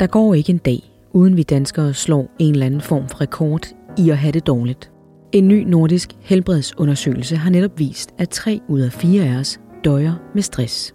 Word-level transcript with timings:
Der 0.00 0.06
går 0.06 0.34
ikke 0.34 0.50
en 0.50 0.58
dag, 0.58 0.92
uden 1.12 1.36
vi 1.36 1.42
danskere 1.42 1.94
slår 1.94 2.30
en 2.38 2.52
eller 2.52 2.66
anden 2.66 2.80
form 2.80 3.08
for 3.08 3.20
rekord 3.20 3.66
i 3.98 4.10
at 4.10 4.18
have 4.18 4.32
det 4.32 4.46
dårligt. 4.46 4.90
En 5.32 5.48
ny 5.48 5.62
nordisk 5.62 6.10
helbredsundersøgelse 6.20 7.36
har 7.36 7.50
netop 7.50 7.78
vist, 7.78 8.14
at 8.18 8.28
3 8.28 8.60
ud 8.68 8.80
af 8.80 8.92
4 8.92 9.24
af 9.24 9.38
os 9.38 9.60
døjer 9.84 10.12
med 10.34 10.42
stress. 10.42 10.94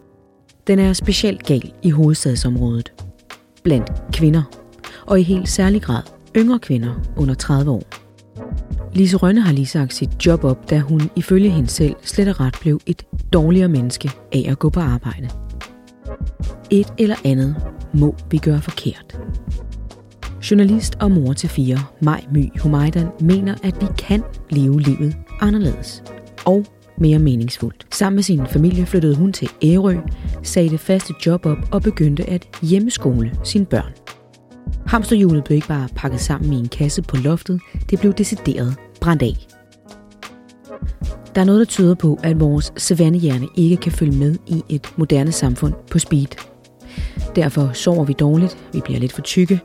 Den 0.68 0.80
er 0.80 0.94
specielt 0.94 1.44
gal 1.44 1.74
i 1.84 1.90
hovedstadsområdet. 1.90 2.94
Blandt 3.64 3.92
kvinder, 4.14 4.44
og 5.06 5.20
i 5.20 5.24
helt 5.24 5.50
særlig 5.50 5.82
grad 5.82 6.04
yngre 6.38 6.60
kvinder 6.60 6.94
under 7.18 7.34
30 7.34 7.72
år. 7.72 7.84
Lise 8.94 9.18
Rønne 9.18 9.42
har 9.42 9.54
lige 9.54 9.66
sagt 9.66 9.94
sit 9.94 10.26
job 10.26 10.44
op, 10.44 10.70
da 10.70 10.80
hun 10.80 11.02
ifølge 11.16 11.50
hende 11.50 11.70
selv 11.70 11.96
slet 12.02 12.28
og 12.28 12.40
ret 12.40 12.58
blev 12.62 12.80
et 12.86 13.04
dårligere 13.34 13.68
menneske 13.68 14.12
af 14.32 14.46
at 14.48 14.60
gå 14.60 14.70
på 14.70 14.80
arbejde. 14.80 15.30
Et 16.70 16.94
eller 16.98 17.16
andet 17.26 17.56
må 17.94 18.16
vi 18.32 18.38
gøre 18.38 18.62
forkert. 18.62 19.20
Journalist 20.52 20.96
og 21.00 21.12
mor 21.12 21.34
til 21.34 21.50
fire, 21.50 21.78
Maj 22.02 22.24
My 22.34 22.60
Humaydan, 22.60 23.08
mener, 23.20 23.56
at 23.64 23.82
vi 23.82 23.88
kan 23.98 24.24
leve 24.50 24.82
livet 24.82 25.16
anderledes 25.42 26.04
og 26.46 26.66
mere 26.98 27.20
meningsfuldt. 27.20 27.88
Sammen 27.92 28.16
med 28.16 28.24
sin 28.24 28.48
familie 28.48 28.86
flyttede 28.86 29.16
hun 29.16 29.34
til 29.34 29.50
Ærø, 29.64 29.96
sagde 30.44 30.70
det 30.70 30.80
faste 30.80 31.14
job 31.26 31.46
op 31.46 31.58
og 31.72 31.82
begyndte 31.82 32.30
at 32.30 32.48
hjemmeskole 32.62 33.32
sine 33.44 33.66
børn. 33.66 33.92
Hamsterhjulet 34.86 35.44
blev 35.44 35.56
ikke 35.56 35.68
bare 35.68 35.88
pakket 35.96 36.20
sammen 36.20 36.54
i 36.54 36.56
en 36.56 36.68
kasse 36.68 37.02
på 37.02 37.18
loftet, 37.18 37.62
det 37.90 38.00
blev 38.00 38.14
decideret 38.14 38.76
brændt 39.02 39.22
af. 39.22 39.48
Der 41.36 41.42
er 41.42 41.46
noget, 41.46 41.60
der 41.60 41.66
tyder 41.66 41.96
på, 41.96 42.20
at 42.24 42.40
vores 42.40 42.74
savannehjerne 42.78 43.48
ikke 43.56 43.78
kan 43.78 43.92
følge 43.92 44.18
med 44.18 44.36
i 44.48 44.64
et 44.70 44.88
moderne 44.98 45.32
samfund 45.32 45.74
på 45.92 46.00
speed. 46.00 46.28
Derfor 47.36 47.70
sover 47.74 48.04
vi 48.04 48.14
dårligt, 48.14 48.58
vi 48.74 48.82
bliver 48.86 49.00
lidt 49.00 49.14
for 49.14 49.22
tykke, 49.22 49.60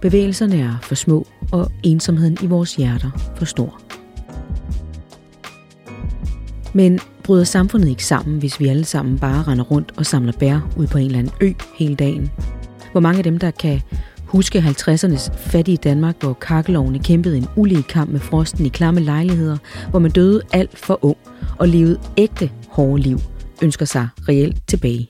bevægelserne 0.00 0.60
er 0.60 0.78
for 0.82 0.94
små, 0.94 1.26
og 1.52 1.70
ensomheden 1.82 2.38
i 2.42 2.46
vores 2.46 2.74
hjerter 2.74 3.32
for 3.36 3.44
stor. 3.44 3.80
Men 6.72 7.00
bryder 7.24 7.44
samfundet 7.44 7.88
ikke 7.88 8.04
sammen, 8.04 8.38
hvis 8.38 8.60
vi 8.60 8.66
alle 8.68 8.84
sammen 8.84 9.18
bare 9.18 9.42
render 9.42 9.64
rundt 9.64 9.92
og 9.96 10.06
samler 10.06 10.32
bær 10.32 10.70
ud 10.76 10.86
på 10.86 10.98
en 10.98 11.06
eller 11.06 11.18
anden 11.18 11.34
ø 11.40 11.52
hele 11.74 11.94
dagen? 11.94 12.30
Hvor 12.92 13.00
mange 13.00 13.18
af 13.18 13.24
dem, 13.24 13.38
der 13.38 13.50
kan 13.50 13.80
huske 14.26 14.58
50'ernes 14.58 15.36
fattige 15.36 15.76
Danmark, 15.76 16.16
hvor 16.20 16.32
kakkelovene 16.32 16.98
kæmpede 16.98 17.36
en 17.36 17.46
ulige 17.56 17.82
kamp 17.82 18.10
med 18.10 18.20
frosten 18.20 18.66
i 18.66 18.68
klamme 18.68 19.00
lejligheder, 19.00 19.56
hvor 19.90 19.98
man 19.98 20.10
døde 20.10 20.42
alt 20.52 20.78
for 20.78 21.04
ung 21.04 21.16
og 21.58 21.68
levede 21.68 22.00
ægte 22.16 22.50
hårde 22.68 23.02
liv, 23.02 23.18
ønsker 23.62 23.84
sig 23.84 24.08
reelt 24.28 24.68
tilbage. 24.68 25.08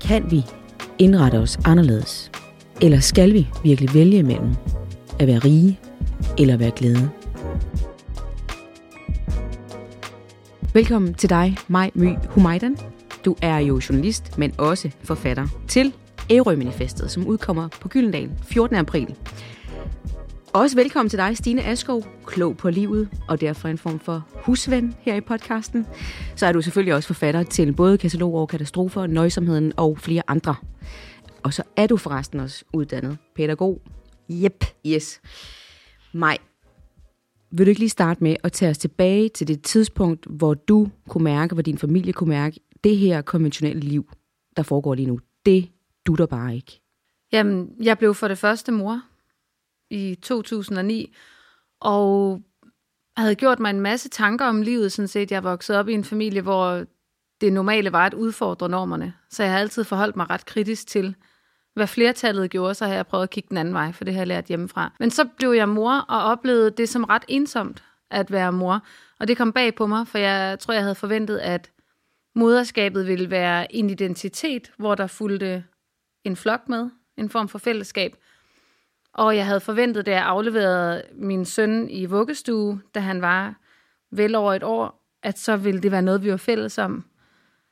Kan 0.00 0.30
vi 0.30 0.44
indrette 0.98 1.36
os 1.36 1.58
anderledes? 1.64 2.30
Eller 2.80 3.00
skal 3.00 3.32
vi 3.32 3.48
virkelig 3.62 3.94
vælge 3.94 4.22
mellem 4.22 4.54
at 5.18 5.26
være 5.26 5.38
rige 5.38 5.80
eller 6.38 6.56
være 6.56 6.70
glade? 6.70 7.10
Velkommen 10.74 11.14
til 11.14 11.30
dig, 11.30 11.56
Maj 11.68 11.90
My 11.94 12.14
Humaydan. 12.28 12.76
Du 13.24 13.36
er 13.42 13.58
jo 13.58 13.80
journalist, 13.88 14.38
men 14.38 14.52
også 14.58 14.90
forfatter 15.04 15.46
til 15.68 15.92
Ærø-manifestet, 16.30 17.10
som 17.10 17.26
udkommer 17.26 17.68
på 17.68 17.88
Gyldendal 17.88 18.30
14. 18.42 18.76
april. 18.76 19.14
Også 20.52 20.76
velkommen 20.76 21.10
til 21.10 21.18
dig, 21.18 21.36
Stine 21.36 21.64
Askov, 21.64 22.06
klog 22.26 22.56
på 22.56 22.70
livet, 22.70 23.08
og 23.28 23.40
derfor 23.40 23.68
en 23.68 23.78
form 23.78 24.00
for 24.00 24.26
husven 24.34 24.94
her 25.00 25.14
i 25.14 25.20
podcasten. 25.20 25.86
Så 26.36 26.46
er 26.46 26.52
du 26.52 26.60
selvfølgelig 26.62 26.94
også 26.94 27.06
forfatter 27.06 27.42
til 27.42 27.72
både 27.72 27.98
katalog 27.98 28.34
over 28.34 28.46
katastrofer, 28.46 29.06
nøjsomheden 29.06 29.72
og 29.76 29.98
flere 29.98 30.22
andre. 30.28 30.54
Og 31.42 31.54
så 31.54 31.62
er 31.76 31.86
du 31.86 31.96
forresten 31.96 32.40
også 32.40 32.64
uddannet 32.72 33.18
pædagog. 33.36 33.82
Yep. 34.30 34.64
Yes. 34.86 35.20
Maj, 36.12 36.38
vil 37.50 37.66
du 37.66 37.68
ikke 37.68 37.80
lige 37.80 37.90
starte 37.90 38.24
med 38.24 38.36
at 38.44 38.52
tage 38.52 38.70
os 38.70 38.78
tilbage 38.78 39.28
til 39.28 39.48
det 39.48 39.62
tidspunkt, 39.62 40.26
hvor 40.30 40.54
du 40.54 40.88
kunne 41.08 41.24
mærke, 41.24 41.54
hvor 41.54 41.62
din 41.62 41.78
familie 41.78 42.12
kunne 42.12 42.30
mærke, 42.30 42.60
det 42.84 42.96
her 42.96 43.22
konventionelle 43.22 43.80
liv, 43.80 44.10
der 44.56 44.62
foregår 44.62 44.94
lige 44.94 45.06
nu, 45.06 45.18
det 45.46 45.68
dutter 46.06 46.26
bare 46.26 46.54
ikke? 46.54 46.80
Jamen, 47.32 47.76
jeg 47.82 47.98
blev 47.98 48.14
for 48.14 48.28
det 48.28 48.38
første 48.38 48.72
mor 48.72 49.02
i 49.90 50.18
2009, 50.22 51.14
og 51.80 52.42
havde 53.16 53.34
gjort 53.34 53.60
mig 53.60 53.70
en 53.70 53.80
masse 53.80 54.08
tanker 54.08 54.46
om 54.46 54.62
livet, 54.62 54.92
sådan 54.92 55.08
set. 55.08 55.30
Jeg 55.30 55.44
voksede 55.44 55.78
op 55.78 55.88
i 55.88 55.92
en 55.92 56.04
familie, 56.04 56.40
hvor 56.42 56.84
det 57.40 57.52
normale 57.52 57.92
var 57.92 58.06
at 58.06 58.14
udfordre 58.14 58.68
normerne. 58.68 59.14
Så 59.30 59.42
jeg 59.42 59.52
har 59.52 59.58
altid 59.58 59.84
forholdt 59.84 60.16
mig 60.16 60.30
ret 60.30 60.46
kritisk 60.46 60.86
til, 60.86 61.14
hvad 61.74 61.86
flertallet 61.86 62.50
gjorde, 62.50 62.74
så 62.74 62.86
har 62.86 62.94
jeg 62.94 63.06
prøvet 63.06 63.22
at 63.22 63.30
kigge 63.30 63.48
den 63.48 63.56
anden 63.56 63.74
vej, 63.74 63.92
for 63.92 64.04
det 64.04 64.14
har 64.14 64.20
jeg 64.20 64.26
lært 64.26 64.44
hjemmefra. 64.44 64.92
Men 65.00 65.10
så 65.10 65.28
blev 65.36 65.50
jeg 65.50 65.68
mor 65.68 65.92
og 65.92 66.22
oplevede 66.22 66.70
det 66.70 66.88
som 66.88 67.04
ret 67.04 67.24
ensomt 67.28 67.84
at 68.10 68.32
være 68.32 68.52
mor. 68.52 68.82
Og 69.20 69.28
det 69.28 69.36
kom 69.36 69.52
bag 69.52 69.74
på 69.74 69.86
mig, 69.86 70.06
for 70.08 70.18
jeg 70.18 70.58
tror, 70.58 70.74
jeg 70.74 70.82
havde 70.82 70.94
forventet, 70.94 71.38
at 71.38 71.70
moderskabet 72.34 73.06
ville 73.06 73.30
være 73.30 73.74
en 73.74 73.90
identitet, 73.90 74.72
hvor 74.76 74.94
der 74.94 75.06
fulgte 75.06 75.64
en 76.24 76.36
flok 76.36 76.68
med, 76.68 76.90
en 77.16 77.28
form 77.28 77.48
for 77.48 77.58
fællesskab. 77.58 78.16
Og 79.12 79.36
jeg 79.36 79.46
havde 79.46 79.60
forventet, 79.60 80.06
da 80.06 80.10
jeg 80.10 80.24
afleverede 80.24 81.02
min 81.14 81.44
søn 81.44 81.90
i 81.90 82.06
vuggestue, 82.06 82.80
da 82.94 83.00
han 83.00 83.22
var 83.22 83.54
vel 84.10 84.34
over 84.34 84.54
et 84.54 84.62
år, 84.62 85.02
at 85.22 85.38
så 85.38 85.56
ville 85.56 85.80
det 85.80 85.92
være 85.92 86.02
noget, 86.02 86.24
vi 86.24 86.30
var 86.30 86.36
fælles 86.36 86.78
om. 86.78 87.04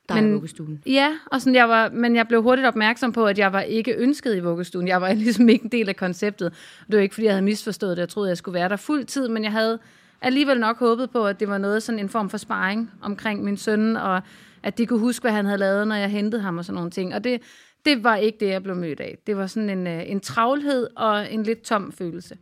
Der 0.09 0.15
men, 0.15 0.29
er 0.29 0.33
vuggestuen. 0.33 0.83
Ja, 0.85 1.17
og 1.25 1.41
sådan, 1.41 1.55
jeg 1.55 1.69
var, 1.69 1.89
men 1.89 2.15
jeg 2.15 2.27
blev 2.27 2.43
hurtigt 2.43 2.67
opmærksom 2.67 3.11
på, 3.11 3.25
at 3.25 3.37
jeg 3.37 3.53
var 3.53 3.61
ikke 3.61 3.95
ønsket 3.95 4.35
i 4.35 4.39
vuggestuen. 4.39 4.87
Jeg 4.87 5.01
var 5.01 5.13
ligesom 5.23 5.49
ikke 5.49 5.63
en 5.63 5.71
del 5.71 5.89
af 5.89 5.95
konceptet. 5.95 6.53
Det 6.87 6.95
var 6.95 7.01
ikke, 7.01 7.15
fordi 7.15 7.25
jeg 7.25 7.33
havde 7.33 7.45
misforstået 7.45 7.97
det. 7.97 8.01
Jeg 8.01 8.09
troede, 8.09 8.29
jeg 8.29 8.37
skulle 8.37 8.53
være 8.53 8.69
der 8.69 8.75
fuld 8.75 9.05
tid, 9.05 9.27
men 9.27 9.43
jeg 9.43 9.51
havde 9.51 9.79
alligevel 10.21 10.59
nok 10.59 10.79
håbet 10.79 11.09
på, 11.09 11.25
at 11.25 11.39
det 11.39 11.47
var 11.47 11.57
noget 11.57 11.83
sådan 11.83 11.99
en 11.99 12.09
form 12.09 12.29
for 12.29 12.37
sparring 12.37 12.91
omkring 13.01 13.43
min 13.43 13.57
søn, 13.57 13.97
og 13.97 14.21
at 14.63 14.77
de 14.77 14.85
kunne 14.85 14.99
huske, 14.99 15.23
hvad 15.23 15.31
han 15.31 15.45
havde 15.45 15.57
lavet, 15.57 15.87
når 15.87 15.95
jeg 15.95 16.09
hentede 16.09 16.41
ham 16.41 16.57
og 16.57 16.65
sådan 16.65 16.75
nogle 16.75 16.91
ting. 16.91 17.15
Og 17.15 17.23
det, 17.23 17.41
det 17.85 18.03
var 18.03 18.15
ikke 18.15 18.37
det, 18.39 18.47
jeg 18.47 18.63
blev 18.63 18.75
mødt 18.75 18.99
af. 18.99 19.17
Det 19.27 19.37
var 19.37 19.47
sådan 19.47 19.69
en, 19.69 19.87
øh, 19.87 20.09
en 20.09 20.19
travlhed 20.19 20.87
og 20.95 21.33
en 21.33 21.43
lidt 21.43 21.61
tom 21.61 21.91
følelse. 21.91 22.37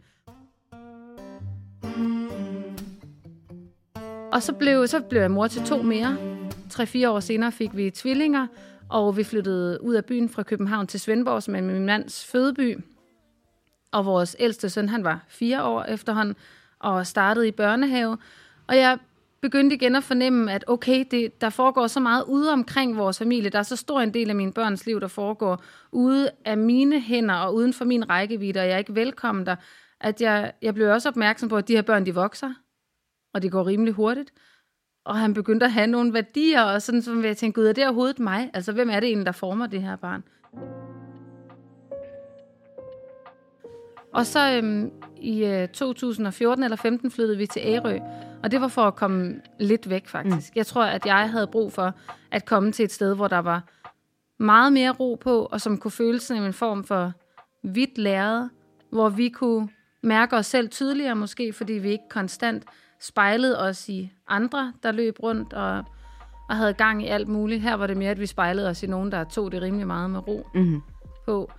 Og 4.31 4.43
så 4.43 4.53
blev, 4.53 4.87
så 4.87 4.99
blev 5.09 5.21
jeg 5.21 5.31
mor 5.31 5.47
til 5.47 5.61
to 5.65 5.81
mere. 5.81 6.17
Tre-fire 6.69 7.09
år 7.09 7.19
senere 7.19 7.51
fik 7.51 7.75
vi 7.75 7.91
tvillinger, 7.91 8.47
og 8.89 9.17
vi 9.17 9.23
flyttede 9.23 9.83
ud 9.83 9.95
af 9.95 10.05
byen 10.05 10.29
fra 10.29 10.43
København 10.43 10.87
til 10.87 10.99
Svendborg, 10.99 11.43
som 11.43 11.55
er 11.55 11.61
min 11.61 11.85
mands 11.85 12.25
fødeby. 12.25 12.77
Og 13.91 14.05
vores 14.05 14.35
ældste 14.39 14.69
søn, 14.69 14.89
han 14.89 15.03
var 15.03 15.25
fire 15.27 15.63
år 15.63 15.83
efterhånden, 15.83 16.35
og 16.79 17.07
startede 17.07 17.47
i 17.47 17.51
børnehave. 17.51 18.17
Og 18.67 18.77
jeg 18.77 18.97
begyndte 19.41 19.75
igen 19.75 19.95
at 19.95 20.03
fornemme, 20.03 20.51
at 20.51 20.63
okay, 20.67 21.05
det, 21.11 21.41
der 21.41 21.49
foregår 21.49 21.87
så 21.87 21.99
meget 21.99 22.23
ude 22.27 22.53
omkring 22.53 22.97
vores 22.97 23.19
familie. 23.19 23.49
Der 23.49 23.59
er 23.59 23.63
så 23.63 23.75
stor 23.75 24.01
en 24.01 24.13
del 24.13 24.29
af 24.29 24.35
mine 24.35 24.53
børns 24.53 24.85
liv, 24.85 25.01
der 25.01 25.07
foregår 25.07 25.63
ude 25.91 26.29
af 26.45 26.57
mine 26.57 27.01
hænder 27.01 27.35
og 27.35 27.55
uden 27.55 27.73
for 27.73 27.85
min 27.85 28.09
rækkevidde, 28.09 28.59
og 28.59 28.65
jeg 28.65 28.73
er 28.73 28.77
ikke 28.77 28.95
velkommen 28.95 29.45
der. 29.45 29.55
At 30.01 30.21
jeg, 30.21 30.51
jeg 30.61 30.73
blev 30.73 30.91
også 30.91 31.09
opmærksom 31.09 31.49
på, 31.49 31.57
at 31.57 31.67
de 31.67 31.75
her 31.75 31.81
børn, 31.81 32.05
de 32.05 32.15
vokser, 32.15 32.53
og 33.33 33.41
det 33.41 33.51
går 33.51 33.67
rimelig 33.67 33.93
hurtigt. 33.93 34.33
Og 35.05 35.17
han 35.17 35.33
begyndte 35.33 35.65
at 35.65 35.71
have 35.71 35.87
nogle 35.87 36.13
værdier, 36.13 36.61
og 36.61 36.81
sådan, 36.81 37.01
så 37.01 37.21
jeg 37.23 37.37
tænkte, 37.37 37.61
gud, 37.61 37.67
er 37.67 37.73
det 37.73 37.83
overhovedet 37.83 38.19
mig? 38.19 38.49
Altså, 38.53 38.71
hvem 38.71 38.89
er 38.89 38.99
det 38.99 39.07
egentlig, 39.07 39.25
der 39.25 39.31
former 39.31 39.67
det 39.67 39.81
her 39.81 39.95
barn? 39.95 40.23
Og 44.13 44.25
så 44.25 44.57
øhm, 44.57 44.91
i 45.21 45.45
øh, 45.45 45.67
2014 45.67 46.63
eller 46.63 46.77
15 46.77 47.11
flyttede 47.11 47.37
vi 47.37 47.45
til 47.45 47.61
Ærø, 47.65 47.99
og 48.43 48.51
det 48.51 48.61
var 48.61 48.67
for 48.67 48.81
at 48.81 48.95
komme 48.95 49.41
lidt 49.59 49.89
væk 49.89 50.07
faktisk. 50.07 50.49
Mm. 50.49 50.53
Jeg 50.55 50.65
tror, 50.65 50.83
at 50.83 51.05
jeg 51.05 51.29
havde 51.29 51.47
brug 51.47 51.73
for 51.73 51.93
at 52.31 52.45
komme 52.45 52.71
til 52.71 52.85
et 52.85 52.91
sted, 52.91 53.15
hvor 53.15 53.27
der 53.27 53.39
var 53.39 53.63
meget 54.39 54.73
mere 54.73 54.91
ro 54.91 55.17
på, 55.21 55.45
og 55.51 55.61
som 55.61 55.77
kunne 55.77 55.91
føles 55.91 56.21
som 56.21 56.37
en 56.37 56.53
form 56.53 56.83
for 56.83 57.11
hvidt 57.63 57.97
læret, 57.97 58.49
hvor 58.91 59.09
vi 59.09 59.29
kunne 59.29 59.69
mærke 60.03 60.35
os 60.35 60.45
selv 60.45 60.69
tydeligere 60.69 61.15
måske, 61.15 61.53
fordi 61.53 61.73
vi 61.73 61.89
ikke 61.89 62.09
konstant 62.09 62.63
spejlede 62.99 63.59
os 63.59 63.89
i 63.89 64.11
andre, 64.27 64.73
der 64.83 64.91
løb 64.91 65.19
rundt 65.23 65.53
og, 65.53 65.83
og 66.49 66.55
havde 66.55 66.73
gang 66.73 67.03
i 67.03 67.07
alt 67.07 67.27
muligt. 67.27 67.61
Her 67.61 67.73
var 67.73 67.87
det 67.87 67.97
mere, 67.97 68.11
at 68.11 68.19
vi 68.19 68.25
spejlede 68.25 68.69
os 68.69 68.83
i 68.83 68.87
nogen, 68.87 69.11
der 69.11 69.23
tog 69.23 69.51
det 69.51 69.61
rimelig 69.61 69.87
meget 69.87 70.09
med 70.09 70.27
ro 70.27 70.47
mm. 70.55 70.81
på. 71.25 71.51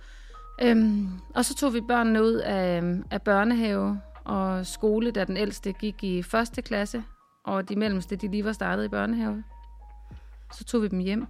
Øhm, 0.63 1.09
og 1.35 1.45
så 1.45 1.55
tog 1.55 1.73
vi 1.73 1.81
børnene 1.81 2.23
ud 2.23 2.33
af, 2.33 2.83
af 3.11 3.21
børnehave 3.21 4.01
og 4.23 4.65
skole, 4.65 5.11
da 5.11 5.23
den 5.23 5.37
ældste 5.37 5.73
gik 5.73 6.03
i 6.03 6.23
første 6.23 6.61
klasse, 6.61 7.03
og 7.43 7.69
de 7.69 7.75
mellemste, 7.75 8.15
de 8.15 8.27
lige 8.27 8.45
var 8.45 8.51
startet 8.51 8.85
i 8.85 8.87
børnehave. 8.87 9.43
Så 10.53 10.63
tog 10.63 10.81
vi 10.81 10.87
dem 10.87 10.99
hjem. 10.99 11.27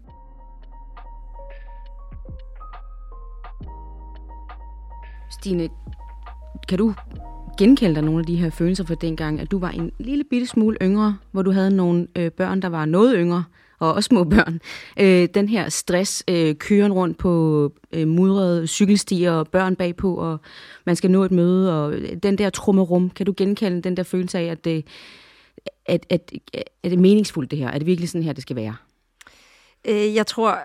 Stine, 5.30 5.70
kan 6.68 6.78
du 6.78 6.94
genkalde 7.58 7.96
dig 7.96 8.04
nogle 8.04 8.20
af 8.20 8.26
de 8.26 8.36
her 8.36 8.50
følelser 8.50 8.86
fra 8.86 8.96
dengang, 8.96 9.40
at 9.40 9.52
du 9.52 9.60
var 9.60 9.70
en 9.70 9.92
lille 10.00 10.24
bitte 10.24 10.48
smule 10.48 10.78
yngre, 10.82 11.18
hvor 11.32 11.42
du 11.42 11.52
havde 11.52 11.76
nogle 11.76 12.08
øh, 12.16 12.32
børn, 12.32 12.62
der 12.62 12.70
var 12.70 12.86
noget 12.86 13.16
yngre, 13.18 13.44
og 13.82 13.94
også 13.94 14.08
små 14.08 14.24
børn. 14.24 14.60
Øh, 15.00 15.28
den 15.34 15.50
her 15.50 15.70
stress, 15.70 16.24
øh, 16.28 16.56
køren 16.56 16.94
rundt 16.94 17.18
på 17.18 17.74
øh, 17.92 18.08
mudrede 18.08 18.68
cykelstier 18.68 19.32
og 19.32 19.48
børn 19.48 19.76
bagpå, 19.76 20.16
og 20.16 20.40
man 20.86 20.96
skal 20.96 21.12
nå 21.12 21.24
et 21.24 21.32
møde, 21.32 21.84
og 21.84 21.94
øh, 21.94 22.16
den 22.24 22.38
der 22.38 22.50
trummerum, 22.50 23.10
kan 23.10 23.26
du 23.26 23.34
genkende 23.38 23.82
den 23.82 23.98
der 23.98 24.04
følelse 24.04 24.40
af, 24.40 24.44
at 24.44 24.66
det, 24.66 24.86
at, 25.86 26.06
at, 26.10 26.32
at, 26.54 26.64
er 26.84 26.90
det 26.90 27.00
meningsfuldt 27.00 27.52
det 27.52 27.60
her? 27.60 27.68
Er 27.68 27.78
det 27.78 27.88
virkelig 27.88 28.10
sådan 28.10 28.24
her, 28.24 28.34
det 28.34 28.42
skal 28.42 28.56
være? 28.56 28.76
Øh, 29.88 30.16
jeg 30.16 30.28
tror, 30.28 30.58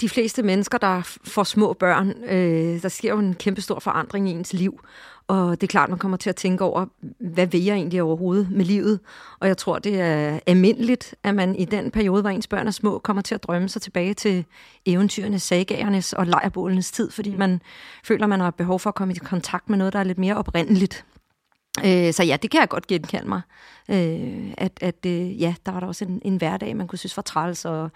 de 0.00 0.08
fleste 0.08 0.42
mennesker, 0.42 0.78
der 0.78 1.16
får 1.24 1.44
små 1.44 1.72
børn, 1.72 2.14
øh, 2.24 2.82
der 2.82 2.88
sker 2.88 3.10
jo 3.10 3.18
en 3.18 3.34
kæmpe 3.34 3.60
stor 3.60 3.78
forandring 3.78 4.28
i 4.28 4.32
ens 4.32 4.52
liv. 4.52 4.80
Og 5.28 5.60
det 5.60 5.66
er 5.66 5.70
klart, 5.70 5.88
man 5.88 5.98
kommer 5.98 6.16
til 6.16 6.30
at 6.30 6.36
tænke 6.36 6.64
over, 6.64 6.86
hvad 7.18 7.46
vil 7.46 7.64
jeg 7.64 7.74
egentlig 7.74 8.02
overhovedet 8.02 8.50
med 8.50 8.64
livet? 8.64 9.00
Og 9.40 9.48
jeg 9.48 9.56
tror, 9.56 9.78
det 9.78 10.00
er 10.00 10.38
almindeligt, 10.46 11.14
at 11.22 11.34
man 11.34 11.56
i 11.56 11.64
den 11.64 11.90
periode, 11.90 12.20
hvor 12.20 12.30
ens 12.30 12.46
børn 12.46 12.66
er 12.66 12.70
små, 12.70 12.98
kommer 12.98 13.22
til 13.22 13.34
at 13.34 13.42
drømme 13.42 13.68
sig 13.68 13.82
tilbage 13.82 14.14
til 14.14 14.44
eventyrenes, 14.86 15.42
sagagernes 15.42 16.12
og 16.12 16.26
lejrbålenes 16.26 16.90
tid, 16.92 17.10
fordi 17.10 17.36
man 17.36 17.62
føler, 18.04 18.26
man 18.26 18.40
har 18.40 18.50
behov 18.50 18.80
for 18.80 18.90
at 18.90 18.94
komme 18.94 19.14
i 19.14 19.16
kontakt 19.16 19.70
med 19.70 19.78
noget, 19.78 19.92
der 19.92 19.98
er 19.98 20.04
lidt 20.04 20.18
mere 20.18 20.36
oprindeligt. 20.36 21.04
Øh, 21.84 22.12
så 22.12 22.24
ja, 22.24 22.36
det 22.42 22.50
kan 22.50 22.60
jeg 22.60 22.68
godt 22.68 22.86
genkende 22.86 23.28
mig. 23.28 23.40
Øh, 23.88 24.54
at 24.58 24.72
at 24.80 25.06
øh, 25.06 25.40
ja, 25.40 25.54
der 25.66 25.72
var 25.72 25.80
der 25.80 25.86
også 25.86 26.04
en, 26.04 26.22
en 26.24 26.36
hverdag, 26.36 26.76
man 26.76 26.86
kunne 26.86 26.98
synes 26.98 27.16
var 27.16 27.22
træls, 27.22 27.64
og 27.64 27.90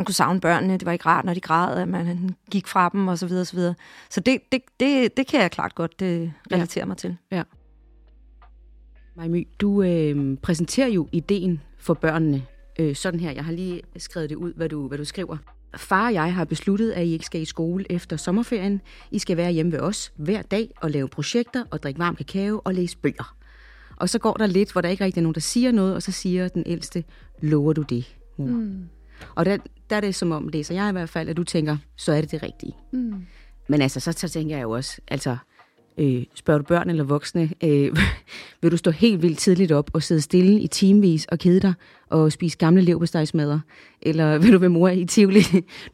man 0.00 0.04
kunne 0.04 0.14
savne 0.14 0.40
børnene, 0.40 0.72
det 0.72 0.86
var 0.86 0.92
ikke 0.92 1.06
rart, 1.06 1.24
når 1.24 1.34
de 1.34 1.40
græd, 1.40 1.78
at 1.78 1.88
man 1.88 2.34
gik 2.50 2.66
fra 2.66 2.88
dem, 2.92 3.08
og 3.08 3.18
så 3.18 3.26
videre, 3.26 3.40
og 3.40 3.46
så 3.46 3.56
videre. 3.56 3.74
Så 4.10 4.20
det, 4.20 4.40
det, 4.52 4.62
det, 4.80 5.16
det 5.16 5.26
kan 5.26 5.40
jeg 5.40 5.50
klart 5.50 5.74
godt 5.74 6.00
det 6.00 6.32
relatere 6.52 6.82
ja. 6.82 6.86
mig 6.86 6.96
til. 6.96 7.16
Ja. 7.30 7.42
Majmy, 9.16 9.48
du 9.60 9.82
øh, 9.82 10.36
præsenterer 10.36 10.88
jo 10.88 11.08
ideen 11.12 11.60
for 11.78 11.94
børnene 11.94 12.42
øh, 12.78 12.96
sådan 12.96 13.20
her. 13.20 13.30
Jeg 13.30 13.44
har 13.44 13.52
lige 13.52 13.82
skrevet 13.96 14.30
det 14.30 14.36
ud, 14.36 14.52
hvad 14.56 14.68
du, 14.68 14.88
hvad 14.88 14.98
du 14.98 15.04
skriver. 15.04 15.36
Far 15.76 16.06
og 16.06 16.14
jeg 16.14 16.34
har 16.34 16.44
besluttet, 16.44 16.90
at 16.92 17.06
I 17.06 17.12
ikke 17.12 17.26
skal 17.26 17.40
i 17.40 17.44
skole 17.44 17.92
efter 17.92 18.16
sommerferien. 18.16 18.80
I 19.10 19.18
skal 19.18 19.36
være 19.36 19.52
hjemme 19.52 19.72
ved 19.72 19.80
os 19.80 20.12
hver 20.16 20.42
dag 20.42 20.70
og 20.80 20.90
lave 20.90 21.08
projekter 21.08 21.64
og 21.70 21.82
drikke 21.82 21.98
varm 21.98 22.16
kakao 22.16 22.62
og 22.64 22.74
læse 22.74 22.98
bøger. 22.98 23.36
Og 23.96 24.08
så 24.08 24.18
går 24.18 24.32
der 24.32 24.46
lidt, 24.46 24.72
hvor 24.72 24.80
der 24.80 24.88
ikke 24.88 25.04
rigtig 25.04 25.20
er 25.20 25.22
nogen, 25.22 25.34
der 25.34 25.40
siger 25.40 25.72
noget, 25.72 25.94
og 25.94 26.02
så 26.02 26.12
siger 26.12 26.48
den 26.48 26.62
ældste, 26.66 27.04
lover 27.40 27.72
du 27.72 27.82
det, 27.82 28.16
mor? 28.36 28.46
Mm. 28.46 28.88
Og 29.34 29.44
der, 29.44 29.56
der 29.90 29.96
er 29.96 30.00
det 30.00 30.14
som 30.14 30.32
om, 30.32 30.48
læser 30.48 30.74
jeg 30.74 30.88
i 30.88 30.92
hvert 30.92 31.08
fald, 31.08 31.28
at 31.28 31.36
du 31.36 31.44
tænker, 31.44 31.76
så 31.96 32.12
er 32.12 32.20
det 32.20 32.30
det 32.30 32.42
rigtige. 32.42 32.76
Mm. 32.92 33.26
Men 33.68 33.82
altså, 33.82 34.00
så, 34.00 34.12
så 34.12 34.28
tænker 34.28 34.56
jeg 34.56 34.62
jo 34.62 34.70
også, 34.70 35.00
altså, 35.08 35.36
øh, 35.98 36.24
spørger 36.34 36.58
du 36.58 36.64
børn 36.64 36.90
eller 36.90 37.04
voksne, 37.04 37.50
øh, 37.64 37.96
vil 38.62 38.70
du 38.70 38.76
stå 38.76 38.90
helt 38.90 39.22
vildt 39.22 39.38
tidligt 39.38 39.72
op 39.72 39.90
og 39.92 40.02
sidde 40.02 40.20
stille 40.20 40.60
i 40.60 40.66
timevis 40.66 41.26
og 41.26 41.38
kede 41.38 41.60
dig 41.60 41.74
og 42.08 42.32
spise 42.32 42.58
gamle 42.58 42.82
leverpostejsmadder? 42.82 43.60
Eller 44.02 44.38
vil 44.42 44.52
du 44.52 44.58
være 44.58 44.70
mor 44.70 44.88
i 44.88 45.04
Tivoli? 45.04 45.42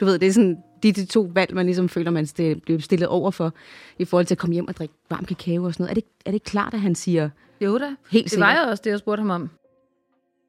Du 0.01 0.05
ved, 0.05 0.19
det 0.19 0.29
er 0.29 0.33
sådan 0.33 0.57
de, 0.83 0.93
de 0.93 1.05
to 1.05 1.31
valg, 1.35 1.55
man 1.55 1.67
ligesom 1.67 1.89
føler, 1.89 2.11
man 2.11 2.29
bliver 2.37 2.81
stillet 2.81 3.09
over 3.09 3.31
for, 3.31 3.53
i 3.99 4.05
forhold 4.05 4.27
til 4.27 4.35
at 4.35 4.39
komme 4.39 4.55
hjem 4.55 4.69
og 4.69 4.77
drikke 4.77 4.95
varm 5.11 5.25
kakao 5.25 5.65
og 5.65 5.73
sådan 5.73 5.85
noget. 5.85 5.91
Er 5.91 5.95
det, 5.95 6.05
er 6.27 6.31
det 6.31 6.43
klart, 6.43 6.75
at 6.75 6.81
han 6.81 6.95
siger... 6.95 7.31
Jo 7.61 7.79
da, 7.79 7.95
helt 8.11 8.31
det 8.31 8.41
var 8.41 8.65
jo 8.65 8.71
også 8.71 8.83
det, 8.85 8.91
jeg 8.91 8.99
spurgte 8.99 9.21
ham 9.21 9.31
om. 9.31 9.51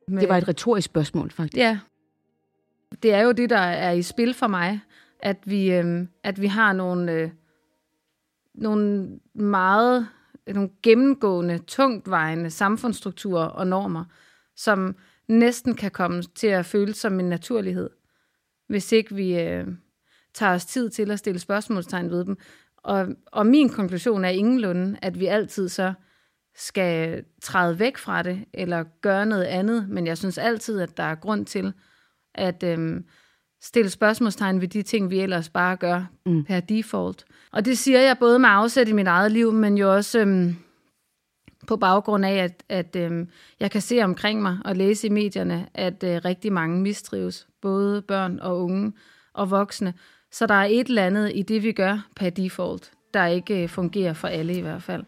Men... 0.07 0.19
Det 0.19 0.29
var 0.29 0.38
et 0.38 0.47
retorisk 0.47 0.85
spørgsmål, 0.85 1.31
faktisk. 1.31 1.57
Ja, 1.57 1.79
det 3.04 3.13
er 3.13 3.22
jo 3.22 3.31
det, 3.31 3.50
der 3.50 3.57
er 3.57 3.92
i 3.92 4.01
spil 4.01 4.34
for 4.34 4.48
mig, 4.48 4.80
at 5.19 5.38
vi, 5.45 5.74
øh, 5.74 6.07
at 6.24 6.42
vi 6.42 6.48
har 6.48 6.74
nogle, 6.74 7.12
øh, 7.12 7.30
nogle 8.56 9.10
meget 9.34 10.07
nogle 10.54 10.69
gennemgående, 10.84 11.57
tungtvejende 11.57 12.50
samfundsstrukturer 12.50 13.45
og 13.45 13.68
normer, 13.68 14.06
som 14.56 14.95
næsten 15.28 15.75
kan 15.75 15.92
komme 15.92 16.24
til 16.24 16.48
at 16.48 16.66
føles 16.66 16.98
som 16.98 17.19
en 17.19 17.30
naturlighed, 17.30 17.89
hvis 18.68 18.92
ikke 18.92 19.16
vi 19.16 19.39
øh, 19.39 19.68
tager 20.34 20.54
os 20.54 20.66
tid 20.66 20.89
til 20.89 21.12
at 21.12 21.19
stille 21.19 21.39
spørgsmålstegn 21.39 22.10
ved 22.10 22.25
dem. 22.25 22.38
Og, 22.78 23.07
og 23.31 23.45
min 23.45 23.69
konklusion 23.69 24.25
er 24.25 24.30
ingenlunde, 24.30 24.98
at 25.01 25.19
vi 25.19 25.25
altid 25.25 25.69
så 25.69 25.94
skal 26.56 27.24
træde 27.42 27.80
væk 27.80 27.98
fra 27.98 28.24
det, 28.24 28.45
eller 28.54 28.84
gøre 29.01 29.25
noget 29.25 29.44
andet, 29.44 29.89
men 29.89 30.07
jeg 30.07 30.18
synes 30.18 30.38
altid, 30.38 30.81
at 30.81 30.98
der 30.98 31.04
er 31.04 31.16
grund 31.16 31.45
til 31.45 31.74
at 32.38 32.63
øhm, 32.63 33.06
stille 33.62 33.89
spørgsmålstegn 33.89 34.62
ved 34.62 34.68
de 34.68 34.81
ting, 34.81 35.10
vi 35.10 35.19
ellers 35.19 35.50
bare 35.50 35.75
gør 35.75 36.06
mm. 36.25 36.44
per 36.44 36.60
default. 36.60 37.25
Og 37.51 37.66
det 37.66 37.78
siger 37.78 38.00
jeg 38.00 38.18
både 38.19 38.39
med 38.39 38.50
afsæt 38.50 38.88
i 38.88 38.94
mit 38.94 39.07
eget 39.07 39.31
liv, 39.31 39.54
men 39.54 39.78
jo 39.78 39.95
også 39.95 40.19
øhm, 40.19 40.56
på 41.68 41.78
baggrund 41.78 42.25
af, 42.25 42.36
at, 42.36 42.63
at 42.69 42.95
øhm, 42.95 43.30
jeg 43.60 43.72
kan 43.72 43.81
se 43.81 44.01
omkring 44.01 44.42
mig 44.42 44.57
og 44.66 44.75
læse 44.75 45.07
i 45.07 45.10
medierne, 45.10 45.68
at 45.74 46.04
øh, 46.04 46.22
rigtig 46.25 46.54
mange 46.54 46.81
mistrives, 46.81 47.48
både 47.62 48.01
børn 48.01 48.39
og 48.39 48.63
unge 48.63 48.94
og 49.34 49.51
voksne. 49.51 49.94
Så 50.31 50.48
der 50.48 50.54
er 50.54 50.68
et 50.69 50.88
eller 50.88 51.06
andet 51.06 51.31
i 51.36 51.42
det, 51.42 51.63
vi 51.63 51.72
gør 51.72 52.07
per 52.16 52.30
default, 52.30 52.92
der 53.13 53.25
ikke 53.25 53.63
øh, 53.63 53.69
fungerer 53.69 54.13
for 54.13 54.28
alle 54.28 54.57
i 54.57 54.62
hvert 54.62 54.84
fald. 54.84 55.04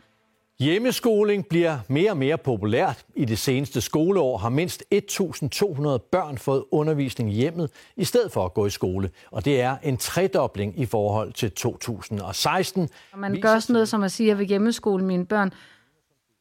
Hjemmeskoling 0.60 1.48
bliver 1.48 1.78
mere 1.88 2.12
og 2.12 2.18
mere 2.18 2.38
populært. 2.38 3.06
I 3.16 3.26
det 3.26 3.40
seneste 3.40 3.82
skoleår 3.82 4.38
har 4.38 4.50
mindst 4.50 4.84
1.200 4.94 6.10
børn 6.12 6.38
fået 6.38 6.64
undervisning 6.72 7.32
i 7.32 7.36
hjemmet, 7.36 7.72
i 7.96 8.04
stedet 8.04 8.32
for 8.32 8.46
at 8.46 8.54
gå 8.54 8.66
i 8.66 8.70
skole. 8.70 9.10
Og 9.32 9.46
det 9.46 9.62
er 9.62 9.78
en 9.84 9.98
tredobling 9.98 10.80
i 10.80 10.86
forhold 10.86 11.34
til 11.34 11.52
2016. 11.52 12.90
Når 13.12 13.20
man 13.20 13.42
gør 13.42 13.60
sådan 13.60 13.74
noget 13.74 13.90
som 13.90 14.04
at 14.04 14.12
sige, 14.12 14.28
at 14.28 14.30
jeg 14.30 14.38
vil 14.38 14.48
hjemmeskole 14.48 15.06
mine 15.06 15.26
børn, 15.26 15.54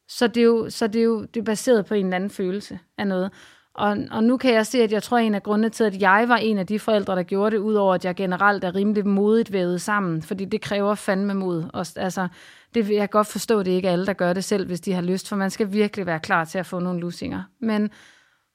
så 0.07 0.27
det 0.27 0.37
er 0.37 0.45
jo, 0.45 0.69
så 0.69 0.87
det 0.87 0.99
er 0.99 1.05
jo 1.05 1.21
det 1.21 1.39
er 1.39 1.43
baseret 1.43 1.85
på 1.85 1.93
en 1.93 2.05
eller 2.05 2.15
anden 2.15 2.29
følelse 2.29 2.79
af 2.97 3.07
noget. 3.07 3.31
Og, 3.75 3.97
og 4.11 4.23
nu 4.23 4.37
kan 4.37 4.53
jeg 4.53 4.65
se, 4.65 4.83
at 4.83 4.91
jeg 4.91 5.03
tror, 5.03 5.17
at 5.17 5.25
en 5.25 5.35
af 5.35 5.43
grundene 5.43 5.69
til, 5.69 5.83
at 5.83 6.01
jeg 6.01 6.25
var 6.27 6.37
en 6.37 6.57
af 6.57 6.67
de 6.67 6.79
forældre, 6.79 7.15
der 7.15 7.23
gjorde 7.23 7.55
det, 7.55 7.61
udover 7.61 7.93
at 7.93 8.05
jeg 8.05 8.15
generelt 8.15 8.63
er 8.63 8.75
rimelig 8.75 9.07
modigt 9.07 9.53
vævet 9.53 9.81
sammen, 9.81 10.21
fordi 10.21 10.45
det 10.45 10.61
kræver 10.61 10.95
fandme 10.95 11.33
mod. 11.33 11.63
Og, 11.73 11.85
altså, 11.95 12.27
det 12.73 12.89
jeg 12.89 12.99
kan 12.99 13.09
godt 13.09 13.27
forstå, 13.27 13.59
at 13.59 13.65
det 13.65 13.71
ikke 13.71 13.87
er 13.87 13.91
alle, 13.91 14.05
der 14.05 14.13
gør 14.13 14.33
det 14.33 14.43
selv, 14.43 14.67
hvis 14.67 14.81
de 14.81 14.93
har 14.93 15.01
lyst, 15.01 15.29
for 15.29 15.35
man 15.35 15.49
skal 15.49 15.73
virkelig 15.73 16.05
være 16.05 16.19
klar 16.19 16.45
til 16.45 16.57
at 16.57 16.65
få 16.65 16.79
nogle 16.79 16.99
lusinger. 16.99 17.43
Men, 17.59 17.89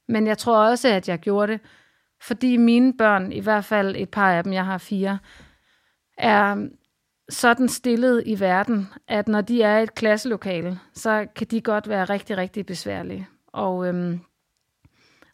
men 0.08 0.26
jeg 0.26 0.38
tror 0.38 0.58
også, 0.58 0.88
at 0.88 1.08
jeg 1.08 1.18
gjorde 1.18 1.52
det, 1.52 1.60
fordi 2.22 2.56
mine 2.56 2.96
børn, 2.96 3.32
i 3.32 3.40
hvert 3.40 3.64
fald 3.64 3.96
et 3.96 4.08
par 4.08 4.32
af 4.32 4.44
dem, 4.44 4.52
jeg 4.52 4.66
har 4.66 4.78
fire, 4.78 5.18
er 6.18 6.68
sådan 7.28 7.68
stillet 7.68 8.22
i 8.26 8.40
verden, 8.40 8.88
at 9.08 9.28
når 9.28 9.40
de 9.40 9.62
er 9.62 9.78
i 9.78 9.82
et 9.82 9.94
klasselokale, 9.94 10.78
så 10.94 11.26
kan 11.36 11.46
de 11.46 11.60
godt 11.60 11.88
være 11.88 12.04
rigtig, 12.04 12.36
rigtig 12.36 12.66
besværlige. 12.66 13.28
Og 13.52 13.86
øhm, 13.88 14.20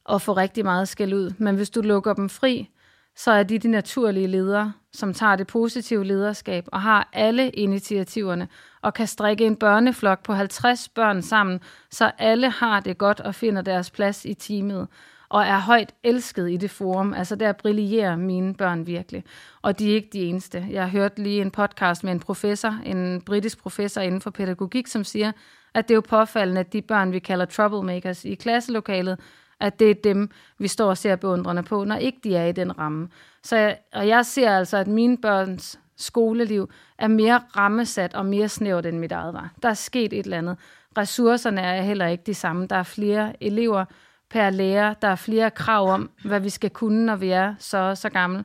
og 0.05 0.23
få 0.23 0.33
rigtig 0.33 0.65
meget 0.65 0.89
skæld 0.89 1.15
ud. 1.15 1.33
Men 1.39 1.57
hvis 1.57 1.71
du 1.71 1.81
lukker 1.81 2.15
dem 2.15 2.29
fri, 2.29 2.71
så 3.17 3.31
er 3.31 3.43
de 3.43 3.59
de 3.59 3.69
naturlige 3.69 4.27
ledere, 4.27 4.73
som 4.93 5.15
tager 5.15 5.37
det 5.37 5.47
positive 5.47 6.05
lederskab 6.05 6.65
og 6.73 6.83
har 6.83 7.09
alle 7.13 7.51
initiativerne 7.51 8.49
og 8.83 8.95
kan 8.95 9.07
strikke 9.07 9.47
en 9.47 9.57
børneflok 9.57 10.23
på 10.23 10.33
50 10.35 10.89
børn 10.89 11.23
sammen, 11.23 11.61
så 11.91 12.11
alle 12.19 12.51
har 12.51 12.81
det 12.81 12.99
godt 12.99 13.21
og 13.21 13.35
finder 13.35 13.63
deres 13.63 13.91
plads 13.91 14.25
i 14.25 14.35
teamet 14.35 14.89
og 15.29 15.43
er 15.43 15.59
højt 15.59 15.95
elsket 16.03 16.51
i 16.51 16.57
det 16.57 16.71
forum. 16.71 17.15
Altså 17.15 17.37
der 17.37 17.53
brillerer 17.53 18.17
mine 18.17 18.55
børn 18.55 18.87
virkelig. 18.87 19.25
Og 19.63 19.79
de 19.79 19.91
er 19.91 19.95
ikke 19.95 20.09
de 20.13 20.21
eneste. 20.21 20.67
Jeg 20.71 20.83
har 20.83 20.91
hørt 20.91 21.19
lige 21.19 21.41
en 21.41 21.51
podcast 21.51 22.05
med 22.05 22.13
en 22.13 22.21
professor, 22.21 22.79
en 22.85 23.23
britisk 23.23 23.63
professor 23.63 24.01
inden 24.01 24.21
for 24.21 24.31
pædagogik, 24.31 24.87
som 24.87 25.05
siger, 25.05 25.33
at 25.75 25.89
det 25.89 25.95
er 25.95 25.97
jo 25.97 26.03
påfaldende, 26.09 26.61
at 26.61 26.73
de 26.73 26.83
børn, 26.83 27.13
vi 27.13 27.19
kalder 27.19 27.45
troublemakers 27.45 28.25
i 28.25 28.35
klasselokalet, 28.35 29.21
at 29.61 29.79
det 29.79 29.91
er 29.91 29.95
dem, 29.95 30.31
vi 30.59 30.69
står 30.69 30.89
og 30.89 30.99
ser 30.99 31.17
beundrende 31.17 31.63
på, 31.63 31.85
når 31.85 31.97
ikke 31.97 32.21
de 32.25 32.37
er 32.37 32.45
i 32.45 32.53
den 32.53 32.79
ramme. 32.79 33.09
Så 33.43 33.57
jeg, 33.57 33.79
og 33.93 34.09
jeg 34.09 34.27
ser 34.27 34.51
altså, 34.51 34.77
at 34.77 34.87
mine 34.87 35.19
børns 35.19 35.81
skoleliv 35.97 36.71
er 36.99 37.09
mere 37.09 37.39
rammesat 37.57 38.15
og 38.15 38.27
mere 38.27 38.49
snævert, 38.49 38.87
end 38.87 38.99
mit 38.99 39.13
eget 39.13 39.35
var. 39.35 39.53
Der 39.63 39.69
er 39.69 39.75
sket 39.75 40.13
et 40.13 40.25
eller 40.25 40.39
andet. 40.39 40.59
Ressourcerne 40.99 41.61
er 41.61 41.83
heller 41.83 42.07
ikke 42.07 42.25
de 42.27 42.35
samme. 42.35 42.67
Der 42.67 42.77
er 42.77 42.83
flere 42.83 43.43
elever 43.43 43.85
per 44.31 44.51
lærer. 44.51 44.95
Der 44.95 45.09
er 45.09 45.17
flere 45.17 45.51
krav 45.51 45.91
om, 45.91 46.11
hvad 46.25 46.41
vi 46.41 46.49
skal 46.49 46.71
kunne, 46.71 47.07
når 47.07 47.17
vi 47.17 47.31
er 47.31 47.55
så 47.59 47.95
så 47.95 48.09
gamle. 48.09 48.45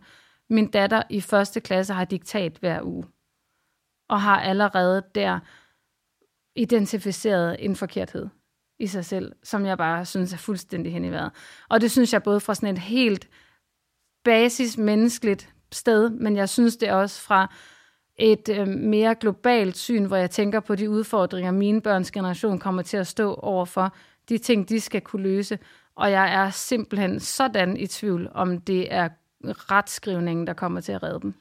Min 0.49 0.71
datter 0.71 1.03
i 1.09 1.21
første 1.21 1.59
klasse 1.59 1.93
har 1.93 2.05
diktat 2.05 2.57
hver 2.59 2.81
uge. 2.83 3.05
Og 4.09 4.21
har 4.21 4.41
allerede 4.41 5.03
der 5.15 5.39
identificeret 6.55 7.57
en 7.59 7.75
forkerthed 7.75 8.27
i 8.79 8.87
sig 8.87 9.05
selv, 9.05 9.31
som 9.43 9.65
jeg 9.65 9.77
bare 9.77 10.05
synes 10.05 10.33
er 10.33 10.37
fuldstændig 10.37 10.93
hen 10.93 11.05
i 11.05 11.11
vejret. 11.11 11.31
Og 11.69 11.81
det 11.81 11.91
synes 11.91 12.13
jeg 12.13 12.23
både 12.23 12.39
fra 12.39 12.55
sådan 12.55 12.73
et 12.73 12.81
helt 12.81 13.27
basis 14.23 14.77
menneskeligt 14.77 15.49
sted, 15.71 16.09
men 16.09 16.35
jeg 16.35 16.49
synes 16.49 16.77
det 16.77 16.91
også 16.91 17.21
fra 17.21 17.53
et 18.15 18.49
øh, 18.49 18.67
mere 18.67 19.15
globalt 19.15 19.77
syn, 19.77 20.05
hvor 20.05 20.17
jeg 20.17 20.31
tænker 20.31 20.59
på 20.59 20.75
de 20.75 20.89
udfordringer, 20.89 21.51
mine 21.51 21.81
børns 21.81 22.11
generation 22.11 22.59
kommer 22.59 22.81
til 22.81 22.97
at 22.97 23.07
stå 23.07 23.33
overfor, 23.33 23.95
de 24.29 24.37
ting, 24.37 24.69
de 24.69 24.81
skal 24.81 25.01
kunne 25.01 25.23
løse. 25.23 25.59
Og 25.95 26.11
jeg 26.11 26.33
er 26.33 26.49
simpelthen 26.49 27.19
sådan 27.19 27.77
i 27.77 27.87
tvivl, 27.87 28.29
om 28.33 28.61
det 28.61 28.93
er 28.93 29.09
retskrivningen, 29.43 30.47
der 30.47 30.53
kommer 30.53 30.81
til 30.81 30.91
at 30.91 31.03
redde 31.03 31.19
dem. 31.19 31.33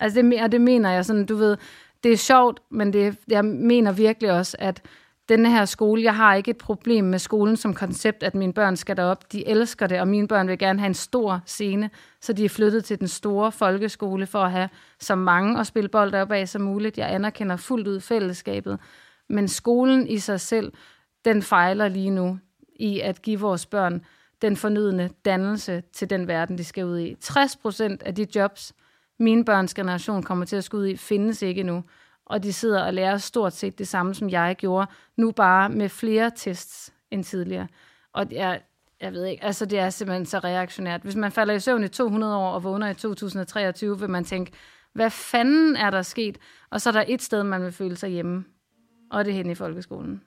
Altså 0.00 0.22
det, 0.22 0.42
og 0.42 0.52
det 0.52 0.60
mener 0.60 0.90
jeg 0.90 1.04
sådan, 1.04 1.26
du 1.26 1.36
ved, 1.36 1.56
det 2.02 2.12
er 2.12 2.16
sjovt, 2.16 2.60
men 2.70 2.92
det, 2.92 3.16
jeg 3.28 3.44
mener 3.44 3.92
virkelig 3.92 4.32
også, 4.32 4.56
at 4.60 4.82
denne 5.28 5.50
her 5.50 5.64
skole, 5.64 6.02
jeg 6.02 6.16
har 6.16 6.34
ikke 6.34 6.50
et 6.50 6.58
problem 6.58 7.04
med 7.04 7.18
skolen 7.18 7.56
som 7.56 7.74
koncept, 7.74 8.22
at 8.22 8.34
mine 8.34 8.52
børn 8.52 8.76
skal 8.76 8.96
derop. 8.96 9.32
De 9.32 9.48
elsker 9.48 9.86
det, 9.86 10.00
og 10.00 10.08
mine 10.08 10.28
børn 10.28 10.48
vil 10.48 10.58
gerne 10.58 10.78
have 10.78 10.86
en 10.86 10.94
stor 10.94 11.40
scene, 11.46 11.90
så 12.20 12.32
de 12.32 12.44
er 12.44 12.48
flyttet 12.48 12.84
til 12.84 13.00
den 13.00 13.08
store 13.08 13.52
folkeskole 13.52 14.26
for 14.26 14.38
at 14.38 14.50
have 14.50 14.68
så 15.00 15.14
mange 15.14 15.60
at 15.60 15.66
spille 15.66 15.88
bold 15.88 16.14
op 16.14 16.32
af 16.32 16.48
som 16.48 16.62
muligt. 16.62 16.98
Jeg 16.98 17.14
anerkender 17.14 17.56
fuldt 17.56 17.88
ud 17.88 18.00
fællesskabet. 18.00 18.78
Men 19.28 19.48
skolen 19.48 20.08
i 20.08 20.18
sig 20.18 20.40
selv, 20.40 20.72
den 21.24 21.42
fejler 21.42 21.88
lige 21.88 22.10
nu 22.10 22.38
i 22.76 23.00
at 23.00 23.22
give 23.22 23.40
vores 23.40 23.66
børn 23.66 24.04
den 24.42 24.56
fornødende 24.56 25.10
dannelse 25.24 25.82
til 25.92 26.10
den 26.10 26.28
verden, 26.28 26.58
de 26.58 26.64
skal 26.64 26.84
ud 26.84 26.98
i. 26.98 27.16
60 27.20 27.56
procent 27.56 28.02
af 28.02 28.14
de 28.14 28.26
jobs, 28.34 28.72
mine 29.18 29.44
børns 29.44 29.74
generation 29.74 30.22
kommer 30.22 30.44
til 30.44 30.56
at 30.56 30.64
skulle 30.64 30.82
ud 30.82 30.88
i, 30.88 30.96
findes 30.96 31.42
ikke 31.42 31.62
nu 31.62 31.84
og 32.26 32.42
de 32.42 32.52
sidder 32.52 32.84
og 32.84 32.94
lærer 32.94 33.16
stort 33.16 33.52
set 33.52 33.78
det 33.78 33.88
samme, 33.88 34.14
som 34.14 34.30
jeg 34.30 34.56
gjorde, 34.58 34.86
nu 35.16 35.30
bare 35.30 35.68
med 35.68 35.88
flere 35.88 36.30
tests 36.36 36.92
end 37.10 37.24
tidligere. 37.24 37.68
Og 38.12 38.26
jeg, 38.30 38.60
jeg 39.00 39.12
ved 39.12 39.24
ikke, 39.24 39.44
altså 39.44 39.66
det 39.66 39.78
er 39.78 39.90
simpelthen 39.90 40.26
så 40.26 40.38
reaktionært. 40.38 41.02
Hvis 41.02 41.16
man 41.16 41.32
falder 41.32 41.54
i 41.54 41.60
søvn 41.60 41.84
i 41.84 41.88
200 41.88 42.36
år 42.36 42.50
og 42.50 42.64
vågner 42.64 42.90
i 42.90 42.94
2023, 42.94 44.00
vil 44.00 44.10
man 44.10 44.24
tænke, 44.24 44.52
hvad 44.92 45.10
fanden 45.10 45.76
er 45.76 45.90
der 45.90 46.02
sket? 46.02 46.38
Og 46.70 46.80
så 46.80 46.90
er 46.90 46.92
der 46.92 47.04
et 47.08 47.22
sted, 47.22 47.42
man 47.42 47.62
vil 47.62 47.72
føle 47.72 47.96
sig 47.96 48.10
hjemme, 48.10 48.44
og 49.10 49.24
det 49.24 49.30
er 49.30 49.36
hen 49.36 49.50
i 49.50 49.54
folkeskolen. 49.54 50.22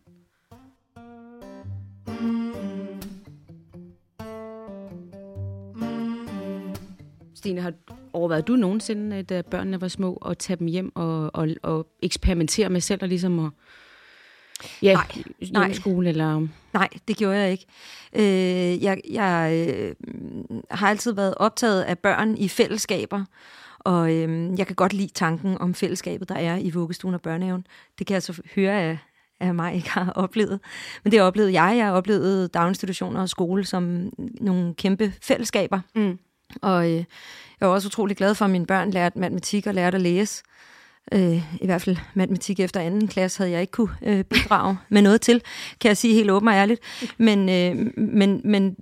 Stine, 7.35 7.61
har 7.61 7.73
overvejet 8.17 8.47
du 8.47 8.55
nogensinde, 8.55 9.23
da 9.23 9.41
børnene 9.41 9.81
var 9.81 9.87
små, 9.87 10.13
at 10.13 10.37
tage 10.37 10.57
dem 10.57 10.67
hjem 10.67 10.91
og, 10.95 11.35
og, 11.35 11.47
og 11.63 11.87
eksperimentere 12.01 12.69
med 12.69 12.81
selv 12.81 13.01
og 13.01 13.07
ligesom 13.07 13.45
at 13.45 13.51
Ja, 14.81 14.93
nej, 14.93 15.23
nej. 15.51 15.73
skole 15.73 16.09
eller... 16.09 16.47
Nej, 16.73 16.89
det 17.07 17.17
gjorde 17.17 17.37
jeg 17.37 17.51
ikke. 17.51 17.65
Øh, 18.13 18.83
jeg 18.83 19.01
jeg 19.09 19.67
øh, 19.69 19.95
har 20.71 20.89
altid 20.89 21.11
været 21.11 21.33
optaget 21.37 21.81
af 21.81 21.99
børn 21.99 22.37
i 22.37 22.47
fællesskaber, 22.47 23.25
og 23.79 24.13
øh, 24.13 24.59
jeg 24.59 24.67
kan 24.67 24.75
godt 24.75 24.93
lide 24.93 25.13
tanken 25.13 25.57
om 25.57 25.73
fællesskabet, 25.73 26.29
der 26.29 26.35
er 26.35 26.57
i 26.57 26.69
vuggestuen 26.69 27.13
og 27.13 27.21
børnehaven. 27.21 27.67
Det 27.99 28.07
kan 28.07 28.13
jeg 28.13 28.23
så 28.23 28.41
høre 28.55 28.81
af, 28.81 28.97
af 29.39 29.55
mig 29.55 29.75
ikke 29.75 29.89
har 29.89 30.11
oplevet. 30.23 30.59
Men 31.03 31.11
det 31.11 31.21
oplevede 31.21 31.61
jeg. 31.61 31.77
Jeg 31.77 31.85
har 31.85 31.93
oplevet 31.93 32.53
daginstitutioner 32.53 33.21
og 33.21 33.29
skole 33.29 33.65
som 33.65 34.13
nogle 34.41 34.73
kæmpe 34.73 35.13
fællesskaber. 35.21 35.79
Mm. 35.95 36.19
Og 36.61 36.91
øh, 36.91 37.03
jeg 37.59 37.67
var 37.67 37.73
også 37.73 37.87
utrolig 37.87 38.17
glad 38.17 38.35
for, 38.35 38.45
at 38.45 38.51
mine 38.51 38.65
børn 38.65 38.91
lærte 38.91 39.19
matematik 39.19 39.67
og 39.67 39.73
lærte 39.73 39.95
at 39.95 40.01
læse. 40.01 40.43
Øh, 41.11 41.61
I 41.61 41.65
hvert 41.65 41.81
fald 41.81 41.97
matematik 42.13 42.59
efter 42.59 42.79
anden 42.79 43.07
klasse 43.07 43.39
havde 43.39 43.51
jeg 43.51 43.61
ikke 43.61 43.71
kunne 43.71 43.95
øh, 44.05 44.23
bidrage 44.23 44.77
med 44.89 45.01
noget 45.01 45.21
til, 45.21 45.41
kan 45.81 45.89
jeg 45.89 45.97
sige 45.97 46.13
helt 46.13 46.31
åbent 46.31 46.49
og 46.49 46.55
ærligt. 46.55 46.81
Men, 47.17 47.49
øh, 47.49 47.91
men, 47.97 48.41
men 48.43 48.75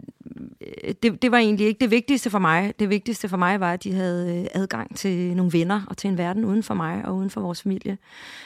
øh, 0.62 0.94
det, 1.04 1.22
det 1.22 1.32
var 1.32 1.38
egentlig 1.38 1.68
ikke 1.68 1.80
det 1.80 1.92
vigtigste 1.92 2.30
for 2.30 2.40
mig. 2.40 2.74
Det 2.80 2.90
vigtigste 2.90 3.30
for 3.30 3.38
mig 3.38 3.60
var, 3.60 3.74
at 3.74 3.84
de 3.84 3.94
havde 3.94 4.40
øh, 4.40 4.62
adgang 4.62 4.98
til 4.98 5.36
nogle 5.36 5.54
venner 5.54 5.82
og 5.90 5.98
til 5.98 6.08
en 6.08 6.18
verden 6.18 6.46
uden 6.46 6.64
for 6.64 6.74
mig 6.74 7.06
og 7.06 7.16
uden 7.16 7.30
for 7.30 7.42
vores 7.42 7.62
familie. 7.62 7.98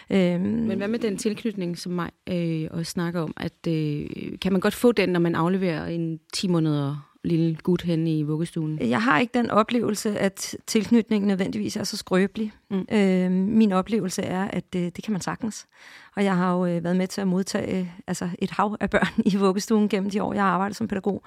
Men 0.10 0.78
hvad 0.78 0.88
med 0.88 1.00
den 1.00 1.18
tilknytning, 1.18 1.78
som 1.78 1.92
mig 1.92 2.10
øh, 2.30 2.68
også 2.72 2.92
snakker 2.92 3.22
om? 3.22 3.34
At, 3.38 3.68
øh, 3.68 4.08
kan 4.42 4.52
man 4.52 4.62
godt 4.62 4.76
få 4.76 4.92
den, 4.92 5.10
når 5.10 5.20
man 5.20 5.36
afleverer 5.36 5.86
en 5.86 6.20
10 6.34 6.48
måneder 6.48 7.09
lille 7.24 7.56
gut 7.64 7.82
hen 7.82 8.08
i 8.08 8.24
vuggestuen? 8.24 8.80
Jeg 8.82 9.02
har 9.02 9.20
ikke 9.20 9.34
den 9.34 9.50
oplevelse, 9.50 10.20
at 10.20 10.56
tilknytningen 10.68 11.28
nødvendigvis 11.28 11.78
er 11.78 11.84
så 11.84 11.98
skrøbelig. 11.98 12.52
Mm. 12.72 12.86
Øh, 12.92 13.32
min 13.32 13.72
oplevelse 13.72 14.22
er, 14.22 14.44
at 14.44 14.74
det, 14.74 14.96
det 14.96 15.04
kan 15.04 15.12
man 15.12 15.22
sagtens. 15.22 15.68
Og 16.16 16.24
jeg 16.24 16.36
har 16.36 16.54
jo 16.54 16.66
øh, 16.66 16.84
været 16.84 16.96
med 16.96 17.08
til 17.08 17.22
at 17.22 17.28
modtage 17.28 17.80
øh, 17.80 17.88
altså 18.08 18.30
et 18.40 18.52
hav 18.52 18.78
af 18.80 18.90
børn 18.90 19.22
i 19.34 19.36
vuggestuen 19.36 19.90
gennem 19.90 20.10
de 20.10 20.24
år, 20.24 20.34
jeg 20.34 20.44
har 20.44 20.50
arbejdet 20.50 20.78
som 20.78 20.88
pædagog. 20.88 21.24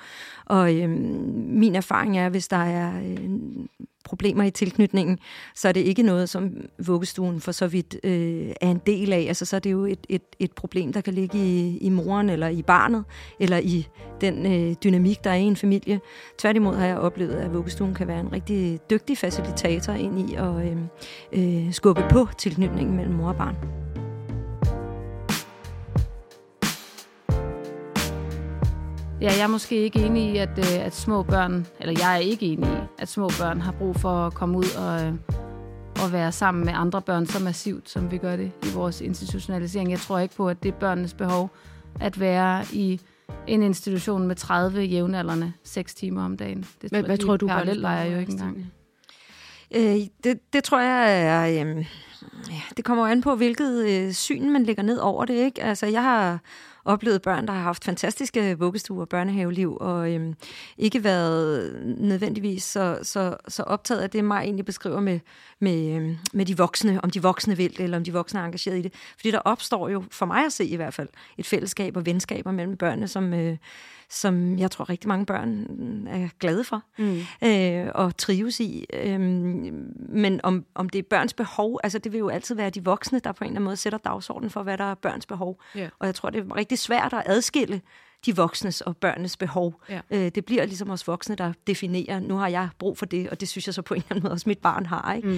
Og 0.47 0.75
øh, 0.75 0.91
min 0.91 1.75
erfaring 1.75 2.19
er, 2.19 2.29
hvis 2.29 2.49
der 2.49 2.57
er 2.57 2.93
øh, 3.05 3.31
problemer 4.05 4.45
i 4.45 4.51
tilknytningen, 4.51 5.19
så 5.55 5.69
er 5.69 5.73
det 5.73 5.81
ikke 5.81 6.03
noget, 6.03 6.29
som 6.29 6.57
vuggestuen 6.87 7.41
for 7.41 7.53
så 7.53 7.67
vidt 7.67 7.97
øh, 8.05 8.53
er 8.61 8.71
en 8.71 8.81
del 8.87 9.13
af. 9.13 9.25
Altså, 9.29 9.45
så 9.45 9.57
er 9.57 9.61
det 9.61 9.73
jo 9.73 9.85
et, 9.85 10.07
et, 10.09 10.23
et 10.39 10.53
problem, 10.53 10.93
der 10.93 11.01
kan 11.01 11.15
ligge 11.15 11.39
i, 11.39 11.79
i 11.79 11.89
moren 11.89 12.31
eller 12.31 12.49
i 12.49 12.63
barnet, 12.63 13.05
eller 13.41 13.59
i 13.59 13.89
den 14.21 14.47
øh, 14.47 14.77
dynamik, 14.85 15.25
der 15.25 15.31
er 15.31 15.35
i 15.35 15.43
en 15.43 15.57
familie. 15.57 16.01
Tværtimod 16.39 16.77
har 16.77 16.87
jeg 16.87 16.99
oplevet, 16.99 17.35
at 17.35 17.55
vuggestuen 17.55 17.95
kan 17.95 18.09
være 18.09 18.21
en 18.21 18.33
rigtig 18.33 18.79
dygtig 18.91 19.19
facilitator 19.19 19.93
ind 19.93 20.31
i 20.31 20.35
at 20.35 20.67
øh, 20.67 20.77
øh, 21.33 21.73
skubbe 21.73 22.05
på 22.11 22.29
tilknytningen 22.39 22.97
mellem 22.97 23.15
mor 23.15 23.29
og 23.29 23.37
barn. 23.37 23.57
Ja, 29.21 29.27
jeg 29.27 29.43
er 29.43 29.47
måske 29.47 29.77
ikke 29.77 29.99
enig 29.99 30.35
i, 30.35 30.37
at, 30.37 30.59
øh, 30.59 30.87
at 30.87 30.95
små 30.95 31.23
børn, 31.23 31.67
eller 31.81 31.95
jeg 32.01 32.15
er 32.15 32.19
ikke 32.19 32.47
enig 32.47 32.69
i, 32.69 32.77
at 32.99 33.09
små 33.09 33.29
børn 33.41 33.61
har 33.61 33.73
brug 33.73 33.97
for 33.97 34.27
at 34.27 34.35
komme 34.35 34.59
ud 34.59 34.77
og, 34.79 35.05
øh, 35.05 35.15
og 36.05 36.13
være 36.13 36.33
sammen 36.33 36.65
med 36.65 36.73
andre 36.77 37.03
børn 37.03 37.27
så 37.27 37.45
massivt, 37.45 37.91
som 37.91 38.11
vi 38.11 38.19
gør 38.19 38.37
det 38.37 38.53
i 38.63 38.67
vores 38.75 39.01
institutionalisering. 39.01 39.91
Jeg 39.91 39.99
tror 39.99 40.19
ikke 40.19 40.35
på, 40.35 40.49
at 40.49 40.63
det 40.63 40.69
er 40.69 40.73
børnenes 40.73 41.15
behov 41.15 41.51
at 42.01 42.21
være 42.21 42.65
i 42.73 43.01
en 43.47 43.63
institution 43.63 44.27
med 44.27 44.37
30 44.37 44.83
jævnaldrende 44.83 45.53
6 45.65 45.95
timer 45.95 46.25
om 46.25 46.37
dagen. 46.37 46.67
Det 46.83 46.91
hvad, 46.91 47.03
hvad 47.03 47.19
tror 47.19 47.37
du, 47.37 47.47
leger 47.47 48.05
jo 48.05 48.19
ikke 48.19 48.33
engang. 48.33 48.73
Øh, 49.75 49.97
det, 50.25 50.53
det 50.53 50.65
tror 50.65 50.81
jeg 50.81 51.23
er... 51.23 51.47
Øh, 51.47 51.87
ja, 52.51 52.61
det 52.77 52.85
kommer 52.85 53.07
jo 53.07 53.11
an 53.11 53.23
på, 53.23 53.35
hvilket 53.35 53.89
øh, 53.89 54.13
syn 54.13 54.51
man 54.51 54.65
lægger 54.65 54.83
ned 54.83 54.99
over 54.99 55.25
det. 55.25 55.35
ikke. 55.35 55.63
Altså, 55.63 55.87
jeg 55.87 56.03
har 56.03 56.39
oplevet 56.85 57.23
børn, 57.23 57.47
der 57.47 57.53
har 57.53 57.61
haft 57.61 57.85
fantastiske 57.85 58.59
vuggestuer 58.59 59.01
og 59.01 59.09
børnehaveliv, 59.09 59.77
og 59.81 60.13
øhm, 60.13 60.35
ikke 60.79 61.05
været 61.05 61.75
nødvendigvis 61.99 62.65
så, 62.65 62.99
så, 63.03 63.37
så 63.49 63.63
optaget 63.63 64.01
af 64.01 64.11
det, 64.11 64.25
mig 64.25 64.43
egentlig 64.43 64.65
beskriver 64.65 65.01
med, 65.01 65.21
med, 65.61 65.97
øhm, 65.97 66.17
med 66.33 66.47
de 66.47 66.57
voksne, 66.57 67.05
om 67.05 67.11
de 67.11 67.23
voksne 67.23 67.57
vil 67.57 67.71
det, 67.71 67.81
eller 67.81 67.97
om 67.97 68.05
de 68.05 68.13
voksne 68.13 68.41
er 68.41 68.45
engageret 68.45 68.79
i 68.79 68.83
det. 68.83 68.95
Fordi 69.17 69.31
der 69.31 69.39
opstår 69.39 69.89
jo, 69.89 70.05
for 70.11 70.27
mig 70.27 70.45
at 70.45 70.53
se 70.53 70.65
i 70.65 70.77
hvert 70.77 70.95
fald, 70.95 71.09
et 71.39 71.47
fællesskab 71.47 71.97
og 71.97 72.07
venskaber 72.07 72.53
mellem 72.53 72.77
børnene, 72.77 73.09
som, 73.09 73.35
øh, 73.35 73.57
som 74.13 74.59
jeg 74.59 74.71
tror 74.71 74.91
rigtig 74.91 75.09
mange 75.09 75.27
børn 75.27 75.67
er 76.07 76.29
glade 76.39 76.65
for 76.65 76.83
mm. 76.99 77.21
øh, 77.49 77.91
og 77.95 78.17
trives 78.17 78.61
i. 78.61 78.87
Øh, 78.95 79.21
men 80.09 80.41
om, 80.43 80.65
om 80.75 80.89
det 80.89 80.99
er 80.99 81.03
børns 81.03 81.35
behov, 81.35 81.81
altså 81.83 81.99
det 81.99 82.13
vil 82.13 82.19
jo 82.19 82.29
altid 82.29 82.55
være 82.55 82.71
de 82.71 82.85
voksne, 82.85 83.19
der 83.19 83.33
på 83.33 83.45
en 83.45 83.49
eller 83.49 83.57
anden 83.57 83.65
måde 83.65 83.77
sætter 83.77 83.99
dagsordenen 83.99 84.51
for, 84.51 84.63
hvad 84.63 84.79
der 84.79 84.85
er 84.85 84.95
børns 84.95 85.27
behov. 85.27 85.61
Yeah. 85.77 85.89
Og 85.99 86.07
jeg 86.07 86.15
tror, 86.15 86.31
det 86.31 86.41
er 86.41 86.57
rigtig 86.57 86.79
svært 86.79 87.13
at 87.13 87.23
adskille 87.27 87.81
de 88.27 88.37
voksnes 88.37 88.81
og 88.81 88.97
børnenes 88.97 89.37
behov. 89.37 89.81
Ja. 89.89 90.01
Øh, 90.11 90.31
det 90.35 90.45
bliver 90.45 90.67
ligesom 90.67 90.91
os 90.91 91.09
voksne, 91.09 91.35
der 91.35 91.53
definerer, 91.67 92.21
nu 92.21 92.37
har 92.37 92.49
jeg 92.49 92.69
brug 92.79 92.99
for 92.99 93.07
det, 93.07 93.31
og 93.31 93.41
det 93.41 93.49
synes 93.49 93.67
jeg 93.67 93.75
så 93.75 93.83
på 93.83 93.95
en 93.95 93.99
eller 93.99 94.11
anden 94.11 94.23
måde 94.23 94.33
også 94.33 94.49
mit 94.49 94.59
barn 94.59 94.87
har. 94.87 95.15
Ikke? 95.15 95.29
Mm. 95.29 95.35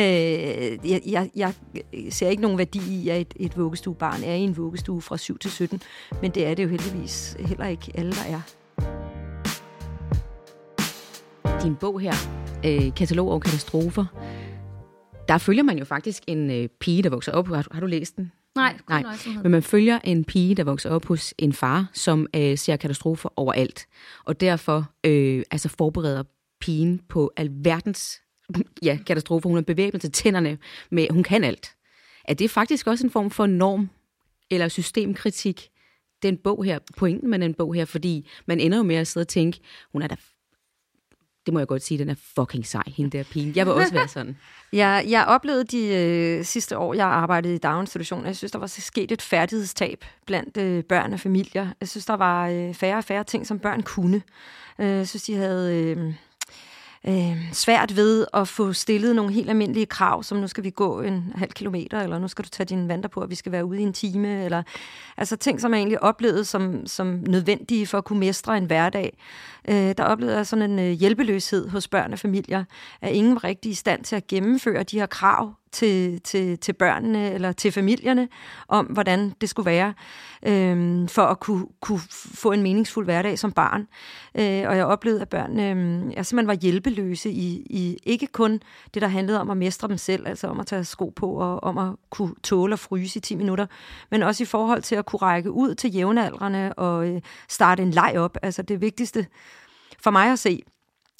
Øh, 0.00 0.90
jeg, 0.90 1.02
jeg, 1.06 1.30
jeg 1.36 1.54
ser 2.10 2.28
ikke 2.28 2.42
nogen 2.42 2.58
værdi 2.58 2.80
i, 2.88 3.08
at 3.08 3.20
et, 3.20 3.34
et 3.36 3.56
vuggestuebarn 3.56 4.22
er 4.24 4.34
i 4.34 4.40
en 4.40 4.56
vuggestue 4.56 5.02
fra 5.02 5.16
7 5.16 5.38
til 5.38 5.50
17, 5.50 5.82
men 6.22 6.30
det 6.30 6.46
er 6.46 6.54
det 6.54 6.62
jo 6.62 6.68
heldigvis 6.68 7.36
heller 7.40 7.66
ikke 7.66 7.92
alle, 7.94 8.12
der 8.12 8.24
er. 8.28 8.40
Din 11.62 11.76
bog 11.76 12.00
her, 12.00 12.14
øh, 12.64 12.94
Katalog 12.94 13.28
over 13.28 13.38
katastrofer, 13.38 14.04
der 15.28 15.38
følger 15.38 15.62
man 15.62 15.78
jo 15.78 15.84
faktisk 15.84 16.22
en 16.26 16.50
øh, 16.50 16.68
pige, 16.68 17.02
der 17.02 17.10
vokser 17.10 17.32
op. 17.32 17.48
Har 17.48 17.62
du, 17.62 17.68
har 17.72 17.80
du 17.80 17.86
læst 17.86 18.16
den? 18.16 18.32
Nej, 18.58 18.76
Nej. 18.88 19.04
men 19.42 19.52
man 19.52 19.62
følger 19.62 19.98
en 20.04 20.24
pige, 20.24 20.54
der 20.54 20.64
vokser 20.64 20.90
op 20.90 21.04
hos 21.04 21.34
en 21.38 21.52
far, 21.52 21.90
som 21.92 22.26
øh, 22.36 22.58
ser 22.58 22.76
katastrofer 22.76 23.28
overalt, 23.36 23.86
og 24.24 24.40
derfor 24.40 24.92
øh, 25.04 25.42
altså 25.50 25.68
forbereder 25.68 26.22
pigen 26.60 27.00
på 27.08 27.32
alverdens 27.36 28.20
ja, 28.82 28.98
katastrofer. 29.06 29.48
Hun 29.48 29.58
er 29.58 29.62
bevæbnet 29.62 30.00
til 30.00 30.12
tænderne, 30.12 30.58
med 30.90 31.06
hun 31.10 31.22
kan 31.22 31.44
alt. 31.44 31.74
Er 32.24 32.34
det 32.34 32.50
faktisk 32.50 32.86
også 32.86 33.06
en 33.06 33.10
form 33.10 33.30
for 33.30 33.46
norm 33.46 33.90
eller 34.50 34.68
systemkritik, 34.68 35.68
den 36.22 36.36
bog 36.36 36.64
her, 36.64 36.78
pointen 36.96 37.30
med 37.30 37.38
den 37.38 37.54
bog 37.54 37.74
her, 37.74 37.84
fordi 37.84 38.28
man 38.46 38.60
ender 38.60 38.78
jo 38.78 38.84
med 38.84 38.96
at 38.96 39.06
sidde 39.06 39.24
og 39.24 39.28
tænke, 39.28 39.60
hun 39.92 40.02
er 40.02 40.06
da 40.06 40.16
det 41.48 41.52
må 41.52 41.60
jeg 41.60 41.68
godt 41.68 41.82
sige, 41.82 41.98
den 41.98 42.08
er 42.08 42.14
fucking 42.36 42.66
sej, 42.66 42.82
hende 42.86 43.18
der 43.18 43.24
pige. 43.24 43.52
Jeg 43.56 43.66
vil 43.66 43.74
også 43.74 43.92
være 43.92 44.08
sådan. 44.08 44.36
ja, 44.72 45.02
jeg 45.08 45.24
oplevede 45.24 45.64
de 45.64 45.86
øh, 45.86 46.44
sidste 46.44 46.78
år, 46.78 46.94
jeg 46.94 47.06
arbejdede 47.06 47.54
i 47.54 47.58
daginstitutioner, 47.58 48.26
jeg 48.26 48.36
synes, 48.36 48.52
der 48.52 48.58
var 48.58 48.66
sket 48.66 49.12
et 49.12 49.22
færdighedstab 49.22 50.04
blandt 50.26 50.56
øh, 50.56 50.84
børn 50.84 51.12
og 51.12 51.20
familier. 51.20 51.68
Jeg 51.80 51.88
synes, 51.88 52.06
der 52.06 52.16
var 52.16 52.48
øh, 52.48 52.74
færre 52.74 52.96
og 52.96 53.04
færre 53.04 53.24
ting, 53.24 53.46
som 53.46 53.58
børn 53.58 53.82
kunne. 53.82 54.22
Øh, 54.78 54.86
jeg 54.86 55.08
synes, 55.08 55.22
de 55.22 55.34
havde... 55.34 55.74
Øh, 55.74 56.14
øh, 57.06 57.52
svært 57.52 57.96
ved 57.96 58.26
at 58.34 58.48
få 58.48 58.72
stillet 58.72 59.16
nogle 59.16 59.32
helt 59.32 59.50
almindelige 59.50 59.86
krav, 59.86 60.22
som 60.22 60.38
nu 60.38 60.46
skal 60.46 60.64
vi 60.64 60.70
gå 60.70 61.00
en 61.00 61.32
halv 61.34 61.52
kilometer, 61.52 62.00
eller 62.00 62.18
nu 62.18 62.28
skal 62.28 62.44
du 62.44 62.48
tage 62.48 62.66
dine 62.66 62.88
vanter 62.88 63.08
på, 63.08 63.20
at 63.20 63.30
vi 63.30 63.34
skal 63.34 63.52
være 63.52 63.64
ude 63.64 63.80
i 63.80 63.82
en 63.82 63.92
time, 63.92 64.44
eller 64.44 64.62
altså 65.16 65.36
ting, 65.36 65.60
som 65.60 65.72
jeg 65.72 65.78
egentlig 65.78 66.02
oplevede 66.02 66.44
som, 66.44 66.86
som 66.86 67.06
nødvendige 67.06 67.86
for 67.86 67.98
at 67.98 68.04
kunne 68.04 68.20
mestre 68.20 68.56
en 68.56 68.64
hverdag. 68.64 69.18
Øh, 69.68 69.94
der 69.98 70.04
oplevede 70.04 70.36
jeg 70.36 70.46
sådan 70.46 70.70
en 70.70 70.78
øh, 70.78 70.90
hjælpeløshed 70.90 71.68
hos 71.68 71.88
børn 71.88 72.12
og 72.12 72.18
familier, 72.18 72.64
at 73.00 73.12
ingen 73.12 73.34
var 73.34 73.44
rigtig 73.44 73.70
i 73.70 73.74
stand 73.74 74.04
til 74.04 74.16
at 74.16 74.26
gennemføre 74.26 74.82
de 74.82 74.98
her 74.98 75.06
krav, 75.06 75.54
til, 75.72 76.20
til, 76.20 76.58
til 76.58 76.72
børnene 76.72 77.32
eller 77.32 77.52
til 77.52 77.72
familierne 77.72 78.28
om, 78.68 78.86
hvordan 78.86 79.32
det 79.40 79.48
skulle 79.48 79.66
være, 79.66 79.94
øh, 80.46 81.08
for 81.08 81.22
at 81.22 81.40
kunne, 81.40 81.66
kunne 81.80 82.00
få 82.34 82.52
en 82.52 82.62
meningsfuld 82.62 83.06
hverdag 83.06 83.38
som 83.38 83.52
barn. 83.52 83.88
Øh, 84.34 84.68
og 84.68 84.76
jeg 84.76 84.84
oplevede, 84.84 85.22
at 85.22 85.28
børnene 85.28 85.70
øh, 85.70 86.12
jeg 86.16 86.26
simpelthen 86.26 86.48
var 86.48 86.54
hjælpeløse 86.54 87.30
i, 87.30 87.66
i 87.70 87.98
ikke 88.02 88.26
kun 88.26 88.60
det, 88.94 89.02
der 89.02 89.08
handlede 89.08 89.40
om 89.40 89.50
at 89.50 89.56
mestre 89.56 89.88
dem 89.88 89.98
selv, 89.98 90.28
altså 90.28 90.46
om 90.46 90.60
at 90.60 90.66
tage 90.66 90.84
sko 90.84 91.08
på 91.16 91.30
og 91.32 91.62
om 91.62 91.78
at 91.78 91.96
kunne 92.10 92.34
tåle 92.42 92.72
at 92.72 92.78
fryse 92.78 93.18
i 93.18 93.20
10 93.20 93.34
minutter, 93.34 93.66
men 94.10 94.22
også 94.22 94.42
i 94.42 94.46
forhold 94.46 94.82
til 94.82 94.94
at 94.94 95.06
kunne 95.06 95.20
række 95.20 95.50
ud 95.50 95.74
til 95.74 95.94
jævnaldrende 95.94 96.72
og 96.72 97.08
øh, 97.08 97.20
starte 97.48 97.82
en 97.82 97.90
leg 97.90 98.14
op. 98.16 98.36
Altså 98.42 98.62
det 98.62 98.80
vigtigste 98.80 99.26
for 100.00 100.10
mig 100.10 100.32
at 100.32 100.38
se, 100.38 100.62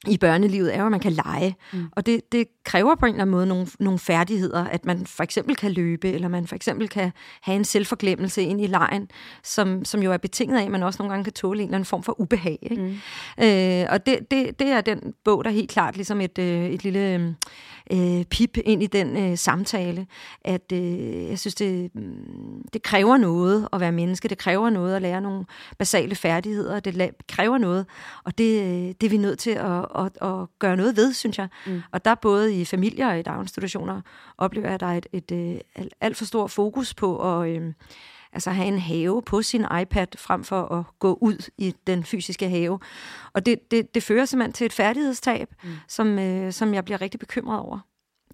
i 0.06 0.18
børnelivet 0.18 0.74
er 0.74 0.78
jo, 0.78 0.84
at 0.84 0.90
man 0.90 1.00
kan 1.00 1.12
lege. 1.12 1.56
Mm. 1.72 1.88
Og 1.92 2.06
det, 2.06 2.32
det 2.32 2.48
kræver 2.64 2.94
på 2.94 3.06
en 3.06 3.12
eller 3.12 3.22
anden 3.22 3.32
måde 3.32 3.46
nogle, 3.46 3.66
nogle 3.80 3.98
færdigheder, 3.98 4.64
at 4.64 4.84
man 4.84 5.06
for 5.06 5.22
eksempel 5.22 5.56
kan 5.56 5.72
løbe, 5.72 6.12
eller 6.12 6.28
man 6.28 6.46
for 6.46 6.56
eksempel 6.56 6.88
kan 6.88 7.12
have 7.42 7.56
en 7.56 7.64
selvforglemmelse 7.64 8.42
ind 8.42 8.60
i 8.60 8.66
lejen, 8.66 9.08
som, 9.42 9.84
som 9.84 10.02
jo 10.02 10.12
er 10.12 10.16
betinget 10.16 10.58
af, 10.58 10.64
at 10.64 10.70
man 10.70 10.82
også 10.82 11.02
nogle 11.02 11.12
gange 11.12 11.24
kan 11.24 11.32
tåle 11.32 11.60
en 11.60 11.68
eller 11.68 11.76
anden 11.76 11.86
form 11.86 12.02
for 12.02 12.20
ubehag. 12.20 12.58
Ikke? 12.62 12.82
Mm. 12.82 13.44
Øh, 13.44 13.86
og 13.90 14.06
det, 14.06 14.18
det, 14.30 14.58
det 14.58 14.68
er 14.68 14.80
den 14.80 15.14
bog, 15.24 15.44
der 15.44 15.50
helt 15.50 15.70
klart 15.70 15.96
ligesom 15.96 16.20
et, 16.20 16.38
øh, 16.38 16.66
et 16.66 16.84
lille 16.84 17.14
øh, 17.14 17.32
pip 18.30 18.56
ind 18.64 18.82
i 18.82 18.86
den 18.86 19.16
øh, 19.16 19.38
samtale, 19.38 20.06
at 20.44 20.72
øh, 20.72 21.28
jeg 21.28 21.38
synes, 21.38 21.54
det, 21.54 21.94
mm, 21.94 22.64
det 22.72 22.82
kræver 22.82 23.16
noget 23.16 23.68
at 23.72 23.80
være 23.80 23.92
menneske, 23.92 24.28
det 24.28 24.38
kræver 24.38 24.70
noget 24.70 24.96
at 24.96 25.02
lære 25.02 25.20
nogle 25.20 25.44
basale 25.78 26.14
færdigheder, 26.14 26.80
det 26.80 27.10
kræver 27.28 27.58
noget, 27.58 27.86
og 28.24 28.38
det, 28.38 28.62
øh, 28.62 28.94
det 29.00 29.02
er 29.02 29.10
vi 29.10 29.16
nødt 29.16 29.38
til 29.38 29.50
at, 29.50 29.86
at, 29.98 30.28
at 30.28 30.58
gøre 30.58 30.76
noget 30.76 30.96
ved, 30.96 31.12
synes 31.12 31.38
jeg. 31.38 31.48
Mm. 31.66 31.82
Og 31.92 32.04
der 32.04 32.14
både 32.14 32.60
i 32.60 32.64
familier 32.64 33.08
og 33.08 33.18
i 33.18 33.22
daginstitutioner 33.22 34.00
oplever 34.38 34.66
jeg, 34.66 34.74
at 34.74 34.80
der 34.80 34.86
er 34.86 34.96
et, 34.96 35.06
et, 35.12 35.30
et 35.32 35.54
øh, 35.78 35.84
alt 36.00 36.16
for 36.16 36.24
stort 36.24 36.50
fokus 36.50 36.94
på 36.94 37.40
at... 37.40 37.48
Øh, 37.48 37.72
altså 38.32 38.50
have 38.50 38.68
en 38.68 38.78
have 38.78 39.22
på 39.22 39.42
sin 39.42 39.64
iPad, 39.82 40.06
frem 40.16 40.44
for 40.44 40.62
at 40.62 40.84
gå 40.98 41.18
ud 41.20 41.50
i 41.58 41.74
den 41.86 42.04
fysiske 42.04 42.48
have. 42.48 42.78
Og 43.32 43.46
det, 43.46 43.70
det, 43.70 43.94
det 43.94 44.02
fører 44.02 44.24
simpelthen 44.24 44.52
til 44.52 44.64
et 44.64 44.72
færdighedstab, 44.72 45.54
mm. 45.64 45.70
som, 45.88 46.18
øh, 46.18 46.52
som 46.52 46.74
jeg 46.74 46.84
bliver 46.84 47.00
rigtig 47.00 47.20
bekymret 47.20 47.60
over. 47.60 47.78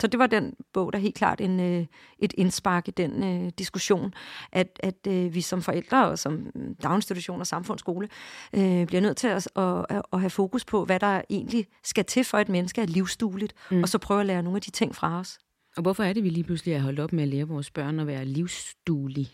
Så 0.00 0.06
det 0.06 0.18
var 0.18 0.26
den 0.26 0.54
bog, 0.72 0.92
der 0.92 0.98
helt 0.98 1.14
klart 1.14 1.40
en, 1.40 1.60
øh, 1.60 1.86
et 2.18 2.34
indspark 2.38 2.88
i 2.88 2.90
den 2.90 3.24
øh, 3.24 3.52
diskussion, 3.58 4.14
at, 4.52 4.80
at 4.82 5.06
øh, 5.08 5.34
vi 5.34 5.40
som 5.40 5.62
forældre 5.62 6.08
og 6.08 6.18
som 6.18 6.46
daginstitution 6.82 7.40
og 7.40 7.46
samfundsskole 7.46 8.08
øh, 8.54 8.86
bliver 8.86 9.00
nødt 9.00 9.16
til 9.16 9.28
at, 9.28 9.48
at, 9.56 10.02
at 10.12 10.20
have 10.20 10.30
fokus 10.30 10.64
på, 10.64 10.84
hvad 10.84 11.00
der 11.00 11.22
egentlig 11.30 11.66
skal 11.84 12.04
til 12.04 12.24
for 12.24 12.38
et 12.38 12.48
menneske 12.48 12.80
er 12.80 12.86
livsdueligt, 12.86 13.54
mm. 13.70 13.82
og 13.82 13.88
så 13.88 13.98
prøve 13.98 14.20
at 14.20 14.26
lære 14.26 14.42
nogle 14.42 14.56
af 14.56 14.62
de 14.62 14.70
ting 14.70 14.94
fra 14.94 15.18
os. 15.18 15.38
Og 15.76 15.82
hvorfor 15.82 16.02
er 16.02 16.12
det, 16.12 16.24
vi 16.24 16.28
lige 16.28 16.44
pludselig 16.44 16.74
er 16.74 16.80
holdt 16.80 17.00
op 17.00 17.12
med 17.12 17.22
at 17.22 17.28
lære 17.28 17.48
vores 17.48 17.70
børn 17.70 18.00
at 18.00 18.06
være 18.06 18.24
livsduelige? 18.24 19.30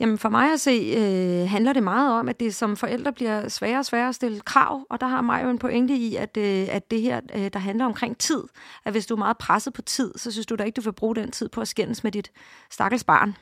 Jamen 0.00 0.18
for 0.18 0.28
mig 0.28 0.52
at 0.52 0.60
se, 0.60 0.94
øh, 0.96 1.50
handler 1.50 1.72
det 1.72 1.82
meget 1.82 2.12
om, 2.12 2.28
at 2.28 2.40
det 2.40 2.54
som 2.54 2.76
forældre 2.76 3.12
bliver 3.12 3.48
sværere 3.48 3.78
og 3.78 3.84
sværere 3.84 4.08
at 4.08 4.14
stille 4.14 4.40
krav, 4.40 4.86
og 4.90 5.00
der 5.00 5.06
har 5.06 5.20
mig 5.20 5.44
jo 5.44 5.50
en 5.50 5.58
pointe 5.58 5.94
i, 5.94 6.16
at, 6.16 6.36
øh, 6.36 6.66
at 6.70 6.90
det 6.90 7.00
her, 7.00 7.20
øh, 7.34 7.50
der 7.52 7.58
handler 7.58 7.84
omkring 7.84 8.18
tid, 8.18 8.42
at 8.84 8.92
hvis 8.92 9.06
du 9.06 9.14
er 9.14 9.18
meget 9.18 9.38
presset 9.38 9.72
på 9.72 9.82
tid, 9.82 10.12
så 10.16 10.32
synes 10.32 10.46
du 10.46 10.54
da 10.54 10.62
ikke, 10.62 10.76
du 10.76 10.80
vil 10.80 10.92
bruge 10.92 11.16
den 11.16 11.30
tid 11.30 11.48
på 11.48 11.60
at 11.60 11.68
skændes 11.68 12.04
med 12.04 12.12
dit 12.12 12.32
stakkels 12.70 13.04
barn. 13.04 13.36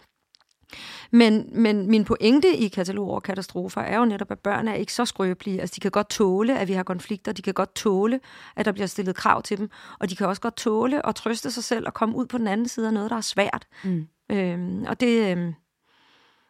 Men, 1.11 1.49
men 1.53 1.87
min 1.87 2.05
pointe 2.05 2.57
i 2.57 2.69
katalog 2.69 3.09
over 3.09 3.21
katastrofer 3.21 3.81
er 3.81 3.99
jo 3.99 4.05
netop, 4.05 4.31
at 4.31 4.39
børn 4.39 4.69
er 4.69 4.75
ikke 4.75 4.93
så 4.93 5.05
skrøbelige. 5.05 5.61
Altså, 5.61 5.75
de 5.75 5.81
kan 5.81 5.91
godt 5.91 6.09
tåle, 6.11 6.59
at 6.59 6.69
vi 6.69 6.73
har 6.73 6.83
konflikter. 6.83 7.33
De 7.33 7.43
kan 7.43 7.55
godt 7.55 7.75
tåle, 7.75 8.21
at 8.57 8.65
der 8.65 8.73
bliver 8.73 8.87
stillet 8.87 9.17
krav 9.17 9.43
til 9.43 9.59
dem. 9.59 9.71
Og 10.01 10.11
de 10.11 10.17
kan 10.17 10.27
også 10.27 10.43
godt 10.43 10.57
tåle 10.57 11.07
at 11.07 11.15
trøste 11.15 11.51
sig 11.51 11.65
selv 11.65 11.87
og 11.87 11.95
komme 11.95 12.17
ud 12.17 12.27
på 12.27 12.39
den 12.39 12.47
anden 12.47 12.69
side 12.69 12.87
af 12.87 12.95
noget, 12.95 13.11
der 13.11 13.17
er 13.17 13.21
svært. 13.21 13.67
Mm. 13.85 14.07
Øhm, 14.31 14.85
og 14.89 15.01
det, 15.01 15.31
øhm, 15.31 15.55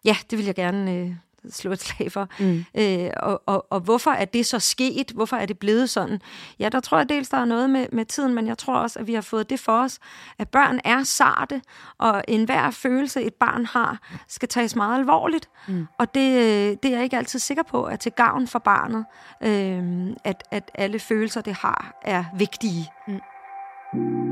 Ja, 0.04 0.16
det 0.30 0.38
vil 0.38 0.47
jeg 0.47 0.54
gerne 0.54 0.94
øh, 0.94 1.14
slå 1.50 1.73
et 1.73 1.80
slag 1.80 2.12
for. 2.12 2.28
Mm. 2.38 2.64
Øh, 2.75 3.11
og, 3.16 3.42
og, 3.47 3.66
og 3.71 3.80
hvorfor 3.80 4.11
er 4.11 4.25
det 4.25 4.47
så 4.47 4.59
sket? 4.59 5.11
Hvorfor 5.14 5.37
er 5.37 5.47
det 5.47 5.59
blevet 5.59 5.90
sådan? 5.90 6.21
Ja, 6.59 6.68
der 6.68 6.80
tror 6.80 6.99
jeg 6.99 7.09
dels, 7.09 7.28
der 7.28 7.37
er 7.37 7.44
noget 7.44 7.71
med, 7.71 7.87
med 7.92 8.04
tiden, 8.04 8.35
men 8.35 8.47
jeg 8.47 8.59
tror 8.59 8.75
også, 8.75 8.99
at 8.99 9.06
vi 9.06 9.14
har 9.14 9.21
fået 9.21 9.50
det 9.50 9.61
for 9.61 9.82
os, 9.82 9.99
at 10.38 10.49
børn 10.49 10.80
er 10.85 11.02
sarte, 11.02 11.62
og 11.99 12.25
enhver 12.28 12.71
følelse, 12.71 13.23
et 13.23 13.35
barn 13.35 13.66
har, 13.66 13.99
skal 14.28 14.49
tages 14.49 14.76
meget 14.76 14.99
alvorligt. 14.99 15.49
Mm. 15.68 15.87
Og 15.98 16.14
det, 16.14 16.31
øh, 16.31 16.77
det 16.83 16.85
er 16.85 16.90
jeg 16.90 17.05
ikke 17.05 17.16
altid 17.16 17.38
sikker 17.38 17.62
på, 17.62 17.85
at 17.85 18.00
til 18.00 18.12
gavn 18.12 18.46
for 18.46 18.59
barnet, 18.59 19.05
øh, 19.42 20.16
at, 20.24 20.44
at 20.50 20.70
alle 20.74 20.98
følelser, 20.98 21.40
det 21.40 21.55
har, 21.55 22.00
er 22.03 22.24
vigtige. 22.38 22.90
Mm. 23.09 24.32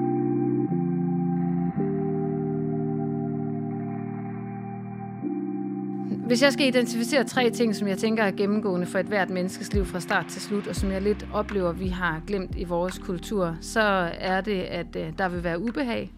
Hvis 6.31 6.43
jeg 6.43 6.53
skal 6.53 6.67
identificere 6.67 7.25
tre 7.25 7.51
ting, 7.51 7.77
som 7.77 7.89
jeg 7.89 7.99
tænker 7.99 8.25
er 8.25 8.31
gennemgående 8.31 8.87
for 8.87 8.99
et 8.99 9.07
hvert 9.07 9.31
menneskes 9.31 9.73
liv 9.73 9.87
fra 9.87 10.01
start 10.01 10.27
til 10.27 10.43
slut, 10.43 10.67
og 10.67 10.77
som 10.77 10.91
jeg 10.91 11.03
lidt 11.03 11.27
oplever, 11.33 11.73
vi 11.73 11.89
har 11.89 12.23
glemt 12.27 12.57
i 12.57 12.65
vores 12.65 12.99
kultur, 12.99 13.57
så 13.61 13.81
er 14.19 14.41
det, 14.41 14.63
at 14.63 14.97
øh, 14.97 15.13
der 15.19 15.29
vil 15.29 15.45
være 15.45 15.61
ubehag, 15.61 16.13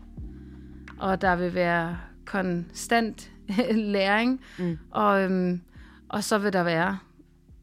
og 0.99 1.21
der 1.21 1.37
vil 1.37 1.55
være 1.55 1.99
konstant 2.25 3.31
læring, 3.95 4.41
mm. 4.59 4.79
og, 4.91 5.23
øhm, 5.23 5.61
og 6.09 6.25
så 6.25 6.39
vil 6.39 6.53
der 6.53 6.63
være 6.63 6.99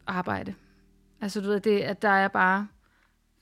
arbejde. 0.07 0.53
Altså 1.21 1.41
du 1.41 1.47
ved, 1.47 1.59
det, 1.59 1.79
at 1.79 2.01
der 2.01 2.09
er 2.09 2.27
bare 2.27 2.67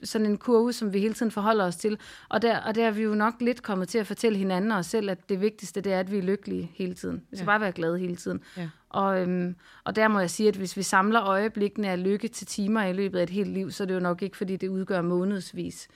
sådan 0.03 0.27
en 0.27 0.37
kurve, 0.37 0.73
som 0.73 0.93
vi 0.93 0.99
hele 0.99 1.13
tiden 1.13 1.31
forholder 1.31 1.65
os 1.65 1.75
til. 1.75 1.99
Og 2.29 2.41
der, 2.41 2.59
og 2.59 2.75
der 2.75 2.85
er 2.85 2.91
vi 2.91 3.01
jo 3.01 3.15
nok 3.15 3.33
lidt 3.39 3.63
kommet 3.63 3.89
til 3.89 3.97
at 3.97 4.07
fortælle 4.07 4.37
hinanden 4.37 4.71
og 4.71 4.77
os 4.77 4.85
selv, 4.85 5.09
at 5.09 5.29
det 5.29 5.41
vigtigste, 5.41 5.81
det 5.81 5.93
er, 5.93 5.99
at 5.99 6.11
vi 6.11 6.17
er 6.17 6.21
lykkelige 6.21 6.71
hele 6.75 6.93
tiden. 6.93 7.23
Vi 7.31 7.37
skal 7.37 7.43
ja. 7.43 7.45
bare 7.45 7.61
være 7.61 7.71
glade 7.71 7.99
hele 7.99 8.15
tiden. 8.15 8.41
Ja. 8.57 8.69
Og, 8.89 9.21
øhm, 9.21 9.55
og 9.83 9.95
der 9.95 10.07
må 10.07 10.19
jeg 10.19 10.29
sige, 10.29 10.49
at 10.49 10.55
hvis 10.55 10.77
vi 10.77 10.83
samler 10.83 11.23
øjeblikkene 11.23 11.89
af 11.89 12.03
lykke 12.03 12.27
til 12.27 12.47
timer 12.47 12.83
i 12.83 12.93
løbet 12.93 13.19
af 13.19 13.23
et 13.23 13.29
helt 13.29 13.49
liv, 13.49 13.71
så 13.71 13.83
er 13.83 13.85
det 13.85 13.95
jo 13.95 13.99
nok 13.99 14.21
ikke, 14.21 14.37
fordi 14.37 14.55
det 14.55 14.67
udgør 14.67 15.01
månedsvis. 15.01 15.87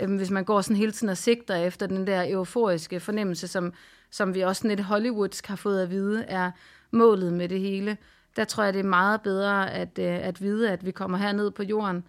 Øhm, 0.00 0.16
hvis 0.16 0.30
man 0.30 0.44
går 0.44 0.60
sådan 0.60 0.76
hele 0.76 0.92
tiden 0.92 1.08
og 1.08 1.16
sigter 1.16 1.54
efter 1.54 1.86
den 1.86 2.06
der 2.06 2.24
euforiske 2.28 3.00
fornemmelse, 3.00 3.48
som, 3.48 3.72
som 4.10 4.34
vi 4.34 4.40
også 4.40 4.68
lidt 4.68 4.80
Hollywoodsk 4.80 5.46
har 5.46 5.56
fået 5.56 5.82
at 5.82 5.90
vide, 5.90 6.24
er 6.24 6.50
målet 6.90 7.32
med 7.32 7.48
det 7.48 7.60
hele, 7.60 7.96
der 8.36 8.44
tror 8.44 8.64
jeg, 8.64 8.74
det 8.74 8.80
er 8.80 8.88
meget 8.88 9.20
bedre 9.20 9.72
at, 9.72 9.98
øh, 9.98 10.26
at 10.26 10.42
vide, 10.42 10.70
at 10.70 10.86
vi 10.86 10.90
kommer 10.90 11.18
herned 11.18 11.50
på 11.50 11.62
jorden, 11.62 12.04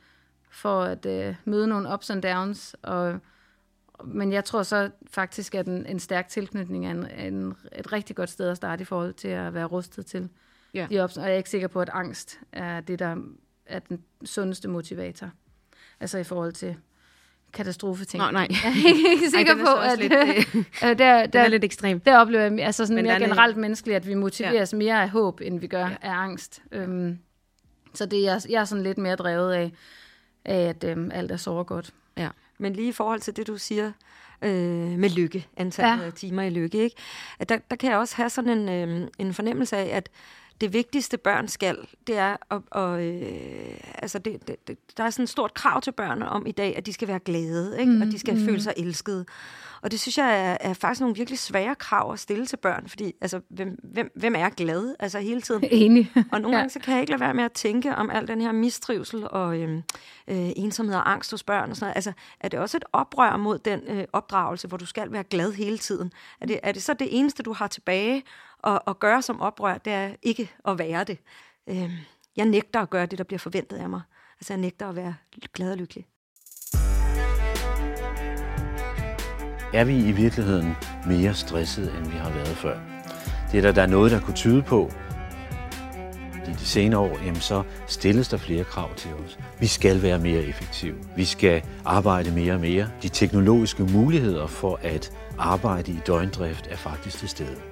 for 0.51 0.81
at 0.81 1.05
øh, 1.05 1.35
møde 1.45 1.67
nogle 1.67 1.93
ups 1.93 2.09
and 2.09 2.21
downs. 2.21 2.75
Og, 2.81 3.19
men 4.03 4.33
jeg 4.33 4.45
tror 4.45 4.63
så 4.63 4.89
faktisk, 5.11 5.55
at 5.55 5.67
en, 5.67 5.85
en 5.85 5.99
stærk 5.99 6.27
tilknytning 6.27 6.85
er 6.85 6.91
en, 6.91 7.33
en, 7.33 7.53
et 7.75 7.91
rigtig 7.91 8.15
godt 8.15 8.29
sted 8.29 8.49
at 8.49 8.57
starte 8.57 8.81
i 8.81 8.85
forhold 8.85 9.13
til 9.13 9.27
at 9.27 9.53
være 9.53 9.65
rustet 9.65 10.05
til 10.05 10.29
ja. 10.73 10.87
de 10.89 11.03
ups. 11.03 11.17
Og 11.17 11.23
jeg 11.23 11.33
er 11.33 11.37
ikke 11.37 11.49
sikker 11.49 11.67
på, 11.67 11.81
at 11.81 11.89
angst 11.93 12.39
er 12.51 12.81
det, 12.81 12.99
der 12.99 13.15
er 13.65 13.79
den 13.79 14.03
sundeste 14.25 14.67
motivator. 14.67 15.29
Altså 15.99 16.17
i 16.17 16.23
forhold 16.23 16.51
til 16.51 16.75
katastrofeting. 17.53 18.23
Nå, 18.23 18.31
nej. 18.31 18.47
Jeg 18.63 18.71
er 18.71 19.11
ikke 19.11 19.29
sikker 19.29 19.55
Ej, 19.55 19.61
på, 19.61 19.79
at 19.81 19.99
lidt, 19.99 20.13
øh, 20.83 20.99
der, 20.99 21.25
det 21.25 21.41
er 21.41 21.47
lidt 21.47 21.63
ekstremt. 21.63 22.05
Der 22.05 22.17
oplever 22.17 22.43
jeg 22.43 22.59
altså 22.59 22.85
sådan 22.85 23.03
mere 23.03 23.19
generelt 23.19 23.57
menneskeligt, 23.57 23.95
at 23.95 24.07
vi 24.07 24.13
motiveres 24.13 24.73
ja. 24.73 24.77
mere 24.77 25.01
af 25.01 25.09
håb, 25.09 25.41
end 25.41 25.59
vi 25.59 25.67
gør 25.67 25.87
ja. 25.87 25.95
af 26.01 26.11
angst. 26.11 26.61
Um, 26.75 27.17
så 27.93 28.05
det 28.05 28.19
er 28.19 28.31
jeg, 28.31 28.41
jeg 28.49 28.61
er 28.61 28.65
sådan 28.65 28.83
lidt 28.83 28.97
mere 28.97 29.15
drevet 29.15 29.53
af 29.53 29.71
af, 30.45 30.69
at 30.69 30.83
øhm, 30.83 31.11
alt 31.13 31.31
er 31.31 31.37
så 31.37 31.63
godt. 31.63 31.93
Ja. 32.17 32.29
Men 32.57 32.73
lige 32.73 32.87
i 32.87 32.91
forhold 32.91 33.19
til 33.19 33.35
det, 33.35 33.47
du 33.47 33.57
siger 33.57 33.91
øh, 34.41 34.99
med 34.99 35.09
lykke, 35.09 35.47
antallet 35.57 36.01
ja. 36.01 36.05
af 36.05 36.13
timer 36.13 36.43
i 36.43 36.49
lykke, 36.49 36.77
ikke? 36.77 36.95
At 37.39 37.49
der, 37.49 37.57
der 37.69 37.75
kan 37.75 37.91
jeg 37.91 37.97
også 37.97 38.15
have 38.15 38.29
sådan 38.29 38.57
en, 38.57 38.69
øh, 38.69 39.07
en 39.17 39.33
fornemmelse 39.33 39.77
af, 39.77 39.97
at 39.97 40.09
det 40.61 40.73
vigtigste 40.73 41.17
børn 41.17 41.47
skal, 41.47 41.77
det 42.07 42.17
er 42.17 42.37
at, 42.51 42.61
og, 42.71 43.03
øh, 43.05 43.79
altså 43.93 44.19
det, 44.19 44.47
det, 44.47 44.67
det, 44.67 44.97
der 44.97 45.03
er 45.03 45.09
sådan 45.09 45.23
et 45.23 45.29
stort 45.29 45.53
krav 45.53 45.81
til 45.81 45.91
børn 45.91 46.21
om 46.21 46.47
i 46.47 46.51
dag, 46.51 46.77
at 46.77 46.85
de 46.85 46.93
skal 46.93 47.07
være 47.07 47.19
glade, 47.19 47.79
ikke? 47.79 47.91
Mm, 47.91 48.01
og 48.01 48.07
de 48.07 48.19
skal 48.19 48.33
mm. 48.33 48.45
føle 48.45 48.61
sig 48.61 48.73
elskede. 48.77 49.25
Og 49.81 49.91
det 49.91 49.99
synes 49.99 50.17
jeg 50.17 50.49
er, 50.49 50.57
er 50.69 50.73
faktisk 50.73 51.01
nogle 51.01 51.15
virkelig 51.15 51.39
svære 51.39 51.75
krav 51.75 52.13
at 52.13 52.19
stille 52.19 52.45
til 52.45 52.57
børn, 52.57 52.87
fordi 52.87 53.13
altså, 53.21 53.41
hvem, 53.49 53.79
hvem, 53.83 54.11
hvem 54.15 54.35
er 54.35 54.49
glad 54.49 54.95
altså 54.99 55.19
hele 55.19 55.41
tiden? 55.41 55.63
Enig. 55.71 56.11
og 56.31 56.41
nogle 56.41 56.57
ja. 56.57 56.61
gange 56.61 56.69
så 56.69 56.79
kan 56.79 56.93
jeg 56.93 57.01
ikke 57.01 57.11
lade 57.11 57.21
være 57.21 57.33
med 57.33 57.43
at 57.43 57.51
tænke 57.51 57.95
om 57.95 58.09
al 58.09 58.27
den 58.27 58.41
her 58.41 58.51
mistrivsel 58.51 59.27
og 59.31 59.57
øh, 59.57 59.69
øh, 60.27 60.49
ensomhed 60.55 60.95
og 60.95 61.11
angst 61.11 61.31
hos 61.31 61.43
børn 61.43 61.69
og 61.69 61.75
sådan 61.75 61.85
noget. 61.85 61.95
Altså, 61.95 62.11
er 62.39 62.47
det 62.47 62.59
også 62.59 62.77
et 62.77 62.83
oprør 62.93 63.37
mod 63.37 63.59
den 63.59 63.81
øh, 63.87 64.03
opdragelse, 64.13 64.67
hvor 64.67 64.77
du 64.77 64.85
skal 64.85 65.11
være 65.11 65.23
glad 65.23 65.51
hele 65.51 65.77
tiden? 65.77 66.11
Er 66.41 66.45
det, 66.45 66.59
er 66.63 66.71
det 66.71 66.83
så 66.83 66.93
det 66.93 67.07
eneste, 67.11 67.43
du 67.43 67.53
har 67.53 67.67
tilbage 67.67 68.23
at, 68.63 68.79
at 68.87 68.99
gøre 68.99 69.21
som 69.21 69.41
oprør, 69.41 69.77
det 69.77 69.93
er 69.93 70.15
ikke 70.21 70.51
at 70.67 70.79
være 70.79 71.03
det? 71.03 71.17
Øh, 71.69 71.91
jeg 72.35 72.45
nægter 72.45 72.79
at 72.79 72.89
gøre 72.89 73.05
det, 73.05 73.17
der 73.17 73.23
bliver 73.23 73.39
forventet 73.39 73.77
af 73.77 73.89
mig. 73.89 74.01
Altså, 74.39 74.53
jeg 74.53 74.61
nægter 74.61 74.89
at 74.89 74.95
være 74.95 75.15
glad 75.53 75.71
og 75.71 75.77
lykkelig. 75.77 76.07
er 79.73 79.83
vi 79.83 79.97
i 79.97 80.11
virkeligheden 80.11 80.75
mere 81.07 81.33
stresset, 81.33 81.93
end 81.97 82.11
vi 82.11 82.17
har 82.17 82.29
været 82.29 82.47
før. 82.47 82.79
Det 83.51 83.57
er 83.57 83.61
der, 83.61 83.71
der 83.71 83.81
er 83.81 83.87
noget, 83.87 84.11
der 84.11 84.19
kunne 84.19 84.35
tyde 84.35 84.61
på. 84.61 84.91
i 86.47 86.53
de 86.53 86.65
senere 86.65 86.99
år, 86.99 87.17
jamen 87.25 87.41
så 87.41 87.63
stilles 87.87 88.27
der 88.27 88.37
flere 88.37 88.63
krav 88.63 88.95
til 88.95 89.11
os. 89.13 89.37
Vi 89.59 89.67
skal 89.67 90.01
være 90.01 90.19
mere 90.19 90.43
effektive. 90.43 90.95
Vi 91.15 91.25
skal 91.25 91.63
arbejde 91.85 92.31
mere 92.31 92.53
og 92.53 92.59
mere. 92.59 92.89
De 93.01 93.09
teknologiske 93.09 93.83
muligheder 93.83 94.47
for 94.47 94.79
at 94.81 95.13
arbejde 95.37 95.91
i 95.91 95.99
døgndrift 96.07 96.67
er 96.67 96.77
faktisk 96.77 97.17
til 97.17 97.29
stede. 97.29 97.70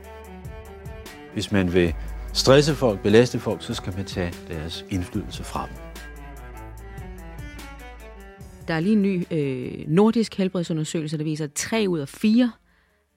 Hvis 1.39 1.51
man 1.51 1.73
vil 1.73 1.95
stresse 2.33 2.75
folk, 2.75 3.01
belaste 3.01 3.39
folk, 3.39 3.63
så 3.63 3.73
skal 3.73 3.93
man 3.95 4.05
tage 4.05 4.33
deres 4.47 4.85
indflydelse 4.89 5.43
frem. 5.43 5.69
Der 8.67 8.73
er 8.73 8.79
lige 8.79 8.93
en 8.93 9.01
ny 9.01 9.23
øh, 9.31 9.87
nordisk 9.87 10.35
helbredsundersøgelse, 10.37 11.17
der 11.17 11.23
viser, 11.23 11.43
at 11.45 11.53
tre 11.53 11.85
ud 11.89 11.99
af 11.99 12.09
fire 12.09 12.51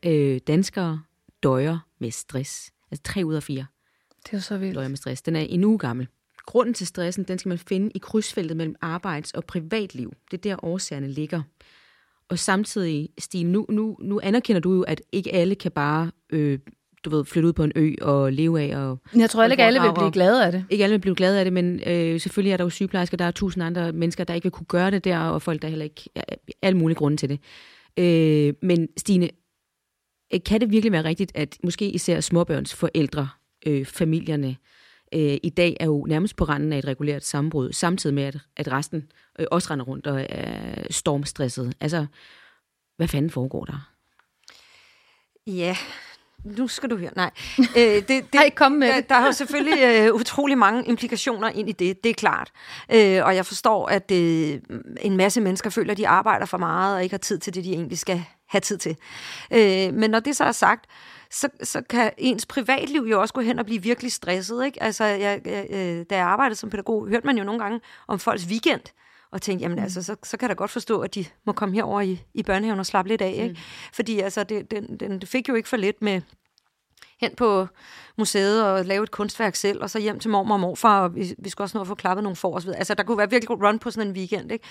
øh, 0.06 0.40
danskere 0.46 1.02
døjer 1.42 1.78
med 1.98 2.10
stress. 2.10 2.72
Altså 2.90 3.02
tre 3.02 3.22
ud 3.24 3.34
af 3.34 3.42
fire 3.42 3.66
Det 4.26 4.32
er 4.36 4.38
så 4.40 4.58
vildt. 4.58 4.74
døjer 4.74 4.88
med 4.88 4.96
stress. 4.96 5.22
Den 5.22 5.36
er 5.36 5.40
en 5.40 5.64
uge 5.64 5.78
gammel. 5.78 6.08
Grunden 6.46 6.74
til 6.74 6.86
stressen, 6.86 7.24
den 7.24 7.38
skal 7.38 7.48
man 7.48 7.58
finde 7.58 7.90
i 7.94 7.98
krydsfeltet 7.98 8.56
mellem 8.56 8.74
arbejds- 8.80 9.32
og 9.32 9.44
privatliv. 9.44 10.12
Det 10.30 10.46
er 10.46 10.50
der 10.50 10.64
årsagerne 10.64 11.08
ligger. 11.08 11.42
Og 12.28 12.38
samtidig, 12.38 13.08
Stine, 13.18 13.52
nu, 13.52 13.66
nu, 13.68 13.96
nu 14.00 14.20
anerkender 14.22 14.60
du 14.60 14.74
jo, 14.74 14.82
at 14.82 15.02
ikke 15.12 15.32
alle 15.34 15.54
kan 15.54 15.72
bare 15.72 16.10
øh, 16.30 16.58
du 17.04 17.10
ved, 17.10 17.24
flytte 17.24 17.48
ud 17.48 17.52
på 17.52 17.64
en 17.64 17.72
ø 17.76 17.94
og 18.02 18.32
leve 18.32 18.60
af. 18.60 18.76
Og, 18.76 18.98
Jeg 19.16 19.30
tror 19.30 19.42
heller 19.42 19.52
ikke, 19.52 19.64
alle 19.64 19.80
vil 19.80 19.92
blive 19.94 20.12
glade 20.12 20.46
af 20.46 20.52
det. 20.52 20.64
ikke 20.70 20.84
alle 20.84 20.94
vil 20.94 21.00
blive 21.00 21.14
glade 21.14 21.38
af 21.38 21.44
det, 21.44 21.52
men 21.52 21.80
øh, 21.86 22.20
selvfølgelig 22.20 22.52
er 22.52 22.56
der 22.56 22.64
jo 22.64 22.70
sygeplejersker, 22.70 23.16
der 23.16 23.24
er 23.24 23.30
tusind 23.30 23.64
andre 23.64 23.92
mennesker, 23.92 24.24
der 24.24 24.34
ikke 24.34 24.44
vil 24.44 24.52
kunne 24.52 24.66
gøre 24.66 24.90
det 24.90 25.04
der, 25.04 25.18
og 25.18 25.42
folk, 25.42 25.62
der 25.62 25.68
heller 25.68 25.84
ikke 25.84 26.08
er 26.14 26.22
alle 26.62 26.78
mulige 26.78 26.96
grunde 26.96 27.16
til 27.16 27.28
det. 27.28 27.40
Øh, 27.96 28.54
men 28.62 28.88
Stine, 28.96 29.30
øh, 30.34 30.40
kan 30.46 30.60
det 30.60 30.70
virkelig 30.70 30.92
være 30.92 31.04
rigtigt, 31.04 31.32
at 31.34 31.58
måske 31.64 31.90
især 31.90 32.20
småbørns 32.20 32.74
forældre, 32.74 33.28
øh, 33.66 33.86
familierne, 33.86 34.56
øh, 35.14 35.36
i 35.42 35.50
dag 35.56 35.76
er 35.80 35.86
jo 35.86 36.06
nærmest 36.08 36.36
på 36.36 36.44
randen 36.44 36.72
af 36.72 36.78
et 36.78 36.84
regulært 36.84 37.24
sammenbrud, 37.24 37.72
samtidig 37.72 38.14
med, 38.14 38.22
at, 38.22 38.36
at 38.56 38.72
resten 38.72 39.06
øh, 39.38 39.46
også 39.50 39.70
render 39.70 39.84
rundt 39.84 40.06
og 40.06 40.26
er 40.28 40.86
stormstresset. 40.90 41.74
Altså, 41.80 42.06
hvad 42.96 43.08
fanden 43.08 43.30
foregår 43.30 43.64
der? 43.64 43.88
Ja, 45.46 45.76
nu 46.44 46.68
skal 46.68 46.90
du 46.90 46.96
høre. 46.96 47.10
Nej, 47.16 47.30
øh, 47.58 47.94
det, 47.94 48.08
det, 48.08 48.34
Ej, 48.34 48.50
kom 48.50 48.72
med 48.72 48.88
der, 48.88 49.00
der 49.00 49.14
er 49.14 49.26
jo 49.26 49.32
selvfølgelig 49.32 49.78
øh, 49.84 50.14
utrolig 50.14 50.58
mange 50.58 50.84
implikationer 50.84 51.48
ind 51.48 51.68
i 51.68 51.72
det, 51.72 52.04
det 52.04 52.10
er 52.10 52.14
klart. 52.14 52.52
Øh, 52.92 53.24
og 53.24 53.36
jeg 53.36 53.46
forstår, 53.46 53.86
at 53.86 54.10
øh, 54.10 54.60
en 55.00 55.16
masse 55.16 55.40
mennesker 55.40 55.70
føler, 55.70 55.92
at 55.92 55.98
de 55.98 56.08
arbejder 56.08 56.46
for 56.46 56.58
meget 56.58 56.96
og 56.96 57.02
ikke 57.02 57.12
har 57.12 57.18
tid 57.18 57.38
til 57.38 57.54
det, 57.54 57.64
de 57.64 57.72
egentlig 57.72 57.98
skal 57.98 58.24
have 58.48 58.60
tid 58.60 58.78
til. 58.78 58.96
Øh, 59.50 59.94
men 59.94 60.10
når 60.10 60.20
det 60.20 60.36
så 60.36 60.44
er 60.44 60.52
sagt, 60.52 60.84
så, 61.30 61.48
så 61.62 61.82
kan 61.90 62.10
ens 62.18 62.46
privatliv 62.46 63.02
jo 63.10 63.20
også 63.20 63.34
gå 63.34 63.40
hen 63.40 63.58
og 63.58 63.64
blive 63.64 63.82
virkelig 63.82 64.12
stresset. 64.12 64.64
Ikke? 64.64 64.82
Altså, 64.82 65.04
jeg, 65.04 65.40
jeg, 65.44 65.66
øh, 65.70 66.04
da 66.10 66.16
jeg 66.16 66.26
arbejdede 66.26 66.58
som 66.58 66.70
pædagog, 66.70 67.08
hørte 67.08 67.26
man 67.26 67.38
jo 67.38 67.44
nogle 67.44 67.60
gange 67.60 67.80
om 68.08 68.18
folks 68.18 68.46
weekend, 68.46 68.82
og 69.32 69.42
tænkte, 69.42 69.62
jamen 69.62 69.78
altså, 69.78 70.02
så, 70.02 70.16
så 70.22 70.36
kan 70.36 70.48
jeg 70.48 70.56
da 70.56 70.58
godt 70.58 70.70
forstå, 70.70 71.00
at 71.00 71.14
de 71.14 71.24
må 71.46 71.52
komme 71.52 71.74
herover 71.74 72.00
i, 72.00 72.22
i 72.34 72.42
børnehaven 72.42 72.80
og 72.80 72.86
slappe 72.86 73.08
lidt 73.08 73.22
af. 73.22 73.40
Ikke? 73.42 73.60
Fordi 73.92 74.20
altså, 74.20 74.44
det, 74.44 74.70
den, 74.70 74.96
den, 74.96 75.22
fik 75.22 75.48
jo 75.48 75.54
ikke 75.54 75.68
for 75.68 75.76
lidt 75.76 76.02
med 76.02 76.20
hen 77.20 77.34
på 77.36 77.66
museet 78.18 78.64
og 78.64 78.84
lave 78.84 79.02
et 79.02 79.10
kunstværk 79.10 79.54
selv, 79.56 79.82
og 79.82 79.90
så 79.90 79.98
hjem 79.98 80.18
til 80.18 80.30
mormor 80.30 80.54
og 80.54 80.60
morfar, 80.60 81.02
og 81.02 81.14
vi, 81.14 81.34
vi 81.38 81.50
skulle 81.50 81.64
også 81.64 81.78
nå 81.78 81.80
at 81.80 81.86
få 81.86 81.94
klappet 81.94 82.22
nogle 82.22 82.36
for 82.36 82.56
os. 82.56 82.66
Altså, 82.66 82.94
der 82.94 83.02
kunne 83.02 83.18
være 83.18 83.30
virkelig 83.30 83.50
run 83.62 83.78
på 83.78 83.90
sådan 83.90 84.08
en 84.08 84.16
weekend, 84.16 84.52
ikke? 84.52 84.64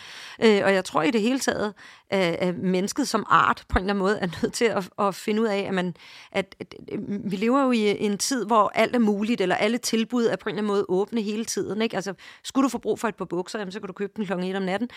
Øh, 0.43 0.61
og 0.65 0.73
jeg 0.73 0.85
tror 0.85 1.01
i 1.01 1.11
det 1.11 1.21
hele 1.21 1.39
taget, 1.39 1.73
at, 2.09 2.57
mennesket 2.57 3.07
som 3.07 3.25
art 3.29 3.63
på 3.69 3.79
en 3.79 3.83
eller 3.83 3.93
anden 3.93 4.03
måde 4.03 4.19
er 4.19 4.27
nødt 4.43 4.53
til 4.53 4.65
at, 4.65 4.89
at 4.99 5.15
finde 5.15 5.41
ud 5.41 5.47
af, 5.47 5.59
at, 5.59 5.73
man, 5.73 5.95
at, 6.31 6.55
at, 6.59 6.75
at 6.91 6.99
vi 7.07 7.35
lever 7.35 7.63
jo 7.63 7.71
i 7.71 8.03
en 8.05 8.17
tid, 8.17 8.45
hvor 8.45 8.71
alt 8.75 8.95
er 8.95 8.99
muligt, 8.99 9.41
eller 9.41 9.55
alle 9.55 9.77
tilbud 9.77 10.25
er 10.25 10.35
på 10.35 10.49
en 10.49 10.55
eller 10.55 10.61
anden 10.61 10.67
måde 10.67 10.85
åbne 10.89 11.21
hele 11.21 11.45
tiden, 11.45 11.81
ikke? 11.81 11.95
Altså, 11.95 12.13
skulle 12.43 12.63
du 12.63 12.69
få 12.69 12.77
brug 12.77 12.99
for 12.99 13.07
et 13.07 13.15
par 13.15 13.25
bukser, 13.25 13.59
jamen, 13.59 13.71
så 13.71 13.79
kan 13.79 13.87
du 13.87 13.93
købe 13.93 14.13
dem 14.15 14.25
klokken 14.25 14.47
1 14.47 14.55
om 14.55 14.63
natten. 14.63 14.89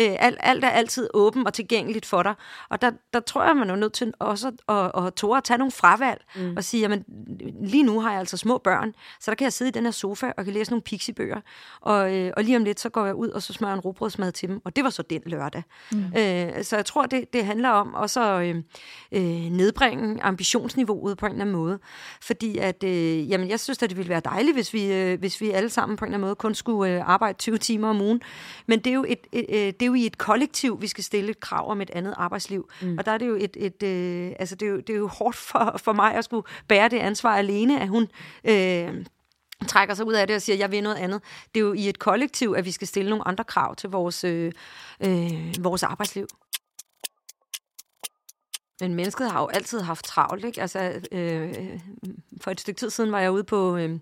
Øh, 0.00 0.16
alt, 0.18 0.38
alt 0.40 0.64
er 0.64 0.70
altid 0.70 1.08
åben 1.14 1.46
og 1.46 1.54
tilgængeligt 1.54 2.06
for 2.06 2.22
dig, 2.22 2.34
og 2.68 2.82
der, 2.82 2.90
der 3.12 3.20
tror 3.20 3.44
jeg, 3.44 3.56
man 3.56 3.70
er 3.70 3.76
nødt 3.76 3.92
til 3.92 4.12
også 4.18 4.52
at, 4.68 4.76
at, 4.76 5.06
at, 5.06 5.14
tåre 5.14 5.36
at 5.36 5.44
tage 5.44 5.58
nogle 5.58 5.72
fravalg, 5.72 6.24
mm. 6.36 6.56
og 6.56 6.64
sige, 6.64 6.80
jamen, 6.80 7.04
lige 7.62 7.82
nu 7.82 7.89
har 7.98 8.10
jeg 8.10 8.20
altså 8.20 8.36
små 8.36 8.58
børn, 8.58 8.94
så 9.20 9.30
der 9.30 9.34
kan 9.34 9.44
jeg 9.44 9.52
sidde 9.52 9.68
i 9.68 9.72
den 9.72 9.84
her 9.84 9.90
sofa 9.90 10.32
og 10.36 10.44
kan 10.44 10.54
læse 10.54 10.70
nogle 10.70 10.82
pixibøger, 10.82 11.40
og, 11.80 12.16
øh, 12.16 12.32
og 12.36 12.44
lige 12.44 12.56
om 12.56 12.64
lidt, 12.64 12.80
så 12.80 12.88
går 12.88 13.06
jeg 13.06 13.14
ud, 13.14 13.28
og 13.28 13.42
så 13.42 13.52
smører 13.52 13.70
jeg 13.72 13.76
en 13.76 13.80
robrødsmad 13.80 14.32
til 14.32 14.48
dem, 14.48 14.60
og 14.64 14.76
det 14.76 14.84
var 14.84 14.90
så 14.90 15.02
den 15.02 15.22
lørdag. 15.26 15.62
Mm. 15.92 16.04
Øh, 16.16 16.64
så 16.64 16.76
jeg 16.76 16.86
tror, 16.86 17.06
det, 17.06 17.32
det 17.32 17.44
handler 17.44 17.68
om 17.68 17.94
også 17.94 18.22
at 18.22 18.46
øh, 18.48 18.56
øh, 19.12 19.22
nedbringe 19.50 20.22
ambitionsniveauet 20.22 21.18
på 21.18 21.26
en 21.26 21.32
eller 21.32 21.44
anden 21.44 21.56
måde, 21.56 21.78
fordi 22.22 22.58
at, 22.58 22.84
øh, 22.84 23.30
jamen, 23.30 23.48
jeg 23.48 23.60
synes, 23.60 23.82
at 23.82 23.90
det 23.90 23.96
ville 23.96 24.08
være 24.08 24.20
dejligt, 24.24 24.56
hvis 24.56 24.74
vi, 24.74 24.92
øh, 24.92 25.18
hvis 25.18 25.40
vi 25.40 25.50
alle 25.50 25.70
sammen 25.70 25.96
på 25.96 26.04
en 26.04 26.08
eller 26.08 26.16
anden 26.16 26.26
måde 26.26 26.34
kun 26.34 26.54
skulle 26.54 26.92
øh, 26.92 27.08
arbejde 27.08 27.38
20 27.38 27.58
timer 27.58 27.88
om 27.88 28.00
ugen, 28.00 28.22
men 28.66 28.78
det 28.78 28.90
er 28.90 28.94
jo, 28.94 29.04
et, 29.08 29.26
et, 29.32 29.46
øh, 29.48 29.56
det 29.56 29.82
er 29.82 29.86
jo 29.86 29.94
i 29.94 30.06
et 30.06 30.18
kollektiv, 30.18 30.82
vi 30.82 30.86
skal 30.86 31.04
stille 31.04 31.30
et 31.30 31.40
krav 31.40 31.70
om 31.70 31.80
et 31.80 31.90
andet 31.90 32.14
arbejdsliv, 32.16 32.68
mm. 32.82 32.98
og 32.98 33.06
der 33.06 33.12
er 33.12 33.18
det 33.18 33.28
jo 33.28 33.34
et, 33.34 33.56
et 33.56 33.82
øh, 33.82 34.32
altså 34.38 34.54
det 34.54 34.66
er 34.66 34.70
jo, 34.70 34.76
det 34.76 34.90
er 34.90 34.98
jo 34.98 35.06
hårdt 35.06 35.36
for, 35.36 35.76
for 35.84 35.92
mig 35.92 36.14
at 36.14 36.24
skulle 36.24 36.46
bære 36.68 36.88
det 36.88 36.98
ansvar 36.98 37.36
alene, 37.36 37.79
at 37.80 37.88
hun 37.88 38.08
øh, 38.44 39.04
trækker 39.68 39.94
sig 39.94 40.06
ud 40.06 40.12
af 40.12 40.26
det 40.26 40.36
og 40.36 40.42
siger, 40.42 40.56
jeg 40.56 40.70
vil 40.70 40.82
noget 40.82 40.96
andet. 40.96 41.22
Det 41.54 41.60
er 41.60 41.64
jo 41.64 41.72
i 41.72 41.88
et 41.88 41.98
kollektiv, 41.98 42.54
at 42.58 42.64
vi 42.64 42.70
skal 42.70 42.88
stille 42.88 43.10
nogle 43.10 43.28
andre 43.28 43.44
krav 43.44 43.76
til 43.76 43.90
vores, 43.90 44.24
øh, 44.24 44.52
øh, 45.00 45.54
vores 45.60 45.82
arbejdsliv. 45.82 46.26
Men 48.80 48.94
mennesket 48.94 49.30
har 49.30 49.40
jo 49.40 49.46
altid 49.46 49.80
haft 49.80 50.04
travlt, 50.04 50.44
ikke? 50.44 50.60
Altså, 50.60 50.92
øh, 51.12 51.54
for 52.40 52.50
et 52.50 52.60
stykke 52.60 52.78
tid 52.78 52.90
siden 52.90 53.12
var 53.12 53.20
jeg 53.20 53.32
ude 53.32 53.44
på 53.44 53.76
øh, 53.76 53.98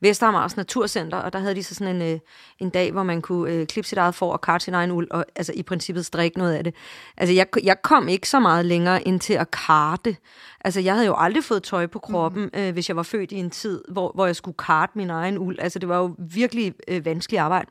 Vestermars 0.00 0.56
Naturcenter, 0.56 1.18
og 1.18 1.32
der 1.32 1.38
havde 1.38 1.54
de 1.54 1.62
så 1.62 1.74
sådan 1.74 1.96
en, 1.96 2.14
øh, 2.14 2.20
en 2.58 2.70
dag, 2.70 2.92
hvor 2.92 3.02
man 3.02 3.22
kunne 3.22 3.52
øh, 3.52 3.66
klippe 3.66 3.88
sit 3.88 3.98
eget 3.98 4.14
for 4.14 4.32
og 4.32 4.40
karte 4.40 4.64
sin 4.64 4.74
egen 4.74 4.90
uld, 4.90 5.10
og 5.10 5.24
altså 5.36 5.52
i 5.56 5.62
princippet 5.62 6.06
strikke 6.06 6.38
noget 6.38 6.54
af 6.54 6.64
det. 6.64 6.74
Altså, 7.16 7.34
jeg, 7.34 7.46
jeg 7.62 7.82
kom 7.82 8.08
ikke 8.08 8.28
så 8.28 8.40
meget 8.40 8.64
længere 8.64 9.02
ind 9.02 9.20
til 9.20 9.34
at 9.34 9.50
karte. 9.50 10.16
Altså, 10.64 10.80
jeg 10.80 10.94
havde 10.94 11.06
jo 11.06 11.14
aldrig 11.18 11.44
fået 11.44 11.62
tøj 11.62 11.86
på 11.86 11.98
kroppen, 11.98 12.42
mm. 12.42 12.60
øh, 12.60 12.72
hvis 12.72 12.88
jeg 12.88 12.96
var 12.96 13.02
født 13.02 13.32
i 13.32 13.36
en 13.36 13.50
tid, 13.50 13.82
hvor, 13.88 14.12
hvor 14.14 14.26
jeg 14.26 14.36
skulle 14.36 14.56
karte 14.56 14.92
min 14.94 15.10
egen 15.10 15.38
uld. 15.38 15.58
Altså, 15.58 15.78
det 15.78 15.88
var 15.88 15.98
jo 15.98 16.14
virkelig 16.18 16.74
øh, 16.88 17.04
vanskeligt 17.04 17.40
arbejde. 17.40 17.70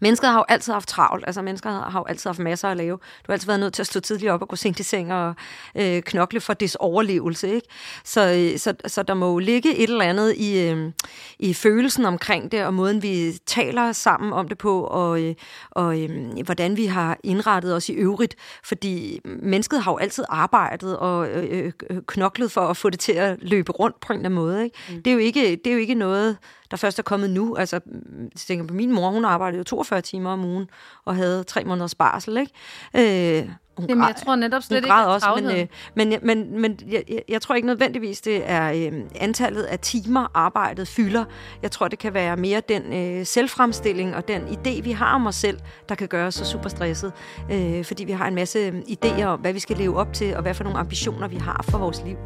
Mennesket 0.00 0.28
har 0.28 0.38
jo 0.38 0.44
altid 0.48 0.72
haft 0.72 0.88
travlt, 0.88 1.24
altså 1.26 1.42
mennesker 1.42 1.70
har 1.70 2.00
jo 2.00 2.04
altid 2.04 2.28
haft 2.28 2.38
masser 2.38 2.68
at 2.68 2.76
lave. 2.76 2.96
Du 2.96 3.26
har 3.26 3.32
altid 3.32 3.46
været 3.46 3.60
nødt 3.60 3.74
til 3.74 3.82
at 3.82 3.86
stå 3.86 4.00
tidligt 4.00 4.30
op 4.32 4.42
og 4.42 4.48
gå 4.48 4.56
sent 4.56 4.80
i 4.80 4.82
seng 4.82 5.12
og 5.12 5.34
øh, 5.74 6.02
knokle 6.02 6.40
for 6.40 6.54
dets 6.54 6.74
overlevelse, 6.74 7.54
ikke? 7.54 7.68
Så, 8.04 8.50
øh, 8.52 8.58
så, 8.58 8.74
så 8.86 9.02
der 9.02 9.14
må 9.14 9.30
jo 9.32 9.38
ligge 9.38 9.76
et 9.76 9.90
eller 9.90 10.04
andet 10.04 10.34
i, 10.36 10.68
øh, 10.68 10.92
i 11.38 11.54
følelsen 11.54 12.04
omkring 12.04 12.52
det, 12.52 12.64
og 12.64 12.74
måden 12.74 13.02
vi 13.02 13.32
taler 13.46 13.92
sammen 13.92 14.32
om 14.32 14.48
det 14.48 14.58
på, 14.58 14.82
og, 14.82 15.22
øh, 15.22 15.34
og 15.70 16.00
øh, 16.00 16.10
hvordan 16.44 16.76
vi 16.76 16.86
har 16.86 17.18
indrettet 17.24 17.74
os 17.74 17.88
i 17.88 17.92
øvrigt. 17.92 18.34
Fordi 18.64 19.20
mennesket 19.24 19.82
har 19.82 19.92
jo 19.92 19.96
altid 19.96 20.24
arbejdet 20.28 20.98
og 20.98 21.28
øh, 21.28 21.72
øh, 21.90 22.02
knoklet 22.06 22.52
for 22.52 22.60
at 22.60 22.76
få 22.76 22.90
det 22.90 23.00
til 23.00 23.12
at 23.12 23.36
løbe 23.42 23.72
rundt 23.72 24.00
på 24.00 24.12
en 24.12 24.18
eller 24.18 24.28
anden 24.28 24.36
måde, 24.36 24.64
ikke? 24.64 24.78
Mm. 24.90 25.02
Det, 25.02 25.10
er 25.10 25.14
jo 25.14 25.20
ikke, 25.20 25.56
det 25.56 25.66
er 25.66 25.72
jo 25.72 25.80
ikke 25.80 25.94
noget 25.94 26.36
der 26.72 26.78
først 26.78 26.98
er 26.98 27.02
kommet 27.02 27.30
nu. 27.30 27.56
Altså, 27.56 27.80
jeg 28.20 28.30
tænker 28.36 28.66
på 28.66 28.74
min 28.74 28.92
mor, 28.92 29.10
hun 29.10 29.24
arbejdede 29.24 29.58
jo 29.58 29.64
42 29.64 30.00
timer 30.00 30.30
om 30.30 30.44
ugen, 30.44 30.70
og 31.04 31.16
havde 31.16 31.44
tre 31.44 31.64
måneders 31.64 31.94
barsel, 31.94 32.36
ikke? 32.36 33.40
Øh, 33.40 33.48
hun 33.76 33.88
Jamen, 33.88 34.04
jeg 34.04 34.16
tror 34.16 34.36
netop 34.36 34.62
slet 34.62 34.84
ikke, 34.84 34.94
også, 34.94 35.40
men, 35.42 35.56
øh, 35.56 35.66
men, 35.94 36.14
men, 36.22 36.60
men 36.60 36.78
jeg, 36.90 37.04
jeg, 37.08 37.22
jeg 37.28 37.42
tror 37.42 37.54
ikke 37.54 37.66
nødvendigvis, 37.66 38.20
det 38.20 38.50
er 38.50 38.72
øh, 38.72 39.00
antallet 39.20 39.62
af 39.62 39.78
timer, 39.78 40.26
arbejdet 40.34 40.88
fylder. 40.88 41.24
Jeg 41.62 41.70
tror, 41.70 41.88
det 41.88 41.98
kan 41.98 42.14
være 42.14 42.36
mere 42.36 42.62
den 42.68 42.92
øh, 42.92 43.26
selvfremstilling 43.26 44.16
og 44.16 44.28
den 44.28 44.42
idé, 44.42 44.82
vi 44.82 44.92
har 44.92 45.14
om 45.14 45.26
os 45.26 45.34
selv, 45.34 45.58
der 45.88 45.94
kan 45.94 46.08
gøre 46.08 46.26
os 46.26 46.34
så 46.34 46.44
super 46.44 46.68
stresset. 46.68 47.12
Øh, 47.50 47.84
fordi 47.84 48.04
vi 48.04 48.12
har 48.12 48.28
en 48.28 48.34
masse 48.34 48.58
øh, 48.58 48.74
idéer 48.74 49.24
om, 49.24 49.40
hvad 49.40 49.52
vi 49.52 49.60
skal 49.60 49.76
leve 49.76 49.96
op 49.98 50.12
til, 50.12 50.36
og 50.36 50.42
hvad 50.42 50.54
for 50.54 50.64
nogle 50.64 50.78
ambitioner 50.78 51.28
vi 51.28 51.36
har 51.36 51.64
for 51.70 51.78
vores 51.78 52.02
liv. 52.04 52.16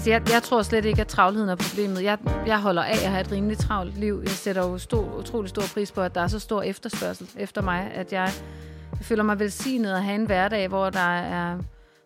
Altså, 0.00 0.10
jeg, 0.10 0.22
jeg 0.30 0.42
tror 0.42 0.62
slet 0.62 0.84
ikke, 0.84 1.00
at 1.00 1.06
travlheden 1.06 1.48
er 1.48 1.54
problemet. 1.54 2.02
Jeg, 2.02 2.18
jeg 2.46 2.60
holder 2.60 2.82
af 2.82 3.04
at 3.04 3.10
have 3.10 3.20
et 3.20 3.32
rimelig 3.32 3.58
travlt 3.58 3.98
liv. 3.98 4.20
Jeg 4.22 4.30
sætter 4.30 4.62
jo 4.62 4.78
stor, 4.78 5.18
utrolig 5.18 5.48
stor 5.48 5.62
pris 5.74 5.92
på, 5.92 6.00
at 6.00 6.14
der 6.14 6.20
er 6.20 6.26
så 6.26 6.38
stor 6.38 6.62
efterspørgsel 6.62 7.30
efter 7.38 7.62
mig, 7.62 7.90
at 7.94 8.12
jeg, 8.12 8.30
jeg 8.98 9.04
føler 9.04 9.22
mig 9.22 9.38
velsignet 9.38 9.92
at 9.92 10.04
have 10.04 10.14
en 10.14 10.26
hverdag, 10.26 10.68
hvor 10.68 10.90
der 10.90 11.16
er 11.18 11.58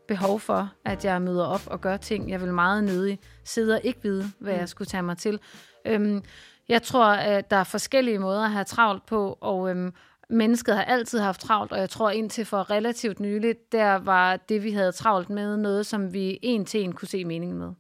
behov 0.09 0.41
for, 0.41 0.73
at 0.85 1.05
jeg 1.05 1.23
møder 1.23 1.45
op 1.45 1.63
og 1.67 1.81
gør 1.81 1.97
ting. 1.97 2.31
Jeg 2.31 2.41
vil 2.41 2.53
meget 2.53 2.85
nødig 2.85 3.19
sidde 3.45 3.75
og 3.75 3.81
ikke 3.85 4.03
vide, 4.03 4.25
hvad 4.39 4.55
jeg 4.55 4.69
skulle 4.69 4.89
tage 4.89 5.03
mig 5.03 5.19
til. 5.19 5.41
Øhm, 5.87 6.23
jeg 6.69 6.83
tror, 6.83 7.07
at 7.07 7.51
der 7.51 7.57
er 7.57 7.65
forskellige 7.65 8.19
måder 8.19 8.45
at 8.45 8.51
have 8.51 8.65
travlt 8.65 9.07
på, 9.07 9.39
og 9.41 9.71
øhm, 9.71 9.93
mennesket 10.31 10.75
har 10.75 10.85
altid 10.85 11.19
haft 11.19 11.41
travlt, 11.41 11.73
og 11.73 11.79
jeg 11.79 11.91
tror 11.91 12.11
indtil 12.11 12.45
for 12.45 12.71
relativt 12.71 13.21
nyligt, 13.21 13.73
der 13.73 13.95
var 13.95 14.37
det, 14.37 14.65
vi 14.65 14.71
havde 14.71 14.93
travlt 14.93 15.31
med, 15.31 15.57
noget, 15.57 15.87
som 15.87 16.13
vi 16.13 16.39
en 16.43 16.65
til 16.65 16.85
en 16.85 16.93
kunne 16.93 17.09
se 17.09 17.25
meningen 17.25 17.59
med. 17.59 17.71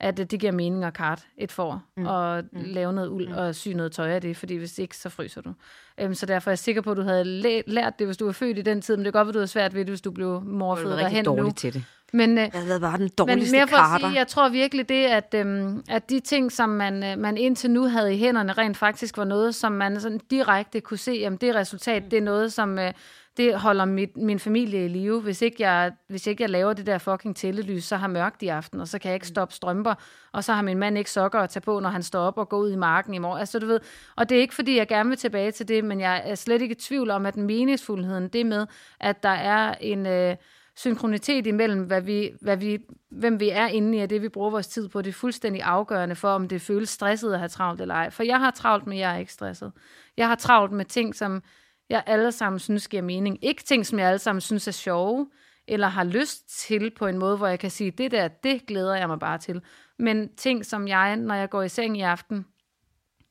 At 0.00 0.16
det 0.16 0.40
giver 0.40 0.52
mening 0.52 0.84
at 0.84 0.94
kart 0.94 1.26
et 1.36 1.52
får, 1.52 1.82
mm. 1.96 2.06
og 2.06 2.44
mm. 2.52 2.60
lave 2.64 2.92
noget 2.92 3.08
uld 3.08 3.28
mm. 3.28 3.34
og 3.34 3.54
sy 3.54 3.68
noget 3.68 3.92
tøj 3.92 4.10
af 4.10 4.20
det, 4.20 4.36
fordi 4.36 4.56
hvis 4.56 4.78
ikke, 4.78 4.96
så 4.96 5.08
fryser 5.08 5.40
du. 5.40 5.52
Øhm, 6.00 6.14
så 6.14 6.26
derfor 6.26 6.50
er 6.50 6.52
jeg 6.52 6.58
sikker 6.58 6.82
på, 6.82 6.90
at 6.90 6.96
du 6.96 7.02
havde 7.02 7.24
lært 7.66 7.98
det, 7.98 8.06
hvis 8.06 8.16
du 8.16 8.24
var 8.24 8.32
født 8.32 8.58
i 8.58 8.62
den 8.62 8.82
tid, 8.82 8.96
men 8.96 9.04
det 9.04 9.08
er 9.08 9.12
godt, 9.12 9.28
at 9.28 9.34
du 9.34 9.38
havde 9.38 9.48
svært 9.48 9.74
ved 9.74 9.80
det, 9.80 9.88
hvis 9.88 10.00
du 10.00 10.10
blev 10.10 10.42
morfød 10.42 10.90
derhen 10.90 11.24
nu. 11.24 11.36
dårlig 11.36 11.54
til 11.54 11.74
det. 11.74 11.84
Men, 12.12 12.38
øh, 12.38 12.50
jeg 12.68 12.80
var 12.80 12.96
den 12.96 13.08
dårligste 13.18 13.52
men 13.52 13.58
mere 13.58 13.68
for 13.68 13.76
at 13.76 14.00
sige, 14.00 14.12
jeg 14.12 14.26
tror 14.26 14.48
virkelig 14.48 14.88
det, 14.88 15.04
at, 15.04 15.34
øhm, 15.34 15.84
at 15.88 16.10
de 16.10 16.20
ting, 16.20 16.52
som 16.52 16.68
man, 16.68 17.04
øh, 17.04 17.18
man 17.18 17.36
indtil 17.36 17.70
nu 17.70 17.88
havde 17.88 18.14
i 18.14 18.18
hænderne, 18.18 18.52
rent 18.52 18.76
faktisk 18.76 19.16
var 19.16 19.24
noget, 19.24 19.54
som 19.54 19.72
man 19.72 20.00
sådan 20.00 20.20
direkte 20.30 20.80
kunne 20.80 20.98
se, 20.98 21.12
jamen 21.12 21.36
det 21.36 21.54
resultat, 21.54 22.02
det 22.10 22.16
er 22.16 22.22
noget, 22.22 22.52
som 22.52 22.78
øh, 22.78 22.92
det 23.38 23.58
holder 23.58 23.84
mit, 23.84 24.16
min 24.16 24.38
familie 24.38 24.84
i 24.84 24.88
live. 24.88 25.20
Hvis 25.20 25.42
ikke, 25.42 25.56
jeg, 25.62 25.92
hvis 26.08 26.26
ikke 26.26 26.42
jeg 26.42 26.50
laver 26.50 26.72
det 26.72 26.86
der 26.86 26.98
fucking 26.98 27.36
tællelys, 27.36 27.84
så 27.84 27.96
har 27.96 28.08
mørkt 28.08 28.42
i 28.42 28.48
aften, 28.48 28.80
og 28.80 28.88
så 28.88 28.98
kan 28.98 29.08
jeg 29.08 29.14
ikke 29.14 29.24
mm. 29.24 29.34
stoppe 29.34 29.54
strømper, 29.54 29.94
og 30.32 30.44
så 30.44 30.52
har 30.52 30.62
min 30.62 30.78
mand 30.78 30.98
ikke 30.98 31.10
sokker 31.10 31.38
at 31.38 31.50
tage 31.50 31.60
på, 31.60 31.80
når 31.80 31.90
han 31.90 32.02
står 32.02 32.20
op 32.20 32.38
og 32.38 32.48
går 32.48 32.58
ud 32.58 32.72
i 32.72 32.76
marken 32.76 33.14
i 33.14 33.18
morgen. 33.18 33.40
Altså, 33.40 33.58
du 33.58 33.66
ved, 33.66 33.80
og 34.16 34.28
det 34.28 34.36
er 34.36 34.40
ikke, 34.40 34.54
fordi 34.54 34.76
jeg 34.76 34.88
gerne 34.88 35.08
vil 35.08 35.18
tilbage 35.18 35.50
til 35.50 35.68
det, 35.68 35.84
men 35.84 36.00
jeg 36.00 36.22
er 36.24 36.34
slet 36.34 36.62
ikke 36.62 36.72
i 36.72 36.78
tvivl 36.78 37.10
om, 37.10 37.26
at 37.26 37.36
meningsfuldheden, 37.36 38.28
det 38.28 38.46
med, 38.46 38.66
at 39.00 39.22
der 39.22 39.28
er 39.28 39.74
en... 39.80 40.06
Øh, 40.06 40.36
synkronitet 40.78 41.46
imellem, 41.46 41.82
hvad 41.82 42.00
vi, 42.00 42.30
hvad 42.40 42.56
vi, 42.56 42.78
hvem 43.10 43.40
vi 43.40 43.48
er 43.48 43.66
inde 43.66 43.98
i, 43.98 44.00
og 44.00 44.10
det 44.10 44.22
vi 44.22 44.28
bruger 44.28 44.50
vores 44.50 44.66
tid 44.66 44.88
på, 44.88 45.02
det 45.02 45.08
er 45.08 45.14
fuldstændig 45.14 45.62
afgørende 45.62 46.14
for, 46.14 46.28
om 46.28 46.48
det 46.48 46.62
føles 46.62 46.88
stresset 46.88 47.32
at 47.32 47.38
have 47.38 47.48
travlt 47.48 47.80
eller 47.80 47.94
ej. 47.94 48.10
For 48.10 48.22
jeg 48.22 48.38
har 48.38 48.50
travlt, 48.50 48.86
men 48.86 48.98
jeg 48.98 49.14
er 49.14 49.18
ikke 49.18 49.32
stresset. 49.32 49.72
Jeg 50.16 50.28
har 50.28 50.34
travlt 50.34 50.72
med 50.72 50.84
ting, 50.84 51.14
som 51.14 51.42
jeg 51.88 52.02
alle 52.06 52.32
sammen 52.32 52.58
synes 52.58 52.88
giver 52.88 53.02
mening. 53.02 53.44
Ikke 53.44 53.62
ting, 53.62 53.86
som 53.86 53.98
jeg 53.98 54.08
alle 54.08 54.18
sammen 54.18 54.40
synes 54.40 54.68
er 54.68 54.72
sjove, 54.72 55.30
eller 55.68 55.88
har 55.88 56.04
lyst 56.04 56.58
til 56.66 56.90
på 56.90 57.06
en 57.06 57.18
måde, 57.18 57.36
hvor 57.36 57.46
jeg 57.46 57.58
kan 57.58 57.70
sige, 57.70 57.90
det 57.90 58.10
der, 58.10 58.28
det 58.28 58.66
glæder 58.66 58.96
jeg 58.96 59.08
mig 59.08 59.18
bare 59.18 59.38
til. 59.38 59.62
Men 59.98 60.34
ting, 60.36 60.66
som 60.66 60.88
jeg, 60.88 61.16
når 61.16 61.34
jeg 61.34 61.50
går 61.50 61.62
i 61.62 61.68
seng 61.68 61.98
i 61.98 62.00
aften, 62.00 62.46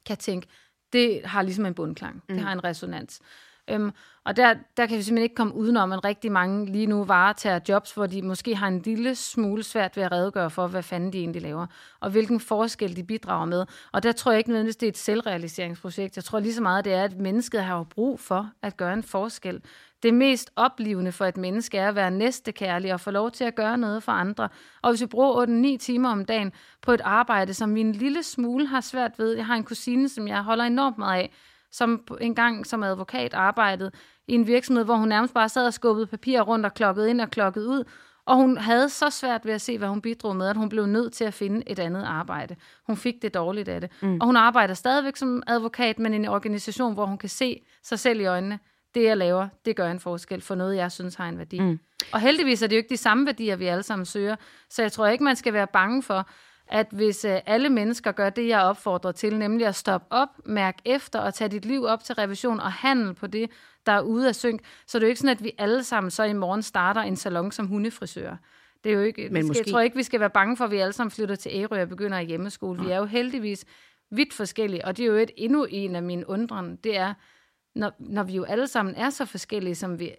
kan 0.06 0.17
tænke, 0.17 0.48
det 0.93 1.26
har 1.26 1.41
ligesom 1.41 1.65
en 1.65 1.74
bundklang. 1.74 2.15
Mm. 2.15 2.36
Det 2.36 2.43
har 2.43 2.52
en 2.52 2.63
resonans. 2.63 3.22
Øhm, 3.69 3.91
og 4.25 4.36
der, 4.36 4.53
der 4.77 4.86
kan 4.86 4.97
vi 4.97 5.01
simpelthen 5.01 5.23
ikke 5.23 5.36
komme 5.36 5.56
udenom, 5.56 5.91
at 5.91 6.06
rigtig 6.06 6.32
mange 6.32 6.65
lige 6.65 6.86
nu 6.86 7.03
varetager 7.03 7.60
jobs, 7.69 7.91
hvor 7.91 8.06
de 8.06 8.21
måske 8.21 8.56
har 8.56 8.67
en 8.67 8.80
lille 8.80 9.15
smule 9.15 9.63
svært 9.63 9.97
ved 9.97 10.03
at 10.03 10.12
redegøre 10.12 10.49
for, 10.49 10.67
hvad 10.67 10.84
fanden 10.84 11.13
de 11.13 11.19
egentlig 11.19 11.41
laver, 11.41 11.67
og 11.99 12.10
hvilken 12.10 12.39
forskel 12.39 12.95
de 12.95 13.03
bidrager 13.03 13.45
med. 13.45 13.65
Og 13.91 14.03
der 14.03 14.12
tror 14.12 14.32
jeg 14.32 14.38
ikke 14.38 14.49
nødvendigvis, 14.49 14.75
det 14.75 14.88
er 14.88 14.91
et 14.91 14.97
selvrealiseringsprojekt. 14.97 16.15
Jeg 16.15 16.23
tror 16.23 16.39
lige 16.39 16.53
så 16.53 16.62
meget, 16.62 16.86
det 16.86 16.93
er, 16.93 17.03
at 17.03 17.19
mennesket 17.19 17.63
har 17.63 17.84
brug 17.84 18.19
for 18.19 18.51
at 18.62 18.77
gøre 18.77 18.93
en 18.93 19.03
forskel. 19.03 19.62
Det 20.03 20.13
mest 20.13 20.51
oplevende 20.56 21.12
for 21.12 21.25
et 21.25 21.38
menneske 21.38 21.77
er 21.77 21.88
at 21.88 21.95
være 21.95 22.12
næstekærlig 22.12 22.93
og 22.93 22.99
få 22.99 23.12
lov 23.12 23.32
til 23.32 23.43
at 23.43 23.56
gøre 23.56 23.77
noget 23.77 24.03
for 24.03 24.12
andre. 24.12 24.49
Og 24.82 24.91
hvis 24.91 25.01
vi 25.01 25.06
bruger 25.06 25.75
8-9 25.75 25.77
timer 25.77 26.10
om 26.10 26.25
dagen 26.25 26.51
på 26.82 26.91
et 26.91 27.01
arbejde, 27.03 27.53
som 27.53 27.75
vi 27.75 27.82
en 27.82 27.91
lille 27.91 28.23
smule 28.23 28.67
har 28.67 28.82
svært 28.82 29.19
ved. 29.19 29.36
Jeg 29.36 29.45
har 29.45 29.56
en 29.56 29.63
kusine, 29.63 30.10
som 30.10 30.27
jeg 30.27 30.43
holder 30.43 30.63
enormt 30.63 30.97
meget 30.97 31.19
af, 31.19 31.32
som 31.71 32.03
engang 32.21 32.65
som 32.65 32.84
advokat 32.84 33.34
arbejdede 33.34 33.91
i 34.27 34.34
en 34.34 34.47
virksomhed, 34.47 34.86
hvor 34.86 34.95
hun 34.95 35.08
nærmest 35.08 35.34
bare 35.34 35.49
sad 35.49 35.65
og 35.65 35.73
skubbede 35.73 36.08
papir 36.08 36.41
rundt 36.41 36.65
og 36.65 36.73
klokkede 36.73 37.10
ind 37.10 37.21
og 37.21 37.30
klokkede 37.30 37.67
ud. 37.67 37.84
Og 38.25 38.36
hun 38.36 38.58
havde 38.58 38.89
så 38.89 39.10
svært 39.10 39.45
ved 39.45 39.53
at 39.53 39.62
se, 39.62 39.77
hvad 39.77 39.88
hun 39.88 40.01
bidrog 40.01 40.36
med, 40.36 40.47
at 40.47 40.58
hun 40.58 40.69
blev 40.69 40.86
nødt 40.86 41.13
til 41.13 41.23
at 41.23 41.34
finde 41.34 41.69
et 41.69 41.80
andet 41.80 42.03
arbejde. 42.03 42.56
Hun 42.88 42.97
fik 42.97 43.21
det 43.21 43.34
dårligt 43.34 43.69
af 43.69 43.82
det. 43.82 43.91
Mm. 44.01 44.17
Og 44.21 44.25
hun 44.25 44.36
arbejder 44.36 44.73
stadigvæk 44.73 45.15
som 45.15 45.43
advokat, 45.47 45.99
men 45.99 46.13
i 46.13 46.15
en 46.15 46.27
organisation, 46.27 46.93
hvor 46.93 47.06
hun 47.06 47.17
kan 47.17 47.30
se 47.30 47.62
sig 47.84 47.99
selv 47.99 48.21
i 48.21 48.25
øjnene. 48.25 48.60
Det, 48.95 49.03
jeg 49.03 49.17
laver, 49.17 49.47
det 49.65 49.75
gør 49.75 49.91
en 49.91 49.99
forskel 49.99 50.41
for 50.41 50.56
noget, 50.56 50.75
jeg 50.75 50.91
synes 50.91 51.15
har 51.15 51.30
en 51.30 51.38
værdi. 51.38 51.60
Mm. 51.60 51.80
Og 52.12 52.19
heldigvis 52.19 52.62
er 52.62 52.67
det 52.67 52.75
jo 52.75 52.77
ikke 52.77 52.89
de 52.89 52.97
samme 52.97 53.25
værdier, 53.25 53.56
vi 53.56 53.65
alle 53.65 53.84
sammen 53.84 54.06
søger. 54.06 54.36
Så 54.69 54.82
jeg 54.82 54.91
tror 54.91 55.08
ikke, 55.08 55.23
man 55.23 55.36
skal 55.36 55.53
være 55.53 55.67
bange 55.67 56.03
for, 56.03 56.30
at 56.69 56.88
hvis 56.91 57.25
øh, 57.25 57.39
alle 57.45 57.69
mennesker 57.69 58.12
gør 58.12 58.30
det, 58.30 58.47
jeg 58.47 58.62
opfordrer 58.62 59.12
til, 59.12 59.38
nemlig 59.38 59.67
at 59.67 59.75
stoppe 59.75 60.08
op, 60.10 60.30
mærke 60.45 60.82
efter 60.86 61.19
og 61.19 61.34
tage 61.34 61.49
dit 61.49 61.65
liv 61.65 61.84
op 61.84 62.03
til 62.03 62.15
revision 62.15 62.60
og 62.60 62.71
handle 62.71 63.13
på 63.13 63.27
det, 63.27 63.49
der 63.86 63.91
er 63.91 64.01
ude 64.01 64.27
af 64.27 64.36
synk, 64.36 64.62
så 64.88 64.99
det 64.99 65.03
er 65.03 65.08
jo 65.08 65.10
ikke 65.10 65.19
sådan, 65.19 65.38
at 65.38 65.43
vi 65.43 65.51
alle 65.58 65.84
sammen 65.84 66.12
så 66.12 66.23
i 66.23 66.34
morgen 66.34 66.62
starter 66.62 67.01
en 67.01 67.15
salon 67.15 67.51
som 67.51 67.67
hundefrisør. 67.67 68.36
Det 68.84 68.91
er 68.91 68.93
jo 68.93 69.01
ikke, 69.01 69.30
Men 69.32 69.47
måske... 69.47 69.63
Jeg 69.65 69.73
tror 69.73 69.82
ikke, 69.82 69.95
vi 69.95 70.03
skal 70.03 70.19
være 70.19 70.30
bange 70.30 70.58
for, 70.58 70.65
at 70.65 70.71
vi 70.71 70.77
alle 70.77 70.93
sammen 70.93 71.12
flytter 71.12 71.36
til 71.36 71.51
Ærø 71.56 71.82
og 71.82 71.89
begynder 71.89 72.19
i 72.19 72.25
hjemmeskole. 72.25 72.84
Vi 72.84 72.91
er 72.91 72.97
jo 72.97 73.06
heldigvis 73.06 73.65
vidt 74.12 74.34
forskellige, 74.34 74.86
og 74.86 74.97
det 74.97 75.03
er 75.03 75.08
jo 75.08 75.15
et, 75.15 75.32
endnu 75.38 75.65
en 75.69 75.95
af 75.95 76.03
mine 76.03 76.30
undren, 76.30 76.75
det 76.75 76.97
er, 76.97 77.13
når, 77.75 77.91
når 77.99 78.23
vi 78.23 78.34
jo 78.34 78.43
alle 78.43 78.67
sammen 78.67 78.95
er 78.95 79.10
så 79.10 79.25
forskellige, 79.25 79.75
som 79.75 79.99
vi 79.99 80.12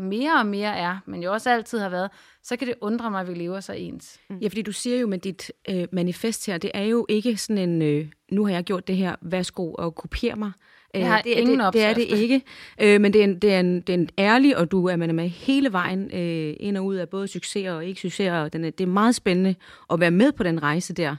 mere 0.00 0.38
og 0.38 0.46
mere 0.46 0.76
er, 0.76 0.98
men 1.06 1.22
jo 1.22 1.32
også 1.32 1.50
altid 1.50 1.78
har 1.78 1.88
været, 1.88 2.10
så 2.42 2.56
kan 2.56 2.68
det 2.68 2.74
undre 2.80 3.10
mig, 3.10 3.20
at 3.20 3.28
vi 3.28 3.34
lever 3.34 3.60
så 3.60 3.72
ens. 3.72 4.20
Mm. 4.30 4.38
Ja, 4.38 4.48
fordi 4.48 4.62
du 4.62 4.72
siger 4.72 5.00
jo 5.00 5.06
med 5.06 5.18
dit 5.18 5.52
øh, 5.68 5.88
manifest 5.92 6.46
her, 6.46 6.58
det 6.58 6.70
er 6.74 6.82
jo 6.82 7.06
ikke 7.08 7.36
sådan 7.36 7.68
en, 7.68 7.82
øh, 7.82 8.06
nu 8.30 8.46
har 8.46 8.52
jeg 8.52 8.64
gjort 8.64 8.88
det 8.88 8.96
her, 8.96 9.16
værsgo 9.20 9.72
og 9.72 9.94
kopier 9.94 10.36
mig. 10.36 10.52
Jeg 10.94 11.08
har 11.08 11.22
det, 11.22 11.30
ingen 11.30 11.60
det, 11.60 11.72
det 11.72 11.82
er 11.82 11.94
det 11.94 12.02
ikke, 12.02 12.42
øh, 12.80 13.00
men 13.00 13.12
det 13.12 13.20
er, 13.20 13.24
en, 13.24 13.38
det, 13.38 13.52
er 13.52 13.60
en, 13.60 13.80
det 13.80 13.88
er 13.88 13.94
en 13.94 14.08
ærlig, 14.18 14.56
og 14.56 14.70
du 14.70 14.86
er, 14.86 14.96
man 14.96 15.10
er 15.10 15.14
med 15.14 15.28
hele 15.28 15.72
vejen 15.72 16.10
øh, 16.14 16.56
ind 16.60 16.76
og 16.76 16.86
ud 16.86 16.94
af 16.94 17.08
både 17.08 17.28
succeser 17.28 17.72
og 17.72 17.86
ikke 17.86 18.00
succeser, 18.00 18.32
og 18.32 18.52
den 18.52 18.64
er, 18.64 18.70
det 18.70 18.84
er 18.84 18.88
meget 18.88 19.14
spændende 19.14 19.54
at 19.92 20.00
være 20.00 20.10
med 20.10 20.32
på 20.32 20.42
den 20.42 20.62
rejse 20.62 20.94
der. 20.94 21.16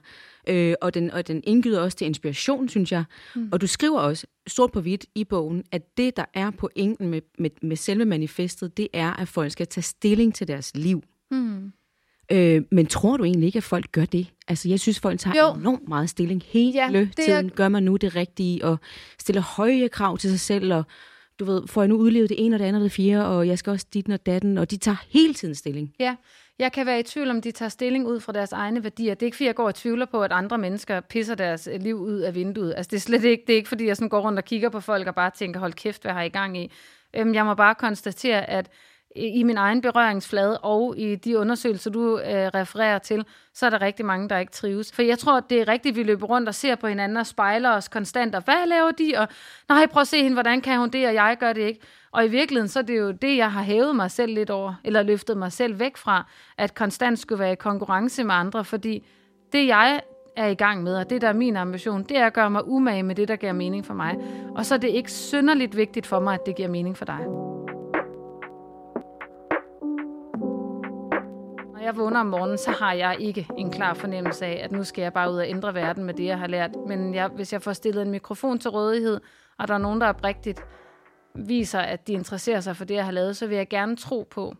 Øh, 0.47 0.73
og, 0.81 0.93
den, 0.93 1.11
og 1.11 1.27
den 1.27 1.41
indgyder 1.43 1.81
også 1.81 1.97
til 1.97 2.07
inspiration, 2.07 2.69
synes 2.69 2.91
jeg. 2.91 3.03
Mm. 3.35 3.49
Og 3.51 3.61
du 3.61 3.67
skriver 3.67 3.99
også 3.99 4.27
stort 4.47 4.71
på 4.71 4.81
hvidt 4.81 5.05
i 5.15 5.23
bogen, 5.23 5.63
at 5.71 5.97
det, 5.97 6.17
der 6.17 6.25
er 6.33 6.51
pointen 6.51 7.07
med, 7.07 7.21
med, 7.39 7.49
med 7.61 7.75
selve 7.75 8.05
manifestet, 8.05 8.77
det 8.77 8.87
er, 8.93 9.13
at 9.13 9.27
folk 9.27 9.51
skal 9.51 9.67
tage 9.67 9.83
stilling 9.83 10.35
til 10.35 10.47
deres 10.47 10.71
liv. 10.75 11.03
Mm. 11.31 11.71
Øh, 12.31 12.61
men 12.71 12.85
tror 12.85 13.17
du 13.17 13.23
egentlig 13.23 13.47
ikke, 13.47 13.57
at 13.57 13.63
folk 13.63 13.91
gør 13.91 14.05
det? 14.05 14.27
Altså, 14.47 14.69
jeg 14.69 14.79
synes, 14.79 14.99
folk 14.99 15.19
tager 15.19 15.47
jo. 15.47 15.59
enormt 15.59 15.87
meget 15.87 16.09
stilling 16.09 16.43
hele 16.45 16.71
ja, 16.73 17.07
tiden. 17.15 17.45
Er... 17.45 17.55
Gør 17.55 17.67
man 17.67 17.83
nu 17.83 17.95
det 17.95 18.15
rigtige, 18.15 18.65
og 18.65 18.77
stiller 19.19 19.41
høje 19.41 19.87
krav 19.87 20.17
til 20.17 20.29
sig 20.29 20.39
selv, 20.39 20.73
og 20.73 20.83
du 21.39 21.45
ved, 21.45 21.67
får 21.67 21.81
jeg 21.81 21.87
nu 21.87 21.95
udlevet 21.95 22.29
det 22.29 22.45
ene 22.45 22.55
og 22.55 22.59
det 22.59 22.65
andet 22.65 22.79
og 22.79 22.83
det 22.83 22.91
fjerde, 22.91 23.27
og 23.27 23.47
jeg 23.47 23.59
skal 23.59 23.71
også 23.71 23.85
dit 23.93 24.09
og 24.09 24.25
datten, 24.25 24.57
og 24.57 24.71
de 24.71 24.77
tager 24.77 25.05
hele 25.09 25.33
tiden 25.33 25.55
stilling. 25.55 25.93
Ja, 25.99 26.15
jeg 26.59 26.71
kan 26.71 26.85
være 26.85 26.99
i 26.99 27.03
tvivl 27.03 27.29
om, 27.29 27.41
de 27.41 27.51
tager 27.51 27.69
stilling 27.69 28.07
ud 28.07 28.19
fra 28.19 28.33
deres 28.33 28.51
egne 28.51 28.83
værdier. 28.83 29.13
Det 29.13 29.21
er 29.21 29.27
ikke, 29.27 29.37
fordi 29.37 29.47
jeg 29.47 29.55
går 29.55 29.67
og 29.67 29.75
tvivler 29.75 30.05
på, 30.05 30.23
at 30.23 30.31
andre 30.31 30.57
mennesker 30.57 30.99
pisser 30.99 31.35
deres 31.35 31.69
liv 31.79 31.95
ud 31.95 32.19
af 32.19 32.35
vinduet. 32.35 32.73
Altså, 32.77 32.89
det 32.89 32.95
er 32.95 33.01
slet 33.01 33.23
ikke, 33.23 33.43
det 33.47 33.53
er 33.53 33.57
ikke 33.57 33.69
fordi 33.69 33.87
jeg 33.87 33.95
sådan 33.95 34.09
går 34.09 34.21
rundt 34.21 34.39
og 34.39 34.45
kigger 34.45 34.69
på 34.69 34.79
folk 34.79 35.07
og 35.07 35.15
bare 35.15 35.31
tænker, 35.35 35.59
hold 35.59 35.73
kæft, 35.73 36.01
hvad 36.01 36.11
har 36.11 36.21
I 36.21 36.29
gang 36.29 36.57
i? 36.57 36.71
Øhm, 37.13 37.33
jeg 37.33 37.45
må 37.45 37.53
bare 37.53 37.75
konstatere, 37.75 38.49
at 38.49 38.69
i 39.15 39.43
min 39.43 39.57
egen 39.57 39.81
berøringsflade 39.81 40.57
og 40.57 40.97
i 40.97 41.15
de 41.15 41.37
undersøgelser, 41.37 41.91
du 41.91 42.19
øh, 42.19 42.47
refererer 42.53 42.99
til, 42.99 43.25
så 43.53 43.65
er 43.65 43.69
der 43.69 43.81
rigtig 43.81 44.05
mange, 44.05 44.29
der 44.29 44.37
ikke 44.37 44.51
trives. 44.51 44.91
For 44.91 45.01
jeg 45.01 45.19
tror, 45.19 45.39
det 45.39 45.61
er 45.61 45.67
rigtigt, 45.67 45.93
at 45.93 45.97
vi 45.97 46.03
løber 46.03 46.27
rundt 46.27 46.47
og 46.47 46.55
ser 46.55 46.75
på 46.75 46.87
hinanden 46.87 47.17
og 47.17 47.27
spejler 47.27 47.71
os 47.71 47.87
konstant. 47.87 48.35
Og 48.35 48.43
hvad 48.43 48.67
laver 48.67 48.91
de? 48.91 49.13
Og 49.17 49.27
nej, 49.69 49.85
prøv 49.85 50.01
at 50.01 50.07
se 50.07 50.17
hende, 50.17 50.33
hvordan 50.33 50.61
kan 50.61 50.79
hun 50.79 50.89
det, 50.89 51.07
og 51.07 51.13
jeg 51.13 51.37
gør 51.39 51.53
det 51.53 51.61
ikke. 51.61 51.79
Og 52.11 52.25
i 52.25 52.27
virkeligheden, 52.27 52.69
så 52.69 52.79
er 52.79 52.83
det 52.83 52.99
jo 52.99 53.11
det, 53.11 53.37
jeg 53.37 53.51
har 53.51 53.63
hævet 53.63 53.95
mig 53.95 54.11
selv 54.11 54.33
lidt 54.33 54.49
over, 54.49 54.73
eller 54.83 55.03
løftet 55.03 55.37
mig 55.37 55.51
selv 55.51 55.79
væk 55.79 55.97
fra, 55.97 56.25
at 56.57 56.75
konstant 56.75 57.19
skulle 57.19 57.39
være 57.39 57.51
i 57.51 57.55
konkurrence 57.55 58.23
med 58.23 58.35
andre, 58.35 58.65
fordi 58.65 59.05
det, 59.53 59.67
jeg 59.67 60.01
er 60.35 60.47
i 60.47 60.53
gang 60.53 60.83
med, 60.83 60.95
og 60.95 61.09
det, 61.09 61.21
der 61.21 61.27
er 61.27 61.33
min 61.33 61.57
ambition, 61.57 62.03
det 62.03 62.17
er 62.17 62.25
at 62.25 62.33
gøre 62.33 62.49
mig 62.49 62.67
umage 62.67 63.03
med 63.03 63.15
det, 63.15 63.27
der 63.27 63.35
giver 63.35 63.53
mening 63.53 63.85
for 63.85 63.93
mig. 63.93 64.15
Og 64.55 64.65
så 64.65 64.73
er 64.73 64.79
det 64.79 64.87
ikke 64.87 65.11
synderligt 65.11 65.77
vigtigt 65.77 66.07
for 66.07 66.19
mig, 66.19 66.33
at 66.33 66.45
det 66.45 66.55
giver 66.55 66.69
mening 66.69 66.97
for 66.97 67.05
dig. 67.05 67.19
Når 71.83 71.87
jeg 71.87 71.97
vågner 71.97 72.19
om 72.19 72.25
morgenen, 72.25 72.57
så 72.57 72.71
har 72.71 72.93
jeg 72.93 73.15
ikke 73.19 73.47
en 73.57 73.71
klar 73.71 73.93
fornemmelse 73.93 74.45
af, 74.45 74.61
at 74.63 74.71
nu 74.71 74.83
skal 74.83 75.01
jeg 75.01 75.13
bare 75.13 75.31
ud 75.31 75.37
og 75.37 75.49
ændre 75.49 75.73
verden 75.73 76.03
med 76.03 76.13
det, 76.13 76.25
jeg 76.25 76.39
har 76.39 76.47
lært. 76.47 76.71
Men 76.87 77.13
jeg, 77.13 77.27
hvis 77.27 77.53
jeg 77.53 77.61
får 77.61 77.73
stillet 77.73 78.01
en 78.01 78.11
mikrofon 78.11 78.59
til 78.59 78.69
rådighed, 78.69 79.21
og 79.57 79.67
der 79.67 79.73
er 79.73 79.77
nogen, 79.77 80.01
der 80.01 80.07
er 80.07 80.23
rigtigt 80.23 80.65
viser, 81.35 81.79
at 81.79 82.07
de 82.07 82.13
interesserer 82.13 82.59
sig 82.59 82.77
for 82.77 82.85
det, 82.85 82.95
jeg 82.95 83.05
har 83.05 83.11
lavet, 83.11 83.37
så 83.37 83.47
vil 83.47 83.57
jeg 83.57 83.69
gerne 83.69 83.95
tro 83.95 84.27
på, 84.31 84.55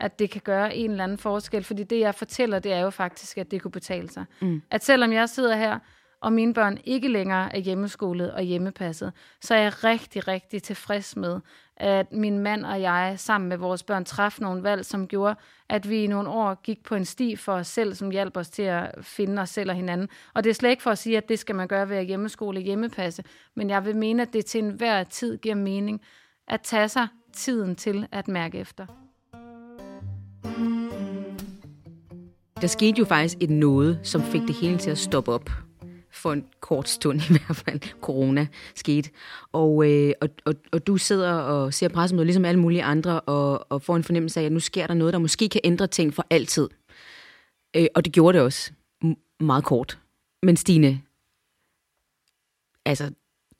at 0.00 0.18
det 0.18 0.30
kan 0.30 0.40
gøre 0.44 0.76
en 0.76 0.90
eller 0.90 1.04
anden 1.04 1.18
forskel. 1.18 1.64
Fordi 1.64 1.82
det, 1.82 2.00
jeg 2.00 2.14
fortæller, 2.14 2.58
det 2.58 2.72
er 2.72 2.80
jo 2.80 2.90
faktisk, 2.90 3.38
at 3.38 3.50
det 3.50 3.62
kunne 3.62 3.70
betale 3.70 4.10
sig. 4.10 4.24
Mm. 4.40 4.62
At 4.70 4.84
selvom 4.84 5.12
jeg 5.12 5.28
sidder 5.28 5.56
her 5.56 5.78
og 6.20 6.32
mine 6.32 6.54
børn 6.54 6.78
ikke 6.84 7.08
længere 7.08 7.56
er 7.56 7.58
hjemmeskolet 7.58 8.32
og 8.32 8.42
hjemmepasset, 8.42 9.12
så 9.40 9.54
er 9.54 9.58
jeg 9.58 9.84
rigtig, 9.84 10.28
rigtig 10.28 10.62
tilfreds 10.62 11.16
med, 11.16 11.40
at 11.76 12.12
min 12.12 12.38
mand 12.38 12.64
og 12.64 12.80
jeg 12.80 13.14
sammen 13.16 13.48
med 13.48 13.56
vores 13.56 13.82
børn 13.82 14.04
træffede 14.04 14.44
nogle 14.44 14.62
valg, 14.62 14.84
som 14.84 15.08
gjorde, 15.08 15.34
at 15.68 15.88
vi 15.88 16.04
i 16.04 16.06
nogle 16.06 16.28
år 16.28 16.54
gik 16.62 16.84
på 16.84 16.94
en 16.94 17.04
sti 17.04 17.36
for 17.36 17.52
os 17.52 17.66
selv, 17.66 17.94
som 17.94 18.10
hjalp 18.10 18.36
os 18.36 18.50
til 18.50 18.62
at 18.62 18.90
finde 19.02 19.42
os 19.42 19.50
selv 19.50 19.70
og 19.70 19.76
hinanden. 19.76 20.08
Og 20.34 20.44
det 20.44 20.50
er 20.50 20.54
slet 20.54 20.70
ikke 20.70 20.82
for 20.82 20.90
at 20.90 20.98
sige, 20.98 21.16
at 21.16 21.28
det 21.28 21.38
skal 21.38 21.54
man 21.54 21.68
gøre 21.68 21.88
ved 21.88 21.96
at 21.96 22.06
hjemmeskole 22.06 22.58
og 22.58 22.62
hjemmepasse, 22.62 23.24
men 23.56 23.70
jeg 23.70 23.84
vil 23.84 23.96
mene, 23.96 24.22
at 24.22 24.32
det 24.32 24.46
til 24.46 24.64
enhver 24.64 25.04
tid 25.04 25.38
giver 25.38 25.54
mening 25.54 26.00
at 26.48 26.60
tage 26.60 26.88
sig 26.88 27.08
tiden 27.32 27.76
til 27.76 28.06
at 28.12 28.28
mærke 28.28 28.58
efter. 28.58 28.86
Der 32.60 32.66
skete 32.66 32.98
jo 32.98 33.04
faktisk 33.04 33.36
et 33.40 33.50
noget, 33.50 34.00
som 34.02 34.22
fik 34.22 34.42
det 34.42 34.54
hele 34.54 34.78
til 34.78 34.90
at 34.90 34.98
stoppe 34.98 35.32
op 35.32 35.67
for 36.18 36.32
en 36.32 36.44
kort 36.60 36.88
stund 36.88 37.20
i 37.30 37.32
hvert 37.32 37.56
fald, 37.56 37.80
corona 38.00 38.46
skete. 38.74 39.10
Og, 39.52 39.90
øh, 39.90 40.12
og, 40.20 40.28
og, 40.44 40.54
og 40.72 40.86
du 40.86 40.96
sidder 40.96 41.32
og 41.32 41.74
ser 41.74 41.88
pressemødet 41.88 42.26
ligesom 42.26 42.44
alle 42.44 42.60
mulige 42.60 42.82
andre, 42.82 43.20
og, 43.20 43.72
og 43.72 43.82
får 43.82 43.96
en 43.96 44.04
fornemmelse 44.04 44.40
af, 44.40 44.44
at 44.44 44.52
nu 44.52 44.60
sker 44.60 44.86
der 44.86 44.94
noget, 44.94 45.12
der 45.12 45.18
måske 45.18 45.48
kan 45.48 45.60
ændre 45.64 45.86
ting 45.86 46.14
for 46.14 46.26
altid. 46.30 46.68
Øh, 47.76 47.86
og 47.94 48.04
det 48.04 48.12
gjorde 48.12 48.38
det 48.38 48.44
også. 48.44 48.72
meget 49.40 49.64
kort. 49.64 49.98
Men 50.42 50.56
Stine, 50.56 51.02
altså, 52.84 53.10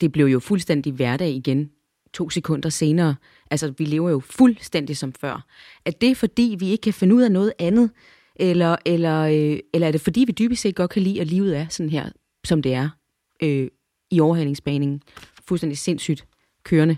det 0.01 0.11
blev 0.11 0.25
jo 0.25 0.39
fuldstændig 0.39 0.93
hverdag 0.93 1.29
igen 1.29 1.71
to 2.13 2.29
sekunder 2.29 2.69
senere. 2.69 3.15
Altså, 3.51 3.73
vi 3.77 3.85
lever 3.85 4.09
jo 4.09 4.19
fuldstændig 4.19 4.97
som 4.97 5.13
før. 5.13 5.45
Er 5.85 5.91
det 5.91 6.17
fordi, 6.17 6.55
vi 6.59 6.69
ikke 6.69 6.81
kan 6.81 6.93
finde 6.93 7.15
ud 7.15 7.21
af 7.21 7.31
noget 7.31 7.53
andet? 7.59 7.91
Eller, 8.35 8.75
eller, 8.85 9.21
øh, 9.21 9.59
eller 9.73 9.87
er 9.87 9.91
det 9.91 10.01
fordi, 10.01 10.23
vi 10.27 10.31
dybest 10.31 10.61
set 10.61 10.75
godt 10.75 10.91
kan 10.91 11.01
lide, 11.01 11.21
at 11.21 11.27
livet 11.27 11.57
er 11.57 11.67
sådan 11.69 11.89
her, 11.89 12.09
som 12.45 12.61
det 12.61 12.73
er 12.73 12.89
øh, 13.43 13.67
i 14.11 14.19
overhalingsbaningen? 14.19 15.01
Fuldstændig 15.47 15.77
sindssygt 15.77 16.25
kørende. 16.63 16.97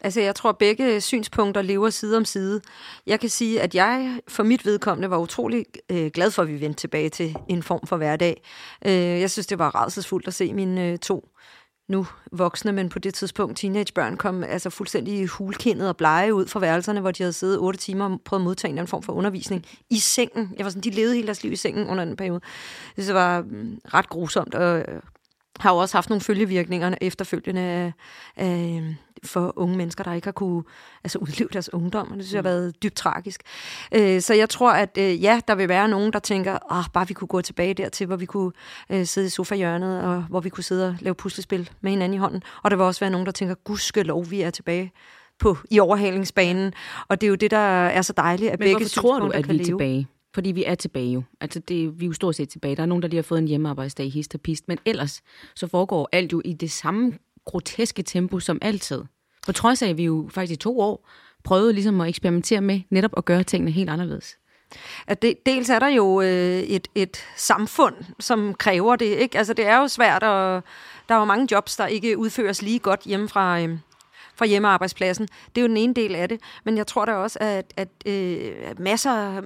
Altså, 0.00 0.20
jeg 0.20 0.34
tror, 0.34 0.52
begge 0.52 1.00
synspunkter 1.00 1.62
lever 1.62 1.90
side 1.90 2.16
om 2.16 2.24
side. 2.24 2.60
Jeg 3.06 3.20
kan 3.20 3.28
sige, 3.28 3.60
at 3.60 3.74
jeg 3.74 4.20
for 4.28 4.42
mit 4.42 4.64
vedkommende 4.64 5.10
var 5.10 5.18
utrolig 5.18 5.64
øh, 5.90 6.10
glad 6.14 6.30
for, 6.30 6.42
at 6.42 6.48
vi 6.48 6.60
vendte 6.60 6.80
tilbage 6.80 7.08
til 7.08 7.36
en 7.48 7.62
form 7.62 7.86
for 7.86 7.96
hverdag. 7.96 8.42
Øh, 8.86 8.92
jeg 8.92 9.30
synes, 9.30 9.46
det 9.46 9.58
var 9.58 9.74
rædselsfuldt 9.74 10.26
at 10.28 10.34
se 10.34 10.52
mine 10.52 10.86
øh, 10.86 10.98
to 10.98 11.28
nu 11.88 12.06
voksne, 12.32 12.72
men 12.72 12.88
på 12.88 12.98
det 12.98 13.14
tidspunkt 13.14 13.56
teenagebørn 13.56 14.16
kom 14.16 14.44
altså 14.44 14.70
fuldstændig 14.70 15.26
hulkindet 15.26 15.88
og 15.88 15.96
blege 15.96 16.34
ud 16.34 16.46
fra 16.46 16.60
værelserne, 16.60 17.00
hvor 17.00 17.10
de 17.10 17.22
havde 17.22 17.32
siddet 17.32 17.58
otte 17.58 17.78
timer 17.78 18.04
og 18.04 18.20
prøvet 18.24 18.40
at 18.40 18.44
modtage 18.44 18.80
en 18.80 18.86
form 18.86 19.02
for 19.02 19.12
undervisning 19.12 19.66
i 19.90 19.98
sengen. 19.98 20.54
Jeg 20.56 20.64
var 20.64 20.70
sådan, 20.70 20.82
de 20.82 20.90
levede 20.90 21.14
hele 21.14 21.26
deres 21.26 21.42
liv 21.42 21.52
i 21.52 21.56
sengen 21.56 21.88
under 21.88 22.04
den 22.04 22.16
periode. 22.16 22.40
Det 22.96 23.14
var 23.14 23.40
mm, 23.40 23.80
ret 23.94 24.08
grusomt, 24.08 24.54
og 24.54 24.78
øh, 24.78 25.00
har 25.60 25.72
jo 25.72 25.76
også 25.76 25.96
haft 25.96 26.10
nogle 26.10 26.20
følgevirkninger 26.20 26.94
efterfølgende 27.00 27.92
af, 28.36 28.96
for 29.24 29.52
unge 29.56 29.76
mennesker, 29.76 30.04
der 30.04 30.12
ikke 30.12 30.26
har 30.26 30.32
kunne 30.32 30.62
altså, 31.04 31.18
udleve 31.18 31.48
deres 31.52 31.74
ungdom, 31.74 32.10
og 32.10 32.16
det 32.16 32.24
synes 32.24 32.34
jeg 32.34 32.38
har 32.38 32.42
mm. 32.42 32.54
været 32.54 32.82
dybt 32.82 32.96
tragisk. 32.96 33.42
Øh, 33.94 34.20
så 34.20 34.34
jeg 34.34 34.48
tror, 34.48 34.72
at 34.72 34.98
øh, 34.98 35.22
ja, 35.22 35.40
der 35.48 35.54
vil 35.54 35.68
være 35.68 35.88
nogen, 35.88 36.12
der 36.12 36.18
tænker, 36.18 36.58
oh, 36.70 36.84
bare 36.92 37.08
vi 37.08 37.14
kunne 37.14 37.28
gå 37.28 37.40
tilbage 37.40 37.74
dertil, 37.74 38.06
hvor 38.06 38.16
vi 38.16 38.26
kunne 38.26 38.52
øh, 38.90 39.06
sidde 39.06 39.26
i 39.26 39.30
sofahjørnet, 39.30 40.02
og 40.02 40.22
hvor 40.22 40.40
vi 40.40 40.48
kunne 40.48 40.64
sidde 40.64 40.88
og 40.88 40.96
lave 41.00 41.14
puslespil 41.14 41.70
med 41.80 41.90
hinanden 41.90 42.14
i 42.14 42.18
hånden. 42.18 42.42
Og 42.62 42.70
der 42.70 42.76
vil 42.76 42.84
også 42.84 43.00
være 43.00 43.10
nogen, 43.10 43.26
der 43.26 43.32
tænker, 43.32 44.02
lov, 44.02 44.30
vi 44.30 44.40
er 44.40 44.50
tilbage 44.50 44.92
på, 45.38 45.56
i 45.70 45.78
overhalingsbanen. 45.78 46.72
Og 47.08 47.20
det 47.20 47.26
er 47.26 47.28
jo 47.28 47.34
det, 47.34 47.50
der 47.50 47.58
er 47.88 48.02
så 48.02 48.12
dejligt, 48.16 48.50
at 48.50 48.58
Men 48.58 48.66
begge 48.66 48.84
tror 48.84 49.18
du, 49.18 49.28
at 49.28 49.48
vi 49.48 49.60
er 49.60 49.64
tilbage? 49.64 50.08
Fordi 50.38 50.52
vi 50.52 50.64
er 50.64 50.74
tilbage 50.74 51.12
jo. 51.12 51.22
Altså 51.40 51.58
det, 51.58 52.00
vi 52.00 52.04
er 52.04 52.06
jo 52.06 52.12
stort 52.12 52.36
set 52.36 52.48
tilbage. 52.48 52.76
Der 52.76 52.82
er 52.82 52.86
nogen, 52.86 53.02
der 53.02 53.08
lige 53.08 53.18
har 53.18 53.22
fået 53.22 53.38
en 53.38 53.48
hjemmearbejdsdag 53.48 54.06
i 54.06 54.08
hist 54.08 54.34
og 54.34 54.40
pist. 54.40 54.68
Men 54.68 54.78
ellers 54.84 55.22
så 55.54 55.66
foregår 55.66 56.08
alt 56.12 56.32
jo 56.32 56.42
i 56.44 56.52
det 56.52 56.70
samme 56.70 57.12
groteske 57.44 58.02
tempo 58.02 58.40
som 58.40 58.58
altid. 58.62 59.04
På 59.46 59.52
trods 59.52 59.82
af, 59.82 59.88
at 59.88 59.96
vi 59.96 60.04
jo 60.04 60.28
faktisk 60.32 60.52
i 60.52 60.56
to 60.56 60.80
år 60.80 61.08
prøvede 61.44 61.72
ligesom 61.72 62.00
at 62.00 62.08
eksperimentere 62.08 62.60
med 62.60 62.80
netop 62.90 63.10
at 63.16 63.24
gøre 63.24 63.42
tingene 63.42 63.70
helt 63.70 63.90
anderledes. 63.90 64.38
At 65.06 65.22
det, 65.22 65.46
dels 65.46 65.70
er 65.70 65.78
der 65.78 65.88
jo 65.88 66.20
øh, 66.20 66.58
et, 66.58 66.88
et 66.94 67.16
samfund, 67.36 67.94
som 68.20 68.54
kræver 68.54 68.96
det. 68.96 69.06
Ikke? 69.06 69.38
Altså 69.38 69.52
det 69.52 69.66
er 69.66 69.76
jo 69.78 69.88
svært, 69.88 70.22
og 70.22 70.62
der 71.08 71.14
er 71.14 71.18
jo 71.18 71.24
mange 71.24 71.48
jobs, 71.50 71.76
der 71.76 71.86
ikke 71.86 72.18
udføres 72.18 72.62
lige 72.62 72.78
godt 72.78 73.00
hjemme 73.00 73.28
fra, 73.28 73.60
øh, 73.60 73.78
fra 74.38 74.46
hjemmearbejdspladsen. 74.46 75.26
Det 75.26 75.58
er 75.58 75.62
jo 75.62 75.68
den 75.68 75.76
ene 75.76 75.94
del 75.94 76.14
af 76.14 76.28
det. 76.28 76.40
Men 76.64 76.76
jeg 76.76 76.86
tror 76.86 77.04
da 77.04 77.12
også, 77.12 77.38
at, 77.40 77.72
at 77.76 77.88
øh, 78.06 78.52
masser 78.78 79.42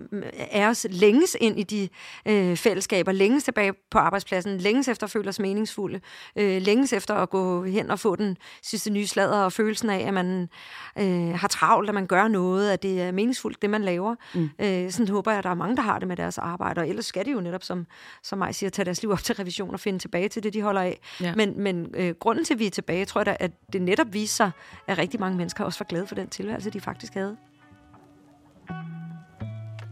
af 0.50 0.66
os 0.68 0.86
længes 0.90 1.36
ind 1.40 1.60
i 1.60 1.62
de 1.62 1.88
øh, 2.26 2.56
fællesskaber, 2.56 3.12
længes 3.12 3.44
tilbage 3.44 3.72
på 3.90 3.98
arbejdspladsen, 3.98 4.58
længes 4.58 4.88
efter 4.88 5.04
at 5.04 5.10
føle 5.10 5.28
os 5.28 5.40
meningsfulde, 5.40 6.00
øh, 6.36 6.62
længes 6.62 6.92
efter 6.92 7.14
at 7.14 7.30
gå 7.30 7.64
hen 7.64 7.90
og 7.90 7.98
få 7.98 8.16
den 8.16 8.36
sidste 8.62 8.90
nye 8.90 9.06
sladder 9.06 9.38
og 9.38 9.52
følelsen 9.52 9.90
af, 9.90 10.06
at 10.06 10.14
man 10.14 10.48
øh, 10.98 11.34
har 11.34 11.48
travlt, 11.48 11.88
at 11.88 11.94
man 11.94 12.06
gør 12.06 12.28
noget, 12.28 12.70
at 12.70 12.82
det 12.82 13.02
er 13.02 13.12
meningsfuldt, 13.12 13.62
det 13.62 13.70
man 13.70 13.82
laver. 13.82 14.14
Mm. 14.34 14.50
Øh, 14.58 14.90
sådan 14.90 15.08
håber 15.08 15.30
jeg, 15.30 15.38
at 15.38 15.44
der 15.44 15.50
er 15.50 15.54
mange, 15.54 15.76
der 15.76 15.82
har 15.82 15.98
det 15.98 16.08
med 16.08 16.16
deres 16.16 16.38
arbejde, 16.38 16.80
og 16.80 16.88
ellers 16.88 17.06
skal 17.06 17.26
de 17.26 17.30
jo 17.30 17.40
netop, 17.40 17.62
som, 17.62 17.86
som 18.22 18.38
mig 18.38 18.54
siger, 18.54 18.70
tage 18.70 18.84
deres 18.84 19.02
liv 19.02 19.10
op 19.10 19.22
til 19.22 19.34
revision 19.34 19.74
og 19.74 19.80
finde 19.80 19.98
tilbage 19.98 20.28
til 20.28 20.42
det, 20.42 20.54
de 20.54 20.62
holder 20.62 20.80
af. 20.80 21.00
Ja. 21.20 21.34
Men, 21.34 21.60
men 21.60 21.94
øh, 21.94 22.14
grunden 22.20 22.44
til, 22.44 22.54
at 22.54 22.60
vi 22.60 22.66
er 22.66 22.70
tilbage, 22.70 23.04
tror 23.04 23.18
jeg 23.20 23.26
da, 23.26 23.36
at 23.40 23.50
det 23.72 23.82
netop 23.82 24.06
viser 24.12 24.32
sig, 24.32 24.50
at 24.86 24.98
rigtig 24.98 25.20
mange 25.20 25.36
mennesker 25.36 25.64
også 25.64 25.78
var 25.78 25.84
glade 25.84 26.06
for 26.06 26.14
den 26.14 26.28
tilværelse, 26.28 26.70
de 26.70 26.80
faktisk 26.80 27.14
havde. 27.14 27.36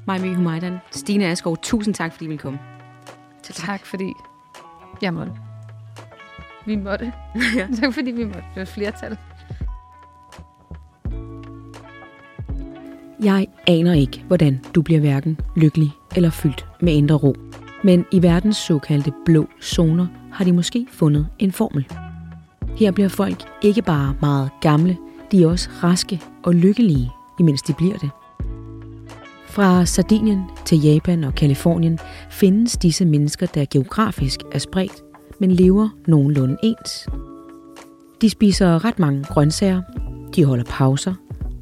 Maja 0.06 0.34
Humajdan, 0.34 0.78
Stine 0.90 1.26
Askov, 1.26 1.56
tusind 1.62 1.94
tak, 1.94 2.12
fordi 2.12 2.24
I 2.24 2.28
ville 2.28 2.38
komme. 2.38 2.58
Tak. 3.42 3.56
tak, 3.56 3.86
fordi 3.86 4.12
jeg 5.02 5.14
måtte. 5.14 5.32
Vi 6.66 6.76
måtte. 6.76 7.12
ja. 7.56 7.68
tak, 7.80 7.94
fordi 7.94 8.10
vi 8.10 8.24
måtte. 8.24 8.44
Det 8.54 8.56
var 8.56 8.64
flertal. 8.64 9.18
Jeg 13.22 13.46
aner 13.66 13.92
ikke, 13.92 14.24
hvordan 14.26 14.64
du 14.74 14.82
bliver 14.82 15.00
hverken 15.00 15.40
lykkelig 15.56 15.90
eller 16.16 16.30
fyldt 16.30 16.66
med 16.80 16.92
indre 16.92 17.14
ro. 17.14 17.34
Men 17.84 18.06
i 18.12 18.22
verdens 18.22 18.56
såkaldte 18.56 19.12
blå 19.24 19.46
zoner 19.62 20.06
har 20.32 20.44
de 20.44 20.52
måske 20.52 20.86
fundet 20.90 21.28
en 21.38 21.52
formel. 21.52 22.09
Her 22.80 22.90
bliver 22.90 23.08
folk 23.08 23.44
ikke 23.62 23.82
bare 23.82 24.14
meget 24.20 24.50
gamle, 24.60 24.96
de 25.32 25.42
er 25.42 25.46
også 25.46 25.70
raske 25.82 26.22
og 26.42 26.54
lykkelige, 26.54 27.10
imens 27.38 27.62
de 27.62 27.74
bliver 27.74 27.96
det. 27.98 28.10
Fra 29.46 29.84
Sardinien 29.84 30.42
til 30.64 30.80
Japan 30.82 31.24
og 31.24 31.34
Kalifornien 31.34 31.98
findes 32.30 32.76
disse 32.76 33.04
mennesker, 33.04 33.46
der 33.46 33.64
geografisk 33.70 34.40
er 34.52 34.58
spredt, 34.58 35.02
men 35.38 35.50
lever 35.50 35.88
nogenlunde 36.06 36.56
ens. 36.62 37.08
De 38.20 38.30
spiser 38.30 38.84
ret 38.84 38.98
mange 38.98 39.24
grøntsager, 39.24 39.82
de 40.36 40.44
holder 40.44 40.64
pauser, 40.64 41.14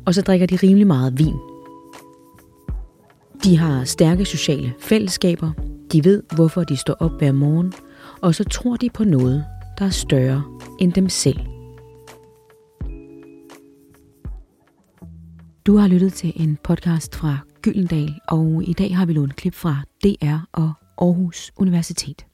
og 0.06 0.14
så 0.14 0.22
drikker 0.22 0.46
de 0.46 0.56
rimelig 0.56 0.86
meget 0.86 1.18
vin. 1.18 1.36
De 3.44 3.58
har 3.58 3.84
stærke 3.84 4.24
sociale 4.24 4.72
fællesskaber, 4.80 5.50
de 5.92 6.04
ved, 6.04 6.22
hvorfor 6.34 6.64
de 6.64 6.76
står 6.76 6.96
op 7.00 7.18
hver 7.18 7.32
morgen, 7.32 7.72
og 8.20 8.34
så 8.34 8.44
tror 8.44 8.76
de 8.76 8.90
på 8.90 9.04
noget, 9.04 9.44
der 9.78 9.84
er 9.84 9.90
større 9.90 10.44
end 10.80 10.92
dem 10.92 11.08
selv. 11.08 11.38
Du 15.66 15.76
har 15.76 15.88
lyttet 15.88 16.12
til 16.12 16.32
en 16.36 16.58
podcast 16.64 17.14
fra 17.14 17.38
Gyldendal, 17.62 18.14
og 18.28 18.62
i 18.66 18.72
dag 18.72 18.96
har 18.96 19.06
vi 19.06 19.12
lånt 19.12 19.36
klip 19.36 19.54
fra 19.54 19.82
DR 20.04 20.38
og 20.52 20.72
Aarhus 20.98 21.52
Universitet. 21.56 22.27